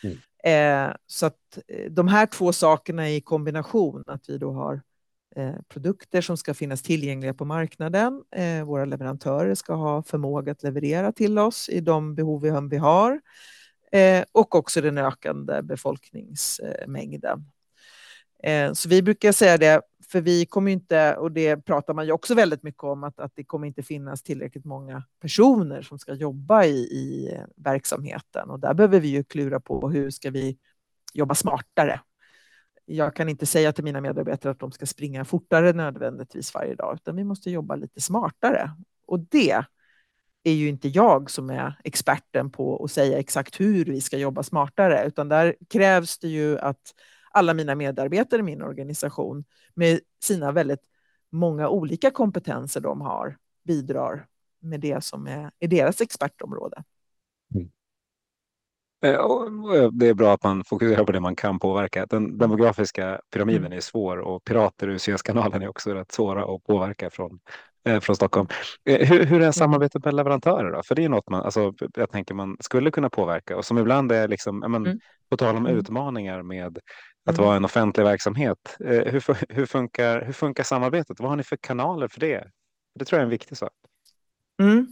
Mm. 0.05 0.17
Eh, 0.45 0.91
så 1.07 1.26
att 1.26 1.59
eh, 1.68 1.91
de 1.91 2.09
här 2.09 2.26
två 2.26 2.53
sakerna 2.53 3.11
i 3.11 3.20
kombination, 3.20 4.05
att 4.07 4.28
vi 4.28 4.39
då 4.39 4.53
har 4.53 4.82
eh, 5.36 5.55
produkter 5.68 6.20
som 6.20 6.36
ska 6.36 6.55
finnas 6.55 6.82
tillgängliga 6.82 7.34
på 7.34 7.45
marknaden. 7.45 8.22
Eh, 8.36 8.64
våra 8.64 8.84
leverantörer 8.84 9.55
ska 9.55 9.74
ha 9.74 10.03
förmåga 10.03 10.53
att 10.53 10.62
leverera 10.62 11.12
till 11.12 11.39
oss 11.39 11.68
i 11.68 11.80
de 11.80 12.14
behov 12.14 12.68
vi 12.70 12.76
har 12.76 13.20
eh, 13.93 14.24
och 14.32 14.55
också 14.55 14.80
den 14.80 14.99
ökande 14.99 15.62
befolkningsmängden. 15.62 17.45
Eh, 18.43 18.72
så 18.72 18.89
vi 18.89 19.03
brukar 19.03 19.32
säga 19.32 19.59
det, 19.59 19.80
för 20.11 20.21
vi 20.21 20.47
kommer 20.47 20.73
inte, 20.73 21.17
och 21.17 21.33
det 21.33 21.57
pratar 21.57 21.95
man 21.95 22.07
ju 22.07 22.13
också 22.13 22.35
väldigt 22.35 22.63
mycket 22.63 22.83
om, 22.85 23.05
att, 23.05 23.21
att 23.21 23.33
det 23.35 23.45
kommer 23.45 23.67
inte 23.67 23.83
finnas 23.83 24.23
tillräckligt 24.23 24.65
många 24.65 25.03
personer 25.21 25.83
som 25.83 25.99
ska 25.99 26.15
jobba 26.15 26.65
i, 26.65 26.79
i 26.79 27.39
verksamheten. 27.57 28.51
Och 28.51 28.61
där 28.61 28.75
behöver 28.75 29.01
vi 29.01 29.09
ju 29.09 29.25
klura 29.25 29.61
på 29.61 29.91
hur 29.91 30.11
ska 30.11 30.31
vi 30.31 30.59
jobba 31.15 31.35
smartare. 31.35 32.01
Jag 32.85 33.17
kan 33.17 33.29
inte 33.29 33.47
säga 33.47 33.73
till 33.73 33.85
mina 33.85 34.01
medarbetare 34.01 34.53
att 34.53 34.59
de 34.59 34.73
ska 34.73 34.87
springa 34.87 35.25
fortare 35.25 35.73
nödvändigtvis 35.73 36.55
varje 36.55 36.75
dag, 36.75 36.95
utan 36.95 37.17
vi 37.17 37.25
måste 37.25 37.51
jobba 37.51 37.77
lite 37.77 38.01
smartare. 38.01 38.71
Och 39.07 39.21
det 39.21 39.65
är 40.43 40.53
ju 40.53 40.69
inte 40.69 40.89
jag 40.89 41.31
som 41.31 41.51
är 41.51 41.81
experten 41.85 42.51
på 42.51 42.85
att 42.85 42.91
säga 42.91 43.19
exakt 43.19 43.61
hur 43.61 43.85
vi 43.85 44.01
ska 44.01 44.19
jobba 44.19 44.43
smartare, 44.43 45.05
utan 45.07 45.29
där 45.29 45.57
krävs 45.69 46.19
det 46.19 46.29
ju 46.29 46.59
att 46.59 46.95
alla 47.39 47.55
mina 47.55 47.74
medarbetare 47.74 48.41
i 48.41 48.43
min 48.43 48.62
organisation 48.62 49.45
med 49.74 50.01
sina 50.22 50.53
väldigt 50.53 50.82
många 51.30 51.68
olika 51.68 52.11
kompetenser 52.11 52.80
de 52.80 53.01
har 53.01 53.36
bidrar 53.64 54.26
med 54.61 54.80
det 54.80 55.05
som 55.05 55.26
är, 55.26 55.51
är 55.59 55.68
deras 55.68 56.01
expertområde. 56.01 56.82
Mm. 57.55 57.70
Eh, 59.05 59.91
det 59.93 60.07
är 60.07 60.14
bra 60.14 60.34
att 60.34 60.43
man 60.43 60.64
fokuserar 60.64 61.05
på 61.05 61.12
det 61.12 61.20
man 61.20 61.36
kan 61.36 61.59
påverka. 61.59 62.07
Den 62.07 62.39
demografiska 62.39 63.20
pyramiden 63.32 63.66
mm. 63.66 63.76
är 63.76 63.80
svår 63.80 64.16
och 64.16 64.45
pirater 64.45 64.89
ur 64.89 64.99
Suezkanalen 64.99 65.62
är 65.62 65.68
också 65.68 65.95
rätt 65.95 66.12
svåra 66.12 66.55
att 66.55 66.64
påverka 66.64 67.11
från 67.11 67.41
Eh, 67.89 68.01
från 68.01 68.16
Stockholm. 68.16 68.49
Eh, 68.84 69.09
hur, 69.09 69.24
hur 69.24 69.36
är 69.36 69.41
mm. 69.41 69.53
samarbetet 69.53 70.05
med 70.05 70.14
leverantörer 70.14 70.72
då? 70.72 70.82
För 70.82 70.95
det 70.95 71.05
är 71.05 71.09
något 71.09 71.28
man, 71.30 71.43
alltså, 71.43 71.72
jag 71.95 72.11
tänker 72.11 72.34
man 72.34 72.57
skulle 72.61 72.91
kunna 72.91 73.11
påverka 73.11 73.57
och 73.57 73.64
som 73.64 73.78
ibland 73.78 74.12
är 74.12 74.28
liksom, 74.28 74.59
men, 74.59 74.74
mm. 74.74 74.99
på 75.30 75.36
tal 75.36 75.57
om 75.57 75.66
utmaningar 75.66 76.43
med 76.43 76.78
att 77.29 77.39
mm. 77.39 77.47
vara 77.47 77.57
en 77.57 77.64
offentlig 77.64 78.05
verksamhet. 78.05 78.76
Eh, 78.81 78.89
hur, 78.91 79.55
hur, 79.55 79.66
funkar, 79.66 80.22
hur 80.22 80.33
funkar 80.33 80.64
samarbetet? 80.64 81.20
Vad 81.20 81.29
har 81.29 81.37
ni 81.37 81.43
för 81.43 81.57
kanaler 81.57 82.09
för 82.09 82.20
det? 82.20 82.45
Det 82.99 83.05
tror 83.05 83.16
jag 83.16 83.20
är 83.20 83.24
en 83.24 83.31
viktig 83.31 83.59
sak. 83.59 83.72
Mm. 84.62 84.87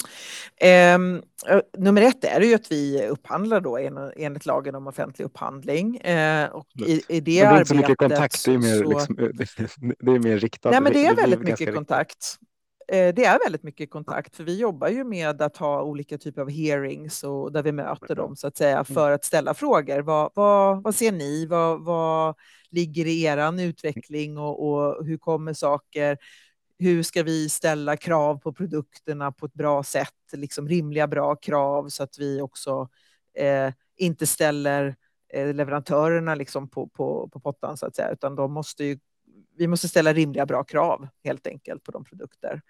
Eh, 0.60 1.20
nummer 1.78 2.02
ett 2.02 2.24
är 2.24 2.40
ju 2.40 2.54
att 2.54 2.72
vi 2.72 3.06
upphandlar 3.06 3.60
då 3.60 3.78
enligt 4.16 4.46
lagen 4.46 4.74
om 4.74 4.86
offentlig 4.86 5.24
upphandling. 5.24 5.96
Eh, 5.96 6.48
och 6.48 6.66
i, 6.86 7.02
i 7.08 7.20
det, 7.20 7.20
det 7.20 7.40
är 7.40 7.52
inte 7.52 7.68
så 7.68 7.74
mycket 7.74 7.98
kontakt, 7.98 8.44
det 8.44 8.54
är 8.54 8.58
mer, 8.58 8.82
så... 8.82 8.88
liksom, 8.88 9.16
det 9.98 10.12
är 10.12 10.18
mer 10.18 10.38
riktat. 10.38 10.72
Nej, 10.72 10.80
men 10.80 10.92
det 10.92 11.06
är 11.06 11.14
väldigt 11.14 11.40
mycket 11.40 11.74
kontakt. 11.74 12.38
Eh, 12.88 13.14
det 13.14 13.24
är 13.24 13.38
väldigt 13.44 13.62
mycket 13.62 13.90
kontakt, 13.90 14.36
för 14.36 14.44
vi 14.44 14.58
jobbar 14.58 14.88
ju 14.88 15.04
med 15.04 15.42
att 15.42 15.56
ha 15.56 15.82
olika 15.82 16.18
typer 16.18 16.42
av 16.42 16.50
hearings 16.50 17.24
och 17.24 17.52
där 17.52 17.62
vi 17.62 17.72
möter 17.72 18.14
dem 18.14 18.36
så 18.36 18.46
att 18.46 18.56
säga 18.56 18.74
mm. 18.74 18.84
för 18.84 19.10
att 19.10 19.24
ställa 19.24 19.54
frågor. 19.54 20.02
Vad, 20.02 20.30
vad, 20.34 20.82
vad 20.82 20.94
ser 20.94 21.12
ni? 21.12 21.46
Vad, 21.46 21.84
vad 21.84 22.34
ligger 22.70 23.06
i 23.06 23.22
er 23.22 23.60
utveckling 23.60 24.38
och, 24.38 24.68
och, 24.68 25.06
hur 25.06 25.18
kommer 25.18 25.52
saker? 25.52 26.18
Hur 26.78 27.02
ska 27.02 27.22
vi 27.22 27.48
ställa 27.48 27.96
krav 27.96 28.38
på 28.38 28.52
produkterna 28.52 29.32
på 29.32 29.46
ett 29.46 29.54
bra 29.54 29.82
sätt, 29.82 30.14
liksom 30.32 30.68
rimliga 30.68 31.06
bra 31.06 31.36
krav 31.36 31.88
så 31.88 32.02
att 32.02 32.18
vi 32.18 32.40
också 32.40 32.88
eh, 33.38 33.72
inte 33.96 34.26
ställer 34.26 34.96
eh, 35.32 35.54
leverantörerna 35.54 36.34
liksom 36.34 36.68
på, 36.68 36.88
på, 36.88 37.28
på 37.32 37.40
pottan 37.40 37.76
så 37.76 37.86
att 37.86 37.96
säga, 37.96 38.10
utan 38.10 38.36
de 38.36 38.52
måste 38.52 38.84
ju 38.84 38.98
vi 39.58 39.66
måste 39.66 39.88
ställa 39.88 40.12
rimliga 40.12 40.46
bra 40.46 40.64
krav 40.64 41.08
helt 41.24 41.46
enkelt 41.46 41.84
på 41.84 41.90
de 41.90 42.04
produkter. 42.04 42.60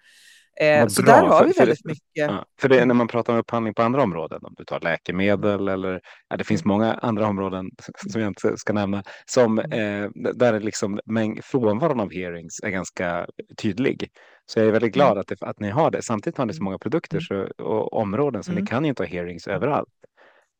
Eh, 0.61 0.87
så 0.87 1.01
där 1.01 1.23
har 1.23 1.45
vi 1.45 1.51
väldigt 1.51 1.81
för, 1.81 1.89
mycket. 1.89 2.01
Ja, 2.13 2.45
för 2.61 2.69
det, 2.69 2.85
när 2.85 2.93
man 2.93 3.07
pratar 3.07 3.33
om 3.33 3.39
upphandling 3.39 3.73
på 3.73 3.81
andra 3.81 4.03
områden, 4.03 4.39
om 4.43 4.53
du 4.57 4.63
tar 4.63 4.79
läkemedel 4.79 5.67
eller 5.67 6.01
ja, 6.29 6.37
det 6.37 6.43
finns 6.43 6.61
mm. 6.61 6.69
många 6.69 6.93
andra 6.93 7.27
områden 7.27 7.69
som 8.11 8.21
jag 8.21 8.29
inte 8.29 8.57
ska 8.57 8.73
nämna, 8.73 9.03
som, 9.25 9.59
mm. 9.59 10.03
eh, 10.03 10.09
där 10.33 10.59
liksom, 10.59 10.99
men 11.05 11.41
frånvaron 11.43 11.99
av 11.99 12.11
hearings 12.11 12.59
är 12.63 12.69
ganska 12.69 13.27
tydlig. 13.57 14.09
Så 14.45 14.59
jag 14.59 14.67
är 14.67 14.71
väldigt 14.71 14.93
glad 14.93 15.11
mm. 15.11 15.19
att, 15.19 15.27
det, 15.27 15.41
att 15.41 15.59
ni 15.59 15.69
har 15.69 15.91
det. 15.91 16.01
Samtidigt 16.01 16.37
har 16.37 16.45
ni 16.45 16.53
så 16.53 16.63
många 16.63 16.77
produkter 16.77 17.19
så, 17.19 17.47
och 17.63 17.93
områden 17.93 18.43
så 18.43 18.51
mm. 18.51 18.63
ni 18.63 18.69
kan 18.69 18.83
ju 18.83 18.89
inte 18.89 19.03
ha 19.03 19.07
hearings 19.07 19.47
överallt. 19.47 19.89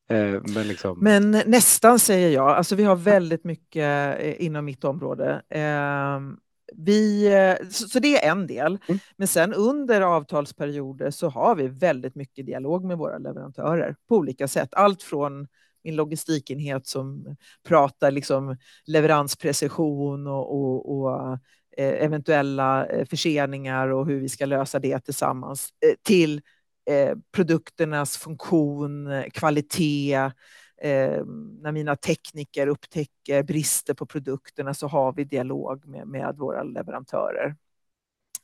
Eh, 0.10 0.42
men, 0.54 0.68
liksom... 0.68 1.00
Men, 1.02 1.32
nästan 1.32 2.00
säger 2.00 2.30
jag. 2.30 2.50
Alltså 2.50 2.76
vi 2.76 2.84
har 2.84 2.96
väldigt 2.96 3.44
mycket 3.44 4.20
eh, 4.20 4.46
inom 4.46 4.66
mitt 4.66 4.84
område. 4.84 5.42
Ehm, 5.50 6.38
vi, 6.76 7.28
eh, 7.28 7.68
så, 7.70 8.00
det 8.00 8.26
är 8.26 8.32
en 8.32 8.48
del. 8.48 8.78
Mm. 8.88 9.00
Men 9.18 9.28
sen 9.28 9.54
under 9.54 10.02
avtalsperioder 10.02 11.12
så 11.12 11.30
har 11.30 11.56
vi 11.56 11.68
väldigt 11.68 12.16
mycket 12.16 12.46
dialog 12.46 12.86
med 12.86 12.98
våra 12.98 13.18
leverantörer 13.18 13.96
på 14.10 14.16
olika 14.16 14.48
sätt. 14.48 14.70
Allt 14.72 15.04
från 15.04 15.48
min 15.84 15.96
logistikenhet 15.96 16.88
som 16.88 17.36
pratar 17.68 18.12
liksom 18.12 18.58
leveransprecision 18.86 20.28
och, 20.28 20.56
och, 20.56 20.98
och 20.98 21.40
eventuella 21.78 22.88
förseningar 23.10 23.88
och 23.88 24.08
hur 24.08 24.20
vi 24.20 24.30
ska 24.30 24.46
lösa 24.46 24.80
det 24.80 25.00
tillsammans 25.00 25.70
till 26.04 26.42
Eh, 26.88 27.16
produkternas 27.32 28.18
funktion, 28.18 29.24
kvalitet. 29.34 30.16
Eh, 30.82 31.26
när 31.62 31.72
mina 31.72 31.96
tekniker 31.96 32.68
upptäcker 32.68 33.44
brister 33.44 33.94
på 33.94 34.06
produkterna 34.06 34.74
så 34.74 34.88
har 34.88 35.14
vi 35.14 35.24
dialog 35.24 35.86
med, 35.86 36.08
med 36.08 36.36
våra 36.38 36.64
leverantörer. 36.64 37.56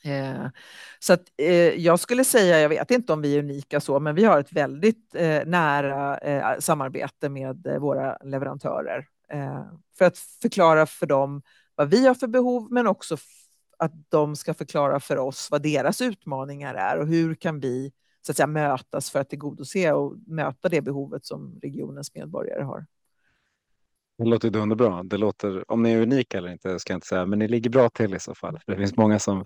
Eh, 0.03 0.47
så 0.99 1.13
att, 1.13 1.23
eh, 1.37 1.55
jag 1.55 1.99
skulle 1.99 2.23
säga, 2.23 2.59
jag 2.59 2.69
vet 2.69 2.91
inte 2.91 3.13
om 3.13 3.21
vi 3.21 3.35
är 3.35 3.39
unika 3.39 3.79
så, 3.81 3.99
men 3.99 4.15
vi 4.15 4.23
har 4.23 4.39
ett 4.39 4.53
väldigt 4.53 5.15
eh, 5.15 5.45
nära 5.45 6.17
eh, 6.17 6.59
samarbete 6.59 7.29
med 7.29 7.67
eh, 7.67 7.79
våra 7.79 8.17
leverantörer 8.23 9.07
eh, 9.29 9.65
för 9.97 10.05
att 10.05 10.17
förklara 10.17 10.85
för 10.85 11.05
dem 11.05 11.41
vad 11.75 11.89
vi 11.89 12.07
har 12.07 12.15
för 12.15 12.27
behov, 12.27 12.67
men 12.71 12.87
också 12.87 13.17
att 13.77 13.93
de 14.09 14.35
ska 14.35 14.53
förklara 14.53 14.99
för 14.99 15.17
oss 15.17 15.47
vad 15.51 15.61
deras 15.61 16.01
utmaningar 16.01 16.75
är 16.75 16.97
och 16.99 17.07
hur 17.07 17.35
kan 17.35 17.59
vi 17.59 17.91
så 18.25 18.31
att 18.31 18.37
säga, 18.37 18.47
mötas 18.47 19.11
för 19.11 19.19
att 19.19 19.29
tillgodose 19.29 19.91
och 19.91 20.15
möta 20.27 20.69
det 20.69 20.81
behovet 20.81 21.25
som 21.25 21.59
regionens 21.61 22.15
medborgare 22.15 22.63
har. 22.63 22.85
Det 24.17 24.25
låter 24.25 24.49
dunderbra. 24.49 25.03
Det 25.03 25.17
låter, 25.17 25.71
om 25.71 25.83
ni 25.83 25.91
är 25.91 26.01
unika 26.01 26.37
eller 26.37 26.51
inte 26.51 26.79
ska 26.79 26.93
jag 26.93 26.97
inte 26.97 27.07
säga, 27.07 27.25
men 27.25 27.39
ni 27.39 27.47
ligger 27.47 27.69
bra 27.69 27.89
till 27.89 28.15
i 28.15 28.19
så 28.19 28.35
fall. 28.35 28.59
Det 28.67 28.75
finns 28.75 28.97
många 28.97 29.19
som 29.19 29.45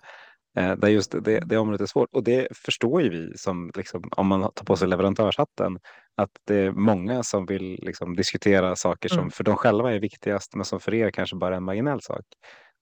eh, 0.58 0.76
där 0.76 0.88
just 0.88 1.12
det, 1.12 1.40
det 1.40 1.58
området 1.58 1.82
är 1.82 1.86
svårt 1.86 2.10
och 2.12 2.24
det 2.24 2.48
förstår 2.58 3.02
ju 3.02 3.10
vi 3.10 3.38
som 3.38 3.72
liksom, 3.76 4.10
om 4.12 4.28
man 4.28 4.42
tar 4.42 4.66
på 4.66 4.76
sig 4.76 4.88
leverantörshatten 4.88 5.80
att 6.16 6.32
det 6.44 6.56
är 6.56 6.72
många 6.72 7.24
som 7.24 7.46
vill 7.46 7.80
liksom, 7.82 8.16
diskutera 8.16 8.76
saker 8.76 9.10
som 9.10 9.20
mm. 9.20 9.32
för 9.32 9.44
dem 9.44 9.56
själva 9.56 9.94
är 9.94 10.00
viktigast 10.00 10.56
men 10.56 10.66
som 10.66 10.80
för 10.80 10.94
er 10.94 11.12
kanske 11.12 11.36
bara 11.36 11.54
är 11.54 11.58
en 11.58 11.64
marginell 11.64 12.02
sak. 12.02 12.26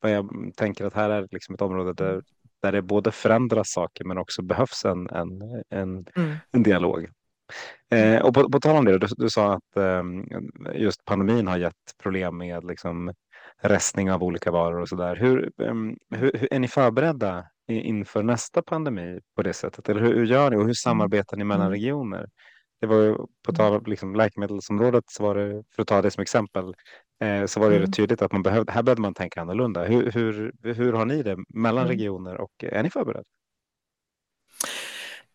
jag 0.01 0.29
tänker 0.55 0.85
att 0.85 0.93
här 0.93 1.09
är 1.09 1.27
liksom 1.31 1.55
ett 1.55 1.61
område 1.61 1.93
där, 1.93 2.23
där 2.61 2.71
det 2.71 2.81
både 2.81 3.11
förändras 3.11 3.71
saker 3.71 4.05
men 4.05 4.17
också 4.17 4.41
behövs 4.41 4.85
en, 4.85 5.09
en, 5.09 5.41
en, 5.69 6.05
mm. 6.15 6.35
en 6.51 6.63
dialog. 6.63 7.07
Eh, 7.91 8.21
och 8.21 8.33
på, 8.33 8.51
på 8.51 8.59
tal 8.59 8.75
om 8.75 8.85
det, 8.85 8.97
du, 8.97 9.07
du 9.17 9.29
sa 9.29 9.53
att 9.53 9.77
eh, 9.77 10.03
just 10.75 11.05
pandemin 11.05 11.47
har 11.47 11.57
gett 11.57 11.97
problem 12.03 12.37
med 12.37 12.63
liksom, 12.63 13.13
restning 13.61 14.11
av 14.11 14.23
olika 14.23 14.51
varor 14.51 14.81
och 14.81 14.89
så 14.89 14.95
där. 14.95 15.15
Hur, 15.15 15.51
eh, 15.61 15.73
hur, 16.19 16.53
är 16.53 16.59
ni 16.59 16.67
förberedda 16.67 17.45
inför 17.67 18.23
nästa 18.23 18.61
pandemi 18.61 19.19
på 19.35 19.43
det 19.43 19.53
sättet? 19.53 19.89
Eller 19.89 20.01
hur, 20.01 20.15
hur 20.15 20.25
gör 20.25 20.49
ni 20.49 20.57
och 20.57 20.65
hur 20.65 20.73
samarbetar 20.73 21.37
ni 21.37 21.43
mellan 21.43 21.67
mm. 21.67 21.73
regioner? 21.73 22.29
Det 22.81 22.87
var 22.87 22.97
ju 22.97 23.15
på 23.45 23.53
tal 23.53 23.73
om 23.73 23.83
liksom, 23.85 24.15
läkemedelsområdet, 24.15 25.03
så 25.07 25.23
var 25.23 25.35
det, 25.35 25.63
för 25.75 25.81
att 25.81 25.87
ta 25.87 26.01
det 26.01 26.11
som 26.11 26.21
exempel, 26.21 26.73
eh, 27.19 27.45
så 27.45 27.59
var 27.59 27.69
det 27.69 27.77
mm. 27.77 27.91
tydligt 27.91 28.21
att 28.21 28.31
man 28.31 28.43
behövde, 28.43 28.71
här 28.71 28.83
behövde 28.83 29.01
man 29.01 29.13
tänka 29.13 29.41
annorlunda. 29.41 29.83
Hur, 29.83 30.11
hur, 30.11 30.53
hur 30.73 30.93
har 30.93 31.05
ni 31.05 31.23
det 31.23 31.37
mellan 31.49 31.85
mm. 31.85 31.97
regioner 31.97 32.41
och 32.41 32.63
är 32.63 32.83
ni 32.83 32.89
förberedda? 32.89 33.29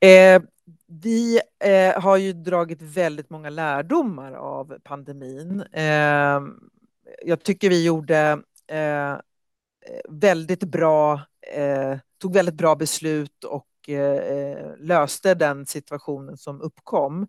Eh, 0.01 0.43
vi 0.87 1.41
eh, 1.65 2.01
har 2.03 2.17
ju 2.17 2.33
dragit 2.33 2.83
väldigt 2.83 3.31
många 3.31 3.51
lärdomar 3.51 4.33
av 4.33 4.79
pandemin. 4.85 5.61
Eh, 5.73 6.41
jag 7.23 7.43
tycker 7.43 7.69
vi 7.69 7.85
gjorde 7.85 8.43
eh, 8.67 9.17
väldigt 10.09 10.65
bra, 10.65 11.21
eh, 11.55 11.99
tog 12.19 12.35
väldigt 12.35 12.55
bra 12.55 12.77
beslut 12.77 13.45
och 13.45 13.89
eh, 13.89 14.77
löste 14.79 15.35
den 15.35 15.67
situationen 15.67 16.37
som 16.37 16.61
uppkom. 16.61 17.29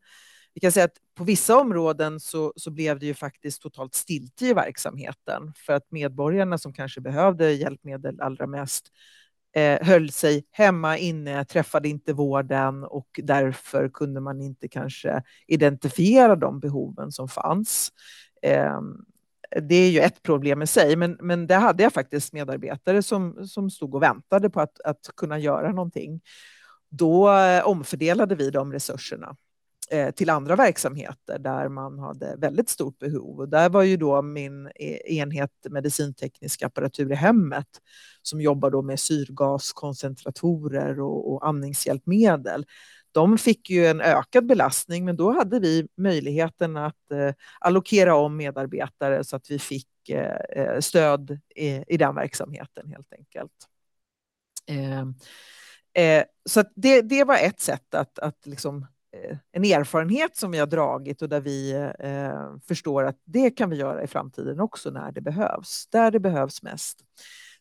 Vi 0.54 0.62
kan 0.62 0.72
säga 0.72 0.86
att 0.86 0.98
på 1.16 1.24
vissa 1.24 1.58
områden 1.58 2.20
så, 2.20 2.54
så 2.56 2.72
blev 2.72 3.00
det 3.00 3.06
ju 3.06 3.14
faktiskt 3.14 3.62
totalt 3.62 3.96
stiltje 3.96 4.50
i 4.50 4.54
verksamheten 4.54 5.54
för 5.56 5.74
att 5.74 5.92
medborgarna 5.92 6.58
som 6.58 6.74
kanske 6.74 7.02
behövde 7.02 7.52
hjälpmedel 7.52 8.22
allra 8.22 8.48
mest 8.48 8.88
eh, 9.56 9.88
höll 9.88 10.12
sig 10.12 10.44
hemma 10.52 10.98
inne, 10.98 11.46
träffade 11.46 11.90
inte 11.90 12.14
vården 12.14 12.84
och 12.84 13.20
därför 13.24 13.90
kunde 13.90 14.20
man 14.20 14.42
inte 14.42 14.68
kanske 14.68 15.24
identifiera 15.48 16.36
de 16.36 16.60
behoven 16.60 17.12
som 17.12 17.28
fanns. 17.28 17.92
Eh, 18.42 18.82
det 19.62 19.76
är 19.76 19.90
ju 19.90 20.00
ett 20.00 20.24
problem 20.24 20.62
i 20.62 20.68
sig, 20.68 20.96
men, 20.96 21.18
men 21.22 21.48
där 21.48 21.60
hade 21.60 21.84
jag 21.84 21.94
faktiskt 21.94 22.34
medarbetare 22.34 23.04
som, 23.04 23.48
som 23.48 23.70
stod 23.70 23.96
och 23.96 24.04
väntade 24.04 24.50
på 24.50 24.62
att, 24.62 24.82
att 24.82 25.10
kunna 25.16 25.40
göra 25.40 25.72
någonting. 25.72 26.22
Då 26.90 27.34
eh, 27.34 27.68
omfördelade 27.68 28.36
vi 28.36 28.50
de 28.50 28.74
resurserna 28.74 29.36
Eh, 29.90 30.12
till 30.12 30.30
andra 30.30 30.56
verksamheter 30.56 31.40
där 31.40 31.70
man 31.70 32.00
hade 32.00 32.36
väldigt 32.38 32.70
stort 32.70 33.00
behov. 33.00 33.40
Och 33.40 33.50
där 33.50 33.70
var 33.70 33.84
ju 33.84 33.98
då 33.98 34.22
min 34.22 34.68
e-, 34.76 35.14
enhet 35.14 35.52
medicinteknisk 35.70 36.64
apparatur 36.64 37.12
i 37.12 37.16
hemmet 37.16 37.68
som 38.22 38.42
jobbar 38.42 38.70
då 38.70 38.82
med 38.82 39.00
syrgaskoncentratorer 39.00 41.00
och, 41.00 41.34
och 41.34 41.48
andningshjälpmedel. 41.48 42.66
De 43.12 43.38
fick 43.38 43.70
ju 43.70 43.88
en 43.88 44.02
ökad 44.02 44.46
belastning, 44.46 45.06
men 45.06 45.16
då 45.16 45.32
hade 45.32 45.60
vi 45.60 45.88
möjligheten 45.98 46.78
att 46.78 47.12
eh, 47.12 47.34
allokera 47.60 48.16
om 48.16 48.38
medarbetare 48.38 49.24
så 49.24 49.36
att 49.36 49.52
vi 49.52 49.60
fick 49.60 50.10
eh, 50.10 50.64
eh 50.64 50.80
stöd 50.80 51.40
i, 51.56 51.84
i 51.88 51.98
den 51.98 52.16
verksamheten 52.16 52.88
helt 52.88 53.14
enkelt. 53.14 53.68
Eh, 54.68 55.02
eh, 56.04 56.24
så 56.50 56.64
det, 56.76 57.02
det 57.02 57.24
var 57.24 57.38
ett 57.38 57.60
sätt 57.60 57.96
att, 57.96 58.20
att 58.20 58.46
liksom 58.46 58.86
Eh, 59.24 59.38
en 59.52 59.66
erfarenhet 59.66 60.36
som 60.36 60.52
vi 60.52 60.58
har 60.58 60.68
dragit 60.68 61.22
och 61.22 61.30
där 61.30 61.42
vi 61.42 61.72
eh, 62.00 62.58
förstår 62.68 63.04
att 63.04 63.18
det 63.24 63.52
kan 63.52 63.70
vi 63.70 63.76
göra 63.76 64.04
i 64.04 64.08
framtiden 64.08 64.60
också 64.60 64.90
när 64.90 65.12
det 65.12 65.22
behövs, 65.22 65.88
där 65.92 66.12
det 66.12 66.20
behövs 66.20 66.64
mest. 66.64 67.00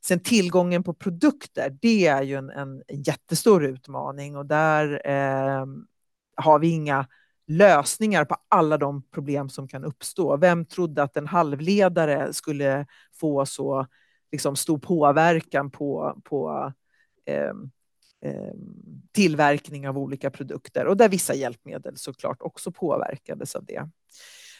Sen 0.04 0.20
tillgången 0.20 0.82
på 0.82 0.94
produkter, 0.94 1.78
det 1.82 2.06
är 2.06 2.22
ju 2.22 2.34
en, 2.34 2.50
en 2.50 2.82
jättestor 2.88 3.64
utmaning 3.64 4.36
och 4.36 4.46
där 4.46 5.02
eh, 5.04 5.66
har 6.36 6.58
vi 6.58 6.68
inga 6.68 7.06
lösningar 7.46 8.24
på 8.24 8.36
alla 8.48 8.78
de 8.78 9.02
problem 9.02 9.48
som 9.48 9.68
kan 9.68 9.84
uppstå. 9.84 10.36
Vem 10.36 10.64
trodde 10.64 11.02
att 11.02 11.16
en 11.16 11.26
halvledare 11.26 12.32
skulle 12.32 12.86
få 13.20 13.46
så 13.46 13.86
liksom, 14.32 14.56
stor 14.56 14.78
påverkan 14.78 15.70
på, 15.70 16.20
på 16.24 16.72
eh, 17.26 17.52
tillverkning 19.12 19.88
av 19.88 19.98
olika 19.98 20.30
produkter 20.30 20.86
och 20.86 20.96
där 20.96 21.08
vissa 21.08 21.34
hjälpmedel 21.34 21.96
såklart 21.96 22.42
också 22.42 22.72
påverkades 22.72 23.54
av 23.56 23.64
det. 23.64 23.88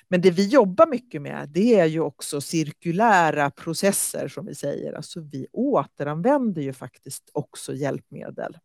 Men 0.09 0.21
det 0.21 0.31
vi 0.31 0.49
jobbar 0.49 0.87
mycket 0.87 1.23
med, 1.23 1.49
det 1.49 1.81
är 1.81 1.87
ju 1.87 2.01
också 2.01 2.41
cirkulära 2.41 3.51
processer 3.51 4.29
som 4.29 4.47
vi 4.47 4.55
säger. 4.55 4.93
Alltså 4.93 5.21
vi 5.21 5.47
återanvänder 5.53 6.63
ju 6.63 6.73
faktiskt 6.73 7.31
också 7.33 7.75
hjälpmedel. 7.75 8.59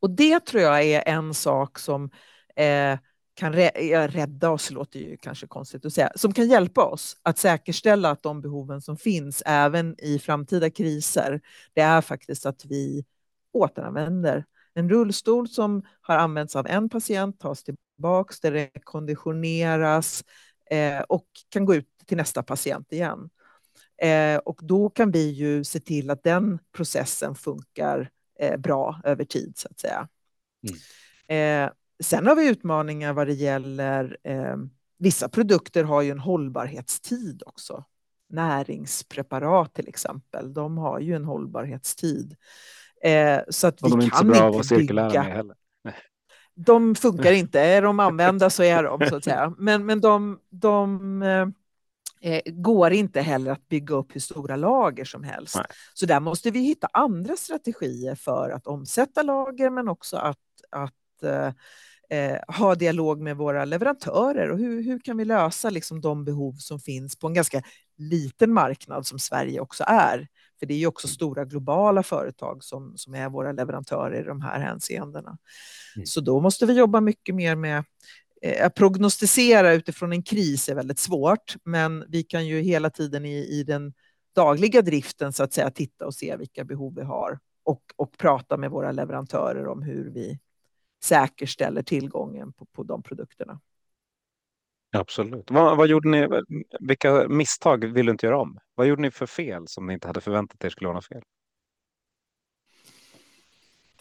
Och 0.00 0.10
det 0.10 0.40
tror 0.40 0.62
jag 0.62 0.84
är 0.84 1.02
en 1.08 1.34
sak 1.34 1.78
som 1.78 2.10
eh, 2.56 2.98
kan 3.34 3.52
rädda 4.08 4.50
oss, 4.50 4.70
låter 4.70 5.00
ju 5.00 5.16
kanske 5.16 5.46
konstigt 5.46 5.84
att 5.84 5.92
säga, 5.92 6.12
som 6.16 6.32
kan 6.32 6.48
hjälpa 6.48 6.84
oss 6.84 7.16
att 7.22 7.38
säkerställa 7.38 8.10
att 8.10 8.22
de 8.22 8.40
behoven 8.40 8.82
som 8.82 8.96
finns 8.96 9.42
även 9.46 9.94
i 9.98 10.18
framtida 10.18 10.70
kriser, 10.70 11.40
det 11.74 11.80
är 11.80 12.00
faktiskt 12.00 12.46
att 12.46 12.64
vi 12.64 13.04
återanvänder. 13.56 14.44
En 14.74 14.90
rullstol 14.90 15.48
som 15.48 15.82
har 16.00 16.16
använts 16.16 16.56
av 16.56 16.66
en 16.66 16.88
patient 16.88 17.40
tas 17.40 17.64
tillbaks, 17.64 18.40
det 18.40 18.50
rekonditioneras 18.50 20.24
eh, 20.70 21.00
och 21.00 21.26
kan 21.48 21.64
gå 21.64 21.74
ut 21.74 21.88
till 22.06 22.16
nästa 22.16 22.42
patient 22.42 22.92
igen. 22.92 23.30
Eh, 24.02 24.36
och 24.36 24.60
då 24.62 24.90
kan 24.90 25.10
vi 25.10 25.30
ju 25.30 25.64
se 25.64 25.80
till 25.80 26.10
att 26.10 26.22
den 26.22 26.58
processen 26.72 27.34
funkar 27.34 28.10
eh, 28.40 28.56
bra 28.56 29.00
över 29.04 29.24
tid 29.24 29.52
så 29.56 29.68
att 29.70 29.80
säga. 29.80 30.08
Mm. 31.28 31.64
Eh, 31.66 31.72
sen 32.04 32.26
har 32.26 32.36
vi 32.36 32.48
utmaningar 32.48 33.12
vad 33.12 33.26
det 33.26 33.34
gäller 33.34 34.16
eh, 34.22 34.56
vissa 34.98 35.28
produkter 35.28 35.84
har 35.84 36.02
ju 36.02 36.10
en 36.10 36.18
hållbarhetstid 36.18 37.42
också. 37.46 37.84
Näringspreparat 38.28 39.74
till 39.74 39.88
exempel, 39.88 40.54
de 40.54 40.78
har 40.78 41.00
ju 41.00 41.14
en 41.14 41.24
hållbarhetstid. 41.24 42.36
Eh, 43.04 43.40
så 43.48 43.66
att 43.66 43.82
och 43.82 43.88
vi 43.88 43.90
de 43.90 44.00
är 44.00 44.04
inte 44.04 44.16
kan 44.16 44.26
så 44.26 44.32
bra 44.32 44.46
inte 44.46 44.60
att 44.60 44.66
cirkulära 44.66 45.08
bygga. 45.08 45.22
med 45.22 45.32
heller. 45.32 45.56
De 46.54 46.94
funkar 46.94 47.32
inte. 47.32 47.60
Är 47.60 47.82
de 47.82 48.00
använda 48.00 48.50
så 48.50 48.62
är 48.62 48.82
de, 48.82 49.08
så 49.08 49.16
att 49.16 49.24
säga. 49.24 49.54
Men, 49.58 49.86
men 49.86 50.00
de, 50.00 50.40
de 50.50 51.22
eh, 51.22 51.46
eh, 52.20 52.40
går 52.46 52.92
inte 52.92 53.20
heller 53.20 53.52
att 53.52 53.68
bygga 53.68 53.94
upp 53.94 54.14
hur 54.14 54.20
stora 54.20 54.56
lager 54.56 55.04
som 55.04 55.24
helst. 55.24 55.56
Nej. 55.56 55.66
Så 55.94 56.06
där 56.06 56.20
måste 56.20 56.50
vi 56.50 56.60
hitta 56.60 56.88
andra 56.92 57.36
strategier 57.36 58.14
för 58.14 58.50
att 58.50 58.66
omsätta 58.66 59.22
lager, 59.22 59.70
men 59.70 59.88
också 59.88 60.16
att, 60.16 60.38
att 60.70 61.22
eh, 61.22 61.52
eh, 62.10 62.38
ha 62.48 62.74
dialog 62.74 63.20
med 63.20 63.36
våra 63.36 63.64
leverantörer 63.64 64.50
och 64.50 64.58
hur, 64.58 64.82
hur 64.82 64.98
kan 64.98 65.16
vi 65.16 65.24
lösa 65.24 65.70
liksom, 65.70 66.00
de 66.00 66.24
behov 66.24 66.52
som 66.52 66.80
finns 66.80 67.16
på 67.16 67.26
en 67.26 67.34
ganska 67.34 67.62
liten 67.98 68.52
marknad 68.52 69.06
som 69.06 69.18
Sverige 69.18 69.60
också 69.60 69.84
är. 69.86 70.28
För 70.58 70.66
det 70.66 70.74
är 70.74 70.78
ju 70.78 70.86
också 70.86 71.08
stora 71.08 71.44
globala 71.44 72.02
företag 72.02 72.64
som, 72.64 72.92
som 72.96 73.14
är 73.14 73.28
våra 73.28 73.52
leverantörer 73.52 74.20
i 74.20 74.24
de 74.24 74.40
här 74.40 74.60
hänseendena. 74.60 75.38
Mm. 75.96 76.06
Så 76.06 76.20
då 76.20 76.40
måste 76.40 76.66
vi 76.66 76.72
jobba 76.72 77.00
mycket 77.00 77.34
mer 77.34 77.56
med 77.56 77.84
eh, 78.42 78.66
att 78.66 78.74
prognostisera 78.74 79.72
utifrån 79.72 80.12
en 80.12 80.22
kris 80.22 80.68
är 80.68 80.74
väldigt 80.74 80.98
svårt, 80.98 81.56
men 81.64 82.04
vi 82.08 82.22
kan 82.22 82.46
ju 82.46 82.60
hela 82.60 82.90
tiden 82.90 83.24
i, 83.24 83.36
i 83.36 83.62
den 83.62 83.92
dagliga 84.34 84.82
driften 84.82 85.32
så 85.32 85.42
att 85.42 85.52
säga 85.52 85.70
titta 85.70 86.06
och 86.06 86.14
se 86.14 86.36
vilka 86.36 86.64
behov 86.64 86.94
vi 86.94 87.02
har 87.02 87.38
och, 87.64 87.82
och 87.96 88.18
prata 88.18 88.56
med 88.56 88.70
våra 88.70 88.92
leverantörer 88.92 89.66
om 89.66 89.82
hur 89.82 90.10
vi 90.10 90.38
säkerställer 91.04 91.82
tillgången 91.82 92.52
på, 92.52 92.66
på 92.66 92.82
de 92.82 93.02
produkterna. 93.02 93.60
Absolut. 94.92 95.50
Vad, 95.50 95.76
vad, 95.76 95.88
gjorde 95.88 96.08
ni? 96.08 96.28
Vilka 96.80 97.28
misstag 97.28 97.84
vill 97.84 98.06
du 98.06 98.12
inte 98.12 98.26
göra 98.26 98.38
om? 98.38 98.58
Vad 98.74 98.86
gjorde 98.86 99.02
ni 99.02 99.10
för 99.10 99.26
fel 99.26 99.68
som 99.68 99.86
ni 99.86 99.92
inte 99.92 100.06
hade 100.06 100.20
förväntat 100.20 100.64
er 100.64 100.68
skulle 100.68 100.88
vara 100.88 101.00
fel? 101.00 101.22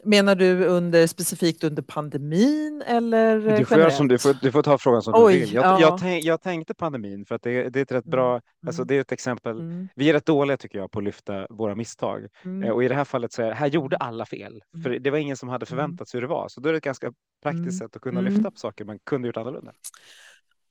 Menar 0.06 0.36
du 0.36 0.66
under, 0.66 1.08
specifikt 1.08 1.64
under 1.64 1.82
pandemin 1.82 2.84
eller 2.88 3.58
du 3.58 3.66
får, 3.66 3.90
som, 3.90 4.08
du, 4.08 4.18
får, 4.18 4.38
du 4.42 4.52
får 4.52 4.64
ta 4.64 4.78
frågan 4.78 5.02
som 5.02 5.14
Oj, 5.18 5.34
du 5.34 5.40
vill. 5.40 5.54
Jag, 5.54 5.66
ja. 5.66 5.82
jag, 5.82 6.00
tänk, 6.00 6.24
jag, 6.24 6.42
tänkte 6.42 6.74
pandemin 6.74 7.26
för 7.26 7.36
att 7.36 7.42
det, 7.42 7.70
det 7.70 7.80
är 7.80 7.84
ett 7.84 7.92
rätt 7.92 8.06
bra, 8.06 8.30
mm. 8.30 8.42
alltså 8.68 8.84
det 8.84 8.96
är 8.96 9.02
ett 9.02 9.12
exempel. 9.12 9.60
Mm. 9.60 9.88
Vi 9.96 10.10
är 10.10 10.14
rätt 10.14 10.26
dåliga 10.26 10.58
tycker 10.58 10.80
jag 10.80 10.92
på 10.92 11.00
att 11.00 11.06
lyfta 11.06 11.48
våra 11.50 11.76
misstag. 11.76 12.28
Mm. 12.44 12.64
Eh, 12.64 12.70
och 12.70 12.84
i 12.84 12.88
det 12.88 12.96
här 12.96 13.06
fallet 13.06 13.34
så 13.34 13.42
är 13.42 13.52
här 13.52 13.68
gjorde 13.68 13.96
mm. 13.96 14.08
alla 14.08 14.26
fel. 14.26 14.62
För 14.84 14.90
mm. 14.90 15.04
det 15.04 15.12
var 15.12 15.18
ingen 15.18 15.38
som 15.38 15.50
hade 15.50 15.64
mm. 15.64 15.68
förväntat 15.68 16.10
sig 16.10 16.18
hur 16.18 16.22
det 16.22 16.34
var. 16.34 16.48
Så 16.48 16.62
då 16.62 16.70
är 16.70 16.74
det 16.74 16.78
ett 16.78 16.84
ganska 16.84 17.14
praktiskt 17.44 17.80
sätt 17.80 17.96
att 17.96 18.02
kunna 18.02 18.22
lyfta 18.22 18.52
på 18.52 18.58
saker 18.58 18.86
man 18.86 19.00
kunde 19.00 19.28
gjort 19.28 19.38
annorlunda. 19.38 19.72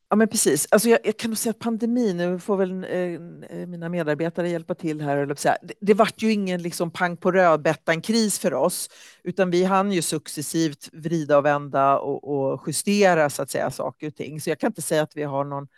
Ja, 0.09 0.17
men 0.17 0.29
precis. 0.29 0.69
Alltså 0.71 0.89
jag, 0.89 0.99
jag 1.05 1.17
kan 1.17 1.31
nog 1.31 1.39
säga 1.39 1.51
att 1.51 1.59
pandemin, 1.59 2.17
nu 2.17 2.39
får 2.39 2.57
väl 2.57 2.85
eh, 2.85 3.61
eh, 3.61 3.67
mina 3.67 3.89
medarbetare 3.89 4.49
hjälpa 4.49 4.75
till 4.75 5.01
här, 5.01 5.17
eller 5.17 5.35
så 5.35 5.49
det, 5.63 5.75
det 5.81 5.95
vart 5.95 6.23
ju 6.23 6.33
ingen 6.33 6.63
liksom 6.63 6.91
pang 6.91 7.17
på 7.17 7.33
rödbetan-kris 7.33 8.39
för 8.39 8.55
oss, 8.55 8.91
utan 9.25 9.51
vi 9.51 9.65
hann 9.65 9.93
ju 9.93 10.03
successivt 10.03 10.89
vrida 10.93 11.39
och 11.39 11.45
vända 11.45 11.99
och, 11.99 12.53
och, 12.53 12.63
justera 12.67 13.31
så 13.31 13.43
att 13.43 13.51
säga 13.51 13.71
saker 13.71 14.07
och 14.07 14.15
ting. 14.15 14.41
Så 14.41 14.51
jag 14.51 14.61
kan 14.61 14.69
inte 14.69 14.83
säga 14.83 15.03
att 15.03 15.17
vi 15.17 15.23
har 15.23 15.45
någon 15.45 15.69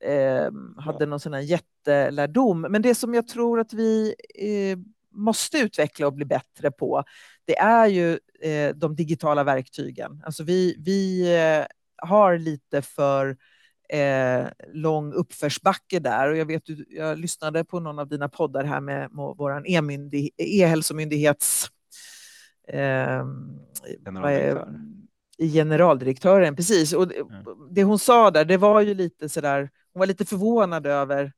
eh, 0.00 0.50
hade 0.82 1.06
någon 1.06 1.20
sån 1.20 1.34
här 1.34 1.40
jättelärdom. 1.40 2.60
Men 2.60 2.82
det 2.82 2.94
som 2.94 3.14
jag 3.14 3.28
tror 3.28 3.60
att 3.60 3.72
vi 3.72 4.14
eh, 4.34 4.78
måste 5.10 5.58
utveckla 5.58 6.06
och 6.06 6.12
bli 6.12 6.24
bättre 6.24 6.70
på, 6.70 7.04
det 7.44 7.58
är 7.58 7.86
ju 7.86 8.18
eh, 8.42 8.74
de 8.76 8.96
digitala 8.96 9.44
verktygen. 9.44 10.22
Alltså 10.24 10.44
vi, 10.44 10.76
vi 10.78 11.32
eh, 11.36 11.66
har 12.08 12.38
lite 12.38 12.82
för 12.82 13.36
eh, 13.88 14.46
lång 14.72 15.12
uppförsbacke 15.12 15.98
där. 15.98 16.30
Och 16.30 16.36
jag, 16.36 16.46
vet, 16.46 16.62
jag 16.88 17.18
lyssnade 17.18 17.64
på 17.64 17.80
någon 17.80 17.98
av 17.98 18.08
dina 18.08 18.28
poddar 18.28 18.64
här 18.64 18.80
med, 18.80 19.12
med 19.12 19.34
vår 19.36 19.62
e-hälsomyndighets 20.36 21.70
eh, 22.68 23.26
generaldirektören, 25.38 26.56
precis. 26.56 26.92
Och 26.92 27.12
det 27.70 27.84
hon 27.84 27.98
sa 27.98 28.30
där, 28.30 28.44
det 28.44 28.56
var 28.56 28.80
ju 28.80 28.94
lite 28.94 29.28
sådär, 29.28 29.70
hon 29.92 29.98
var 30.00 30.06
lite 30.06 30.24
förvånad 30.24 30.86
över 30.86 31.32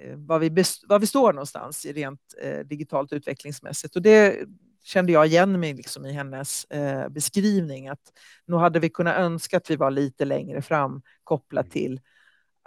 eh, 0.00 0.16
var 0.16 0.38
vi, 0.38 0.48
var 0.88 0.98
vi 0.98 1.06
står 1.06 1.32
någonstans 1.32 1.86
rent 1.86 2.20
eh, 2.42 2.58
digitalt 2.58 3.12
utvecklingsmässigt. 3.12 3.96
Och 3.96 4.02
det 4.02 4.38
kände 4.82 5.12
jag 5.12 5.26
igen 5.26 5.60
mig 5.60 5.74
liksom 5.74 6.06
i 6.06 6.12
hennes 6.12 6.64
eh, 6.64 7.08
beskrivning, 7.08 7.88
att 7.88 8.12
nog 8.46 8.60
hade 8.60 8.78
vi 8.78 8.90
kunnat 8.90 9.16
önska 9.16 9.56
att 9.56 9.70
vi 9.70 9.76
var 9.76 9.90
lite 9.90 10.24
längre 10.24 10.62
fram 10.62 11.02
kopplat 11.24 11.64
mm. 11.64 11.72
till 11.72 12.00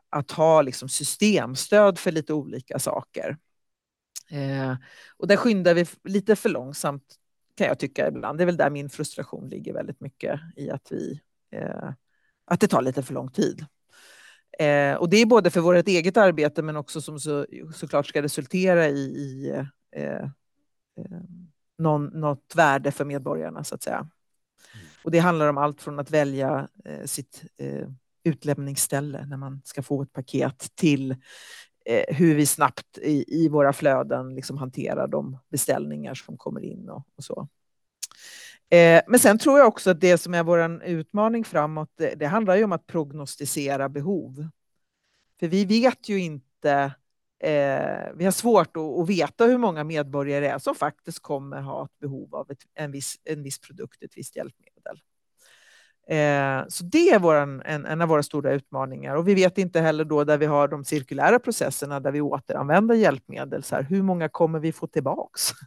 att 0.09 0.31
ha 0.31 0.61
liksom, 0.61 0.89
systemstöd 0.89 1.99
för 1.99 2.11
lite 2.11 2.33
olika 2.33 2.79
saker. 2.79 3.37
Eh, 4.29 4.75
och 5.17 5.27
där 5.27 5.35
skyndar 5.35 5.73
vi 5.73 5.85
lite 6.03 6.35
för 6.35 6.49
långsamt 6.49 7.15
kan 7.55 7.67
jag 7.67 7.79
tycka 7.79 8.07
ibland. 8.07 8.37
Det 8.37 8.43
är 8.43 8.45
väl 8.45 8.57
där 8.57 8.69
min 8.69 8.89
frustration 8.89 9.49
ligger 9.49 9.73
väldigt 9.73 10.01
mycket 10.01 10.39
i 10.55 10.69
att 10.69 10.87
vi 10.91 11.21
eh, 11.51 11.89
att 12.45 12.59
det 12.59 12.67
tar 12.67 12.81
lite 12.81 13.03
för 13.03 13.13
lång 13.13 13.31
tid. 13.31 13.65
Eh, 14.59 14.95
och 14.95 15.09
det 15.09 15.17
är 15.17 15.25
både 15.25 15.49
för 15.49 15.59
vårt 15.59 15.87
eget 15.87 16.17
arbete 16.17 16.61
men 16.61 16.77
också 16.77 17.01
som 17.01 17.19
så, 17.19 17.45
såklart 17.75 18.07
ska 18.07 18.21
resultera 18.21 18.87
i, 18.87 18.99
i 18.99 19.49
eh, 19.49 19.65
eh 20.05 20.27
någon, 21.83 22.05
något 22.05 22.53
värde 22.55 22.91
för 22.91 23.05
medborgarna 23.05 23.63
så 23.63 23.75
att 23.75 23.83
säga. 23.83 23.97
Mm. 23.97 24.85
Och 25.03 25.11
det 25.11 25.19
handlar 25.19 25.47
om 25.47 25.57
allt 25.57 25.81
från 25.81 25.99
att 25.99 26.11
välja 26.11 26.67
eh, 26.85 27.05
sitt 27.05 27.43
eh, 27.57 27.87
utlämningsställe 28.23 29.25
när 29.25 29.37
man 29.37 29.61
ska 29.65 29.83
få 29.83 30.01
ett 30.01 30.13
paket 30.13 30.71
till 30.75 31.11
eh, 31.85 32.15
hur 32.15 32.35
vi 32.35 32.45
snabbt 32.45 32.97
i, 32.97 33.43
i, 33.43 33.49
våra 33.49 33.73
flöden 33.73 34.35
liksom 34.35 34.57
hanterar 34.57 35.07
de 35.07 35.37
beställningar 35.49 36.13
som 36.13 36.37
kommer 36.37 36.63
in 36.63 36.89
och, 36.89 37.07
och 37.17 37.23
så. 37.23 37.47
Eh, 38.69 39.01
men 39.07 39.19
sen 39.19 39.37
tror 39.37 39.59
jag 39.59 39.67
också 39.67 39.91
att 39.91 40.01
det 40.01 40.17
som 40.17 40.33
är 40.33 40.43
vår 40.43 40.83
utmaning 40.83 41.43
framåt, 41.43 41.91
det, 41.97 42.15
det 42.15 42.25
handlar 42.25 42.55
ju 42.55 42.63
om 42.63 42.71
att 42.71 42.87
prognostisera 42.87 43.89
behov. 43.89 44.47
För 45.39 45.47
vi 45.47 45.65
vet 45.65 46.09
ju 46.09 46.19
inte 46.19 46.91
Eh, 47.43 48.11
vi 48.15 48.25
har 48.25 48.31
svårt 48.31 48.77
att, 48.77 48.83
att, 48.83 49.09
veta 49.09 49.45
hur 49.45 49.57
många 49.57 49.83
medborgare 49.83 50.39
det 50.39 50.51
är 50.51 50.59
som 50.59 50.75
faktiskt 50.75 51.19
kommer 51.19 51.61
ha 51.61 51.85
ett 51.85 51.99
behov 51.99 52.35
av 52.35 52.51
ett, 52.51 52.59
en, 52.73 52.91
viss, 52.91 53.15
en 53.23 53.43
viss 53.43 53.59
produkt, 53.59 54.03
ett 54.03 54.17
visst 54.17 54.35
hjälpmedel. 54.35 55.01
Eh, 56.07 56.67
så 56.67 56.83
det 56.83 57.09
är 57.09 57.19
våran, 57.19 57.61
en, 57.65 57.85
en, 57.85 58.01
av 58.01 58.07
våra 58.07 58.23
stora 58.23 58.53
utmaningar. 58.53 59.15
Och 59.15 59.27
vi 59.27 59.33
vet 59.33 59.57
inte 59.57 59.79
heller 59.79 60.05
då 60.05 60.23
där 60.23 60.37
vi 60.37 60.45
har 60.45 60.67
de 60.67 60.85
cirkulära 60.85 61.39
processerna 61.39 61.99
där 61.99 62.11
vi 62.11 62.21
återanvänder 62.21 62.95
hjälpmedel, 62.95 63.63
så 63.63 63.75
här, 63.75 63.83
hur 63.83 64.01
många 64.01 64.29
kommer 64.29 64.59
vi 64.59 64.71
få 64.71 64.87
tillbaks? 64.87 65.51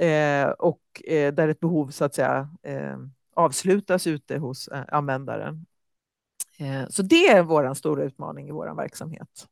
Eh, 0.00 0.48
och 0.48 0.80
eh, 1.04 1.34
där 1.34 1.48
ett 1.48 1.60
behov 1.60 1.90
så 1.90 2.04
att 2.04 2.14
säga 2.14 2.50
eh, 2.62 2.96
avslutas 3.34 4.06
ute 4.06 4.38
hos 4.38 4.68
eh, 4.68 4.84
användaren. 4.88 5.66
Eh, 6.58 6.88
så 6.88 7.02
det 7.02 7.28
är 7.28 7.42
vår 7.42 7.74
stora 7.74 8.04
utmaning 8.04 8.48
i 8.48 8.52
vår 8.52 8.74
verksamhet. 8.74 9.48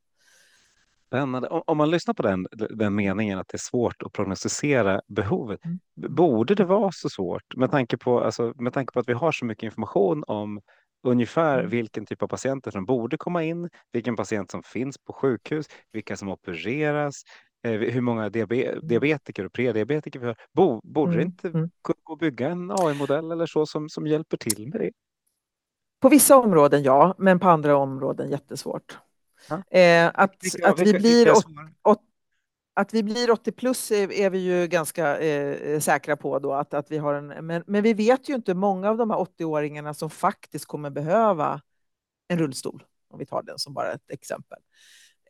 Spännande. 1.07 1.48
Om 1.48 1.78
man 1.78 1.90
lyssnar 1.90 2.14
på 2.14 2.22
den, 2.22 2.46
den 2.70 2.94
meningen 2.94 3.38
att 3.38 3.48
det 3.48 3.57
är 3.57 3.59
svårt 3.59 4.02
att 4.02 4.12
prognostisera 4.12 5.00
behovet, 5.09 5.64
mm. 5.64 5.78
borde 5.96 6.54
det 6.54 6.64
vara 6.64 6.92
så 6.92 7.09
svårt 7.09 7.57
med 7.57 7.70
tanke, 7.70 7.96
på, 7.96 8.20
alltså, 8.20 8.52
med 8.57 8.72
tanke 8.72 8.92
på 8.92 9.00
att 9.00 9.09
vi 9.09 9.12
har 9.12 9.32
så 9.32 9.44
mycket 9.44 9.62
information 9.62 10.24
om 10.26 10.61
ungefär 11.07 11.59
mm. 11.59 11.70
vilken 11.70 12.07
typ 12.07 12.22
av 12.22 12.28
patienter 12.28 12.70
som 12.70 12.84
borde 12.84 13.16
komma 13.16 13.42
in, 13.42 13.68
vilken 13.92 14.16
patient 14.16 14.50
som 14.50 14.62
finns 14.62 14.98
på 14.98 15.12
sjukhus, 15.12 15.66
vilka 15.92 16.16
som 16.16 16.28
opereras, 16.28 17.22
eh, 17.64 17.72
hur 17.72 18.00
många 18.00 18.26
mm. 18.26 18.48
diabetiker 18.82 19.44
och 19.44 19.52
prediabetiker 19.52 20.20
vi 20.20 20.26
har. 20.26 20.36
Bo 20.52 20.80
borde 20.84 21.16
det 21.16 21.22
inte 21.22 21.48
mm. 21.48 21.70
gå 21.82 22.12
att 22.12 22.18
bygga 22.18 22.48
en 22.48 22.70
AI-modell 22.70 23.32
eller 23.32 23.46
så 23.46 23.66
som, 23.66 23.88
som 23.88 24.07
hjälper 24.07 24.36
till 24.36 24.68
med 24.68 24.80
det? 24.80 24.90
På 26.00 26.09
vissa 26.09 26.36
områden 26.36 26.82
ja, 26.82 27.14
men 27.18 27.38
på 27.38 27.48
andra 27.48 27.76
områden 27.76 28.30
jättesvårt. 28.30 28.98
Eh, 29.70 30.11
att, 30.14 30.36
vilka, 30.40 30.68
att, 30.68 30.80
vi 30.80 30.84
vilka, 30.84 30.99
blir 30.99 31.30
åt, 31.30 31.47
åt, 31.82 32.01
att 32.74 32.94
vi 32.94 33.03
blir 33.03 33.30
80 33.30 33.53
plus 33.53 33.90
är, 33.90 34.12
är 34.12 34.30
vi 34.30 34.38
ju 34.38 34.66
ganska 34.66 35.18
eh, 35.18 35.80
säkra 35.80 36.16
på 36.16 36.38
då 36.38 36.53
att, 36.53 36.74
att 36.74 36.90
vi 36.90 36.99
har 36.99 37.14
en, 37.14 37.47
men, 37.47 37.64
men 37.66 37.82
vi 37.82 37.94
vet 37.94 38.28
ju 38.28 38.34
inte 38.34 38.55
många 38.55 38.90
av 38.90 38.97
de 38.97 39.11
här 39.11 39.18
80-åringarna 39.18 39.92
som 39.92 40.11
faktiskt 40.11 40.66
kommer 40.66 40.90
behöva 40.90 41.61
en 42.28 42.38
rullstol, 42.38 42.84
om 43.09 43.18
vi 43.18 43.26
tar 43.26 43.42
den 43.42 43.59
som 43.59 43.74
bara 43.74 43.92
ett 43.92 44.11
exempel. 44.11 44.59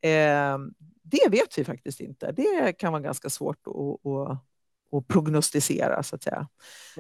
Eh, 0.03 0.59
det 1.03 1.29
vet 1.31 1.59
vi 1.59 1.65
faktiskt 1.65 2.01
inte. 2.01 2.33
Det 2.33 2.73
kan 2.73 2.93
vara 2.93 3.03
ganska 3.03 3.31
svårt 3.31 3.67
att, 3.67 4.07
att, 4.07 4.39
och 4.91 5.09
prognostisera 5.09 6.03
så 6.03 6.17
att 6.17 6.23
säga. 6.23 6.49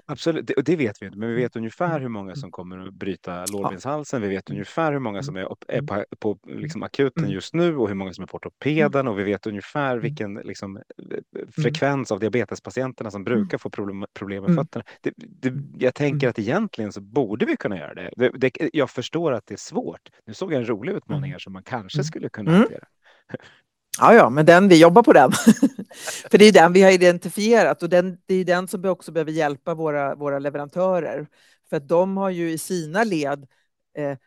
Absolut, 0.06 0.46
det, 0.46 0.54
det 0.62 0.76
vet 0.76 1.02
vi 1.02 1.06
inte, 1.06 1.18
men 1.18 1.28
vi 1.28 1.34
vet 1.34 1.56
ungefär 1.56 1.90
mm. 1.90 2.02
hur 2.02 2.08
många 2.08 2.36
som 2.36 2.50
kommer 2.50 2.86
att 2.86 2.94
bryta 2.94 3.44
lårbenshalsen. 3.46 4.22
Vi 4.22 4.28
vet 4.28 4.48
mm. 4.48 4.56
ungefär 4.56 4.92
hur 4.92 4.98
många 4.98 5.22
som 5.22 5.36
är, 5.36 5.48
är 5.68 5.82
på, 5.82 6.04
på 6.18 6.38
liksom 6.46 6.82
akuten 6.82 7.24
mm. 7.24 7.34
just 7.34 7.54
nu 7.54 7.76
och 7.76 7.88
hur 7.88 7.94
många 7.94 8.12
som 8.12 8.22
är 8.22 8.26
på 8.26 8.36
ortopeden 8.36 9.08
och 9.08 9.18
vi 9.18 9.24
vet 9.24 9.46
ungefär 9.46 9.96
vilken 9.98 10.34
liksom, 10.34 10.82
frekvens 11.62 12.12
av 12.12 12.20
diabetespatienterna 12.20 13.10
som 13.10 13.24
brukar 13.24 13.58
få 13.58 13.70
problem, 13.70 14.04
problem 14.14 14.44
med 14.44 14.54
fötterna. 14.54 14.84
Det, 15.00 15.12
det, 15.16 15.52
jag 15.78 15.94
tänker 15.94 16.28
att 16.28 16.38
egentligen 16.38 16.92
så 16.92 17.00
borde 17.00 17.46
vi 17.46 17.56
kunna 17.56 17.78
göra 17.78 17.94
det. 17.94 18.30
det. 18.34 18.50
Jag 18.72 18.90
förstår 18.90 19.32
att 19.32 19.46
det 19.46 19.54
är 19.54 19.58
svårt. 19.58 20.10
Nu 20.26 20.34
såg 20.34 20.52
jag 20.52 20.60
en 20.60 20.68
rolig 20.68 20.92
utmaning 20.92 21.32
här 21.32 21.38
som 21.38 21.52
man 21.52 21.62
kanske 21.62 22.04
skulle 22.04 22.28
kunna 22.28 22.50
hantera. 22.50 22.84
Ja, 23.98 24.14
ja, 24.14 24.30
men 24.30 24.46
den, 24.46 24.68
vi 24.68 24.80
jobbar 24.80 25.02
på 25.02 25.12
den. 25.12 25.32
För 26.30 26.38
det 26.38 26.44
är 26.44 26.52
den 26.52 26.72
vi 26.72 26.82
har 26.82 26.90
identifierat 26.90 27.82
och 27.82 27.88
den, 27.88 28.18
det 28.26 28.34
är 28.34 28.44
den 28.44 28.68
som 28.68 28.84
också 28.84 29.12
behöver 29.12 29.32
hjälpa 29.32 29.74
våra, 29.74 30.14
våra 30.14 30.38
leverantörer. 30.38 31.26
För 31.70 31.76
att 31.76 31.88
de 31.88 32.16
har 32.16 32.30
ju 32.30 32.50
i 32.50 32.58
sina 32.58 33.04
led 33.04 33.46
eh, 33.98 34.18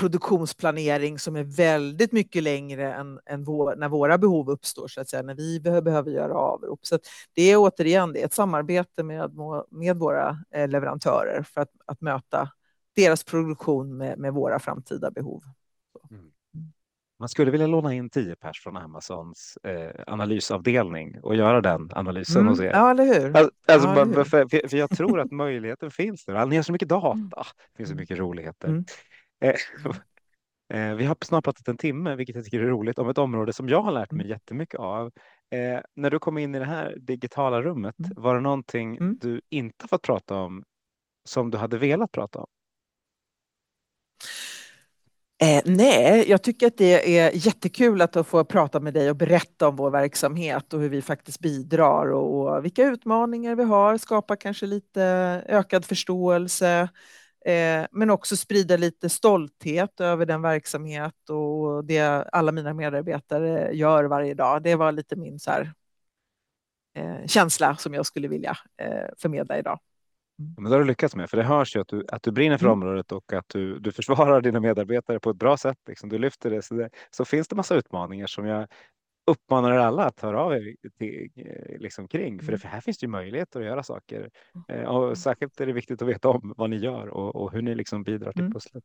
produktionsplanering 0.00 1.18
som 1.18 1.36
är 1.36 1.44
väldigt 1.44 2.12
mycket 2.12 2.42
längre 2.42 2.94
än, 2.94 3.20
än 3.26 3.44
vår, 3.44 3.76
när 3.76 3.88
våra 3.88 4.18
behov 4.18 4.50
uppstår, 4.50 4.88
så 4.88 5.00
att 5.00 5.08
säga, 5.08 5.22
när 5.22 5.34
vi 5.34 5.60
behöver, 5.60 5.82
behöver 5.82 6.10
göra 6.10 6.34
avrop. 6.34 6.86
Så 6.86 6.98
det 7.34 7.42
är 7.42 7.56
återigen 7.56 8.12
det 8.12 8.20
är 8.20 8.26
ett 8.26 8.34
samarbete 8.34 9.02
med, 9.02 9.30
med 9.70 9.96
våra 9.96 10.38
eh, 10.54 10.68
leverantörer 10.68 11.42
för 11.42 11.60
att, 11.60 11.70
att 11.86 12.00
möta 12.00 12.48
deras 12.96 13.24
produktion 13.24 13.96
med, 13.96 14.18
med 14.18 14.32
våra 14.32 14.58
framtida 14.58 15.10
behov. 15.10 15.42
Man 17.22 17.28
skulle 17.28 17.50
vilja 17.50 17.66
låna 17.66 17.94
in 17.94 18.10
tio 18.10 18.36
pers 18.36 18.62
från 18.62 18.76
Amazons 18.76 19.58
eh, 19.62 20.02
analysavdelning 20.06 21.20
och 21.22 21.36
göra 21.36 21.60
den 21.60 21.90
analysen 21.92 22.40
mm. 22.40 22.48
hos 22.48 22.60
er. 22.60 22.70
Ja, 22.70 22.90
eller 22.90 23.04
hur? 23.04 23.36
Alltså, 23.36 23.50
ja, 23.66 24.02
eller 24.02 24.04
hur? 24.04 24.24
För, 24.24 24.68
för, 24.68 24.76
jag 24.76 24.90
tror 24.90 25.20
att 25.20 25.30
möjligheten 25.44 25.90
finns 25.90 26.28
nu. 26.28 26.46
Ni 26.46 26.56
har 26.56 26.62
så 26.62 26.72
mycket 26.72 26.88
data, 26.88 27.12
mm. 27.12 27.30
det 27.36 27.76
finns 27.76 27.88
så 27.88 27.94
mycket 27.94 28.18
roligheter. 28.18 28.68
Mm. 28.68 28.84
Eh, 29.44 29.54
eh, 30.74 30.94
vi 30.94 31.04
har 31.04 31.16
snart 31.24 31.44
pratat 31.44 31.68
en 31.68 31.76
timme, 31.76 32.16
vilket 32.16 32.36
jag 32.36 32.44
tycker 32.44 32.60
är 32.60 32.66
roligt, 32.66 32.98
om 32.98 33.08
ett 33.08 33.18
område 33.18 33.52
som 33.52 33.68
jag 33.68 33.82
har 33.82 33.92
lärt 33.92 34.10
mig 34.10 34.24
mm. 34.24 34.30
jättemycket 34.30 34.80
av. 34.80 35.06
Eh, 35.50 35.80
när 35.96 36.10
du 36.10 36.18
kom 36.18 36.38
in 36.38 36.54
i 36.54 36.58
det 36.58 36.64
här 36.64 36.96
digitala 37.00 37.62
rummet, 37.62 37.98
mm. 37.98 38.12
var 38.16 38.34
det 38.34 38.40
någonting 38.40 39.18
du 39.18 39.40
inte 39.50 39.88
fått 39.88 40.02
prata 40.02 40.36
om 40.36 40.64
som 41.24 41.50
du 41.50 41.58
hade 41.58 41.78
velat 41.78 42.12
prata 42.12 42.38
om? 42.38 42.46
Eh, 45.42 45.62
nej, 45.64 46.30
jag 46.30 46.42
tycker 46.42 46.66
att 46.66 46.76
det 46.76 47.18
är 47.18 47.30
jättekul 47.46 48.02
att 48.02 48.26
få 48.26 48.44
prata 48.44 48.80
med 48.80 48.94
dig 48.94 49.10
och 49.10 49.16
berätta 49.16 49.68
om 49.68 49.76
vår 49.76 49.90
verksamhet 49.90 50.72
och 50.72 50.80
hur 50.80 50.88
vi 50.88 51.02
faktiskt 51.02 51.40
bidrar 51.40 52.12
och, 52.12 52.56
och 52.56 52.64
vilka 52.64 52.84
utmaningar 52.84 53.54
vi 53.54 53.64
har, 53.64 53.98
skapa 53.98 54.36
kanske 54.36 54.66
lite 54.66 55.02
ökad 55.48 55.84
förståelse, 55.84 56.88
eh, 57.46 57.86
men 57.92 58.10
också 58.10 58.36
sprida 58.36 58.76
lite 58.76 59.08
stolthet 59.08 60.00
över 60.00 60.26
den 60.26 60.42
verksamhet 60.42 61.30
och 61.30 61.84
det 61.84 62.00
alla 62.32 62.52
mina 62.52 62.74
medarbetare 62.74 63.72
gör 63.72 64.04
varje 64.04 64.34
dag. 64.34 64.62
Det 64.62 64.74
var 64.74 64.92
lite 64.92 65.16
min 65.16 65.38
så 65.38 65.50
här, 65.50 65.72
eh, 66.96 67.26
känsla 67.26 67.76
som 67.76 67.94
jag 67.94 68.06
skulle 68.06 68.28
vilja 68.28 68.56
eh, 68.78 69.08
förmedla 69.18 69.58
idag. 69.58 69.78
Men 70.56 70.64
det 70.64 70.70
har 70.70 70.78
du 70.78 70.86
lyckats 70.86 71.16
med, 71.16 71.30
för 71.30 71.36
det 71.36 71.42
hörs 71.42 71.76
ju 71.76 71.80
att 71.80 71.88
du, 71.88 72.04
att 72.08 72.22
du 72.22 72.30
brinner 72.30 72.58
för 72.58 72.66
mm. 72.66 72.72
området 72.72 73.12
och 73.12 73.32
att 73.32 73.48
du, 73.48 73.78
du 73.78 73.92
försvarar 73.92 74.40
dina 74.40 74.60
medarbetare 74.60 75.20
på 75.20 75.30
ett 75.30 75.36
bra 75.36 75.56
sätt. 75.56 75.78
Liksom. 75.88 76.08
Du 76.08 76.18
lyfter 76.18 76.50
det 76.50 76.62
så, 76.62 76.74
det. 76.74 76.90
så 77.10 77.24
finns 77.24 77.48
det 77.48 77.56
massa 77.56 77.74
utmaningar 77.74 78.26
som 78.26 78.46
jag 78.46 78.66
uppmanar 79.26 79.72
er 79.72 79.78
alla 79.78 80.04
att 80.04 80.20
höra 80.20 80.40
av 80.40 80.52
er 80.52 80.76
till, 80.98 81.30
liksom 81.78 82.08
kring. 82.08 82.42
För, 82.42 82.52
det, 82.52 82.58
för 82.58 82.68
här 82.68 82.80
finns 82.80 82.98
det 82.98 83.04
ju 83.04 83.10
möjligheter 83.10 83.60
att 83.60 83.66
göra 83.66 83.82
saker. 83.82 84.30
Eh, 84.68 84.84
och 84.84 85.18
särskilt 85.18 85.60
är 85.60 85.66
det 85.66 85.72
viktigt 85.72 86.02
att 86.02 86.08
veta 86.08 86.28
om 86.28 86.54
vad 86.56 86.70
ni 86.70 86.76
gör 86.76 87.08
och, 87.08 87.36
och 87.36 87.52
hur 87.52 87.62
ni 87.62 87.74
liksom 87.74 88.02
bidrar 88.02 88.32
till 88.32 88.40
mm. 88.40 88.52
pusslet. 88.52 88.84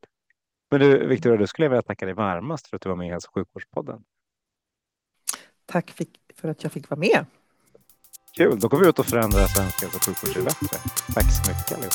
Men 0.70 0.80
du, 0.80 1.06
Victoria, 1.06 1.38
du 1.38 1.46
skulle 1.46 1.66
jag 1.66 1.70
vilja 1.70 1.82
tacka 1.82 2.04
dig 2.06 2.14
varmast 2.14 2.66
för 2.66 2.76
att 2.76 2.82
du 2.82 2.88
var 2.88 2.96
med 2.96 3.06
i 3.06 3.10
Hälso 3.10 3.28
och 3.28 3.34
sjukvårdspodden. 3.34 4.04
Tack 5.66 5.90
för 6.34 6.48
att 6.48 6.62
jag 6.62 6.72
fick 6.72 6.90
vara 6.90 7.00
med. 7.00 7.26
Kul, 8.36 8.60
då 8.60 8.68
går 8.68 8.78
vi 8.78 8.88
ut 8.88 8.98
och 8.98 9.06
förändrar 9.06 9.46
svensk 9.46 9.82
hälso 9.82 9.96
och 9.96 10.04
sjukvård 10.04 10.32
till 10.32 10.42
bättre. 10.44 10.78
Tack 11.14 11.26
så 11.32 11.50
mycket 11.50 11.72
allihop. 11.72 11.94